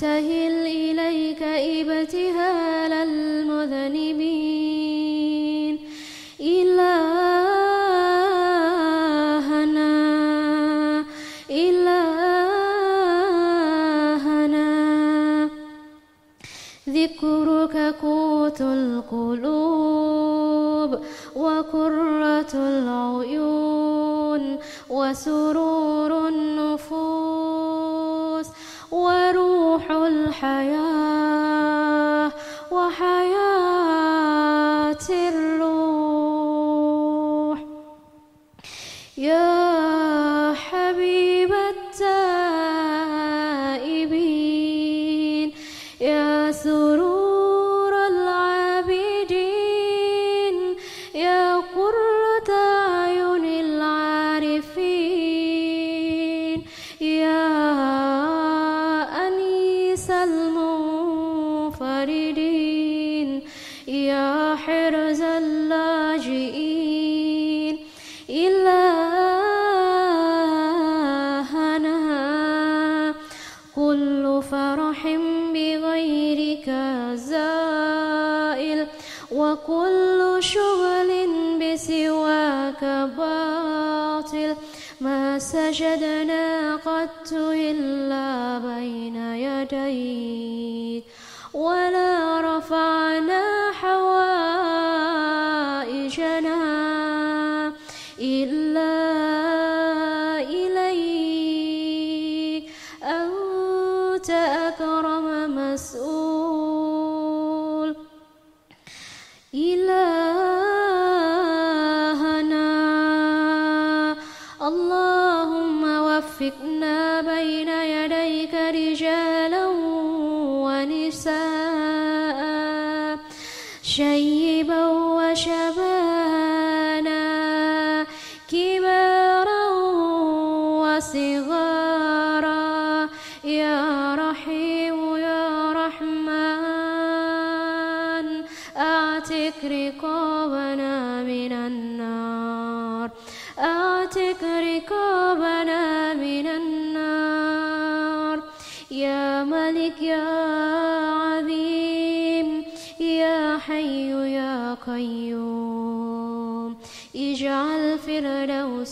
[0.00, 0.39] चाहिए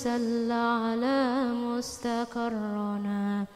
[0.08, 3.46] فردوس الأعلى مستقرنا.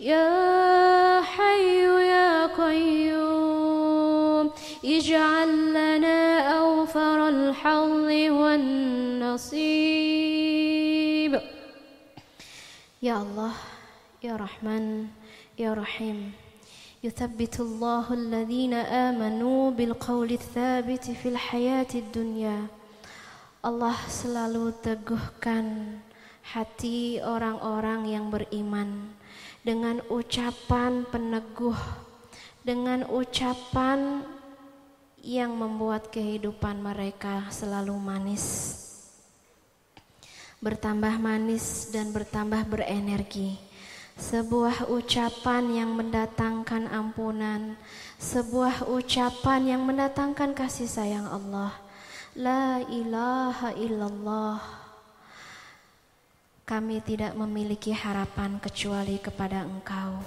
[0.00, 1.82] يا حي
[2.14, 4.50] يا قيوم
[4.84, 8.08] اجعل لنا أوفر الحظ
[8.40, 9.62] والنصيب.
[13.02, 13.52] يا الله
[14.22, 15.06] يا رحمن
[15.58, 16.32] يا رحيم
[17.04, 22.66] يثبت الله الذين آمنوا بالقول الثابت في الحياة الدنيا.
[23.60, 26.00] Allah selalu teguhkan
[26.40, 29.12] hati orang-orang yang beriman
[29.60, 31.76] dengan ucapan peneguh,
[32.64, 34.24] dengan ucapan
[35.20, 38.80] yang membuat kehidupan mereka selalu manis,
[40.64, 43.60] bertambah manis dan bertambah berenergi.
[44.16, 47.76] Sebuah ucapan yang mendatangkan ampunan,
[48.16, 51.89] sebuah ucapan yang mendatangkan kasih sayang Allah.
[52.40, 54.64] La ilaha illallah.
[56.64, 60.24] Kami tidak memiliki harapan kecuali kepada Engkau.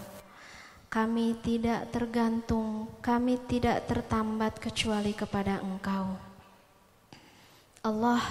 [0.94, 6.14] Kami tidak tergantung, kami tidak tertambat kecuali kepada Engkau.
[7.82, 8.22] Allah,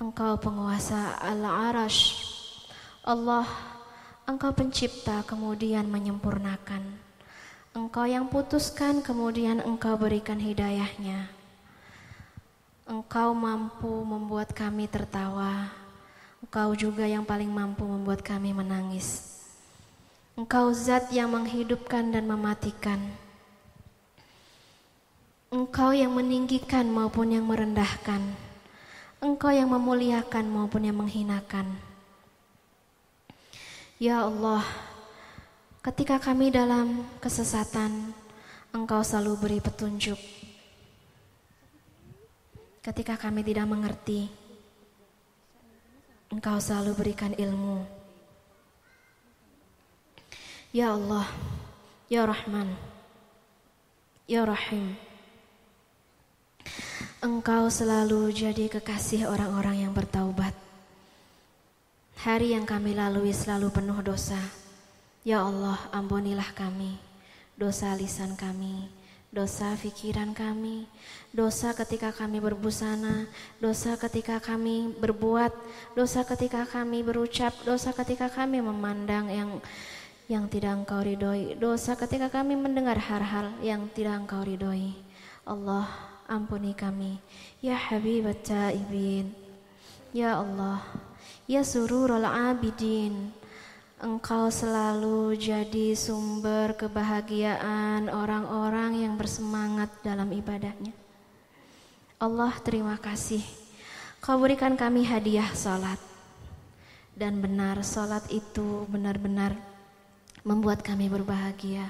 [0.00, 2.16] Engkau penguasa al-arash.
[3.04, 3.44] Allah,
[4.24, 6.80] Engkau pencipta kemudian menyempurnakan.
[7.76, 11.43] Engkau yang putuskan kemudian Engkau berikan hidayahnya.
[12.84, 15.72] Engkau mampu membuat kami tertawa.
[16.44, 19.40] Engkau juga yang paling mampu membuat kami menangis.
[20.36, 23.00] Engkau zat yang menghidupkan dan mematikan.
[25.48, 28.20] Engkau yang meninggikan maupun yang merendahkan.
[29.24, 31.80] Engkau yang memuliakan maupun yang menghinakan.
[33.96, 34.60] Ya Allah,
[35.80, 38.12] ketika kami dalam kesesatan,
[38.76, 40.43] Engkau selalu beri petunjuk.
[42.84, 44.28] Ketika kami tidak mengerti,
[46.28, 47.80] Engkau selalu berikan ilmu.
[50.68, 51.24] Ya Allah,
[52.12, 52.76] Ya Rahman,
[54.28, 55.00] Ya Rahim.
[57.24, 60.52] Engkau selalu jadi kekasih orang-orang yang bertaubat.
[62.20, 64.36] Hari yang kami lalui selalu penuh dosa.
[65.24, 67.00] Ya Allah, ampunilah kami,
[67.56, 68.92] dosa lisan kami,
[69.34, 70.86] dosa pikiran kami,
[71.34, 73.26] dosa ketika kami berbusana,
[73.58, 75.50] dosa ketika kami berbuat,
[75.98, 79.50] dosa ketika kami berucap, dosa ketika kami memandang yang
[80.30, 84.94] yang tidak engkau ridhoi, dosa ketika kami mendengar hal-hal yang tidak engkau ridhoi.
[85.44, 85.90] Allah,
[86.30, 87.20] ampuni kami.
[87.60, 89.34] Ya Habibat Taibin.
[90.14, 90.80] Ya Allah,
[91.44, 93.34] Ya Sururul Abidin.
[94.02, 100.90] Engkau selalu jadi sumber kebahagiaan orang-orang yang bersemangat dalam ibadahnya.
[102.18, 103.46] Allah terima kasih.
[104.18, 106.02] Kau berikan kami hadiah salat.
[107.14, 109.54] Dan benar salat itu benar-benar
[110.42, 111.86] membuat kami berbahagia.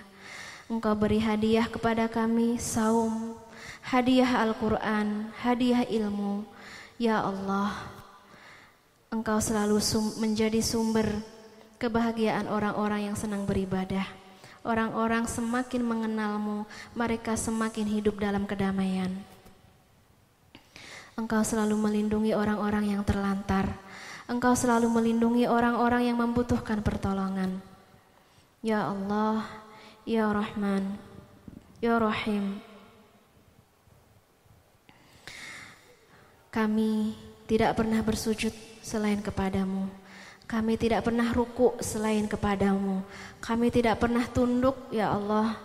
[0.69, 3.33] Engkau beri hadiah kepada kami saum,
[3.81, 6.45] hadiah Al-Quran, hadiah ilmu.
[7.01, 7.73] Ya Allah,
[9.09, 11.34] Engkau selalu sum menjadi sumber
[11.79, 14.07] kebahagiaan orang-orang yang senang beribadah.
[14.65, 16.65] Orang-orang semakin mengenalmu,
[16.97, 19.13] mereka semakin hidup dalam kedamaian.
[21.15, 23.71] Engkau selalu melindungi orang-orang yang terlantar.
[24.25, 27.61] Engkau selalu melindungi orang-orang yang membutuhkan pertolongan.
[28.65, 29.45] Ya Allah,
[30.09, 30.97] Ya Rahman,
[31.85, 32.59] Ya Rahim.
[36.49, 37.13] Kami
[37.45, 39.93] tidak pernah bersujud selain kepadamu.
[40.45, 43.01] Kami tidak pernah ruku selain kepadamu.
[43.41, 45.57] Kami tidak pernah tunduk, ya Allah,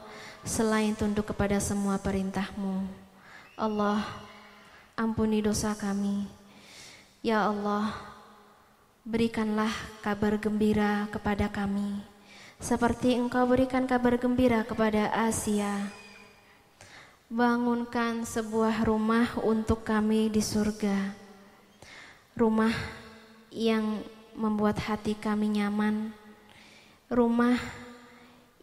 [0.42, 2.88] selain tunduk kepada semua perintahmu.
[3.60, 4.02] Allah,
[4.96, 6.26] ampuni dosa kami.
[7.20, 7.92] Ya Allah,
[9.04, 12.20] berikanlah kabar gembira kepada kami
[12.60, 15.88] seperti engkau berikan kabar gembira kepada Asia.
[17.32, 21.16] Bangunkan sebuah rumah untuk kami di surga.
[22.36, 22.76] Rumah
[23.56, 24.04] yang
[24.40, 26.16] membuat hati kami nyaman.
[27.12, 27.60] Rumah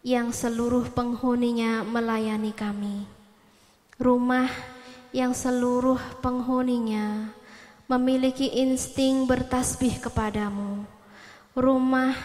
[0.01, 3.05] yang seluruh penghuninya melayani kami.
[4.01, 4.49] Rumah
[5.13, 7.29] yang seluruh penghuninya
[7.85, 10.81] memiliki insting bertasbih kepadamu.
[11.53, 12.17] Rumah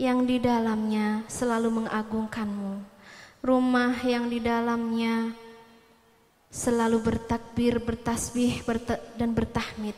[0.00, 2.80] yang di dalamnya selalu mengagungkanmu.
[3.40, 5.32] Rumah yang di dalamnya
[6.50, 8.60] selalu bertakbir, bertasbih
[9.16, 9.96] dan bertahmid.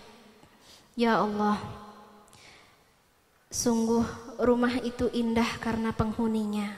[0.95, 1.59] Ya Allah,
[3.53, 4.09] sungguh
[4.41, 6.73] rumah itu indah karena penghuninya.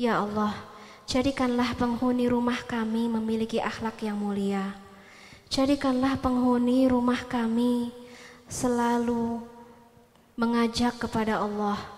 [0.00, 0.56] Ya Allah,
[1.04, 4.72] jadikanlah penghuni rumah kami memiliki akhlak yang mulia.
[5.52, 7.92] Jadikanlah penghuni rumah kami
[8.48, 9.44] selalu
[10.34, 11.96] mengajak kepada Allah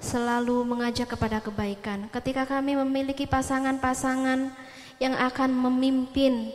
[0.00, 2.08] selalu mengajak kepada kebaikan.
[2.08, 4.48] Ketika kami memiliki pasangan-pasangan
[4.96, 6.48] yang akan memimpin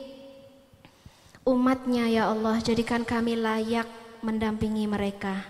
[1.46, 3.86] umatnya ya Allah, jadikan kami layak
[4.26, 5.46] mendampingi mereka.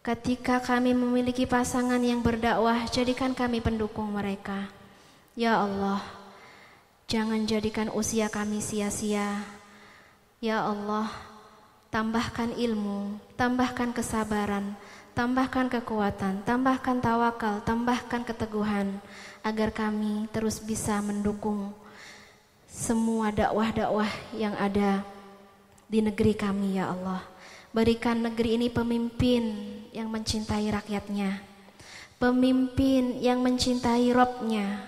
[0.00, 4.72] Ketika kami memiliki pasangan yang berdakwah, jadikan kami pendukung mereka.
[5.36, 6.00] Ya Allah,
[7.04, 9.44] jangan jadikan usia kami sia-sia.
[10.40, 11.12] Ya Allah,
[11.92, 14.72] tambahkan ilmu, tambahkan kesabaran,
[15.12, 19.04] tambahkan kekuatan, tambahkan tawakal, tambahkan keteguhan
[19.44, 21.76] agar kami terus bisa mendukung
[22.64, 25.04] semua dakwah-dakwah yang ada
[25.92, 27.20] di negeri kami ya Allah.
[27.76, 31.42] Berikan negeri ini pemimpin yang mencintai rakyatnya.
[32.20, 34.84] Pemimpin yang mencintai Robnya.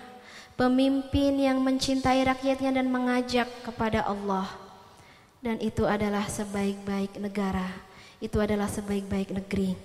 [0.53, 4.45] Pemimpin yang mencintai rakyatnya dan mengajak kepada Allah.
[5.41, 7.67] Dan itu adalah sebaik-baik negara.
[8.21, 9.75] Itu adalah sebaik-baik negeri.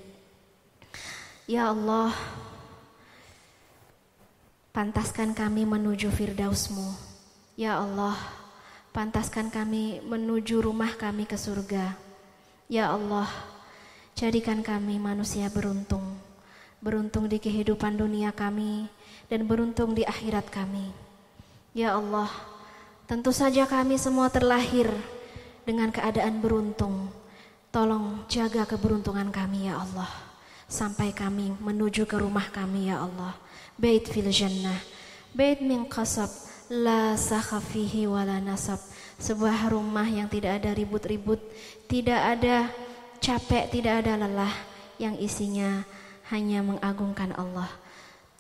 [1.49, 2.13] Ya Allah,
[4.77, 6.93] pantaskan kami menuju firdausmu.
[7.57, 8.15] Ya Allah,
[8.93, 11.97] pantaskan kami menuju rumah kami ke surga.
[12.69, 13.27] Ya Allah,
[14.19, 16.03] jadikan kami manusia beruntung.
[16.83, 18.91] Beruntung di kehidupan dunia kami
[19.31, 20.91] dan beruntung di akhirat kami.
[21.71, 22.27] Ya Allah,
[23.07, 24.91] tentu saja kami semua terlahir
[25.63, 27.15] dengan keadaan beruntung.
[27.71, 30.11] Tolong jaga keberuntungan kami ya Allah
[30.67, 33.39] sampai kami menuju ke rumah kami ya Allah.
[33.79, 34.83] Bait fil jannah,
[35.31, 36.27] bait min qasab,
[36.67, 38.83] la sakhafihi wala nasab.
[39.23, 41.39] Sebuah rumah yang tidak ada ribut-ribut,
[41.87, 42.71] tidak ada
[43.21, 44.55] capek, tidak ada lelah
[44.99, 45.85] yang isinya
[46.31, 47.69] hanya mengagungkan Allah.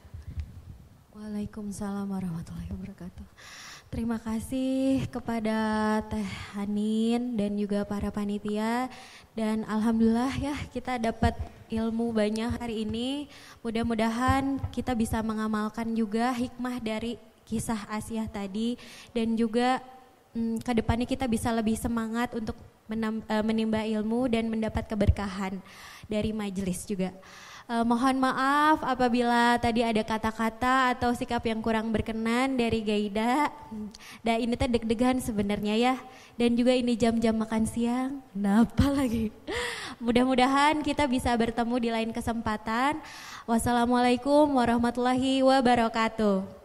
[1.13, 3.29] Waalaikumsalam warahmatullahi wabarakatuh.
[3.93, 5.53] Terima kasih kepada
[6.09, 8.89] Teh Hanin dan juga para panitia
[9.37, 11.37] dan alhamdulillah ya kita dapat
[11.69, 13.29] ilmu banyak hari ini.
[13.61, 18.81] Mudah-mudahan kita bisa mengamalkan juga hikmah dari kisah Asia tadi
[19.13, 19.85] dan juga
[20.33, 22.57] hmm, ke depannya kita bisa lebih semangat untuk
[22.89, 25.61] uh, menimba ilmu dan mendapat keberkahan
[26.09, 27.13] dari majelis juga.
[27.71, 33.49] Uh, mohon maaf apabila tadi ada kata-kata atau sikap yang kurang berkenan dari Gaida.
[34.21, 35.95] Dan ini teh deg-degan sebenarnya ya.
[36.35, 38.19] Dan juga ini jam-jam makan siang.
[38.35, 39.31] Kenapa lagi?
[40.03, 42.99] Mudah-mudahan kita bisa bertemu di lain kesempatan.
[43.47, 46.62] Wassalamualaikum warahmatullahi wabarakatuh.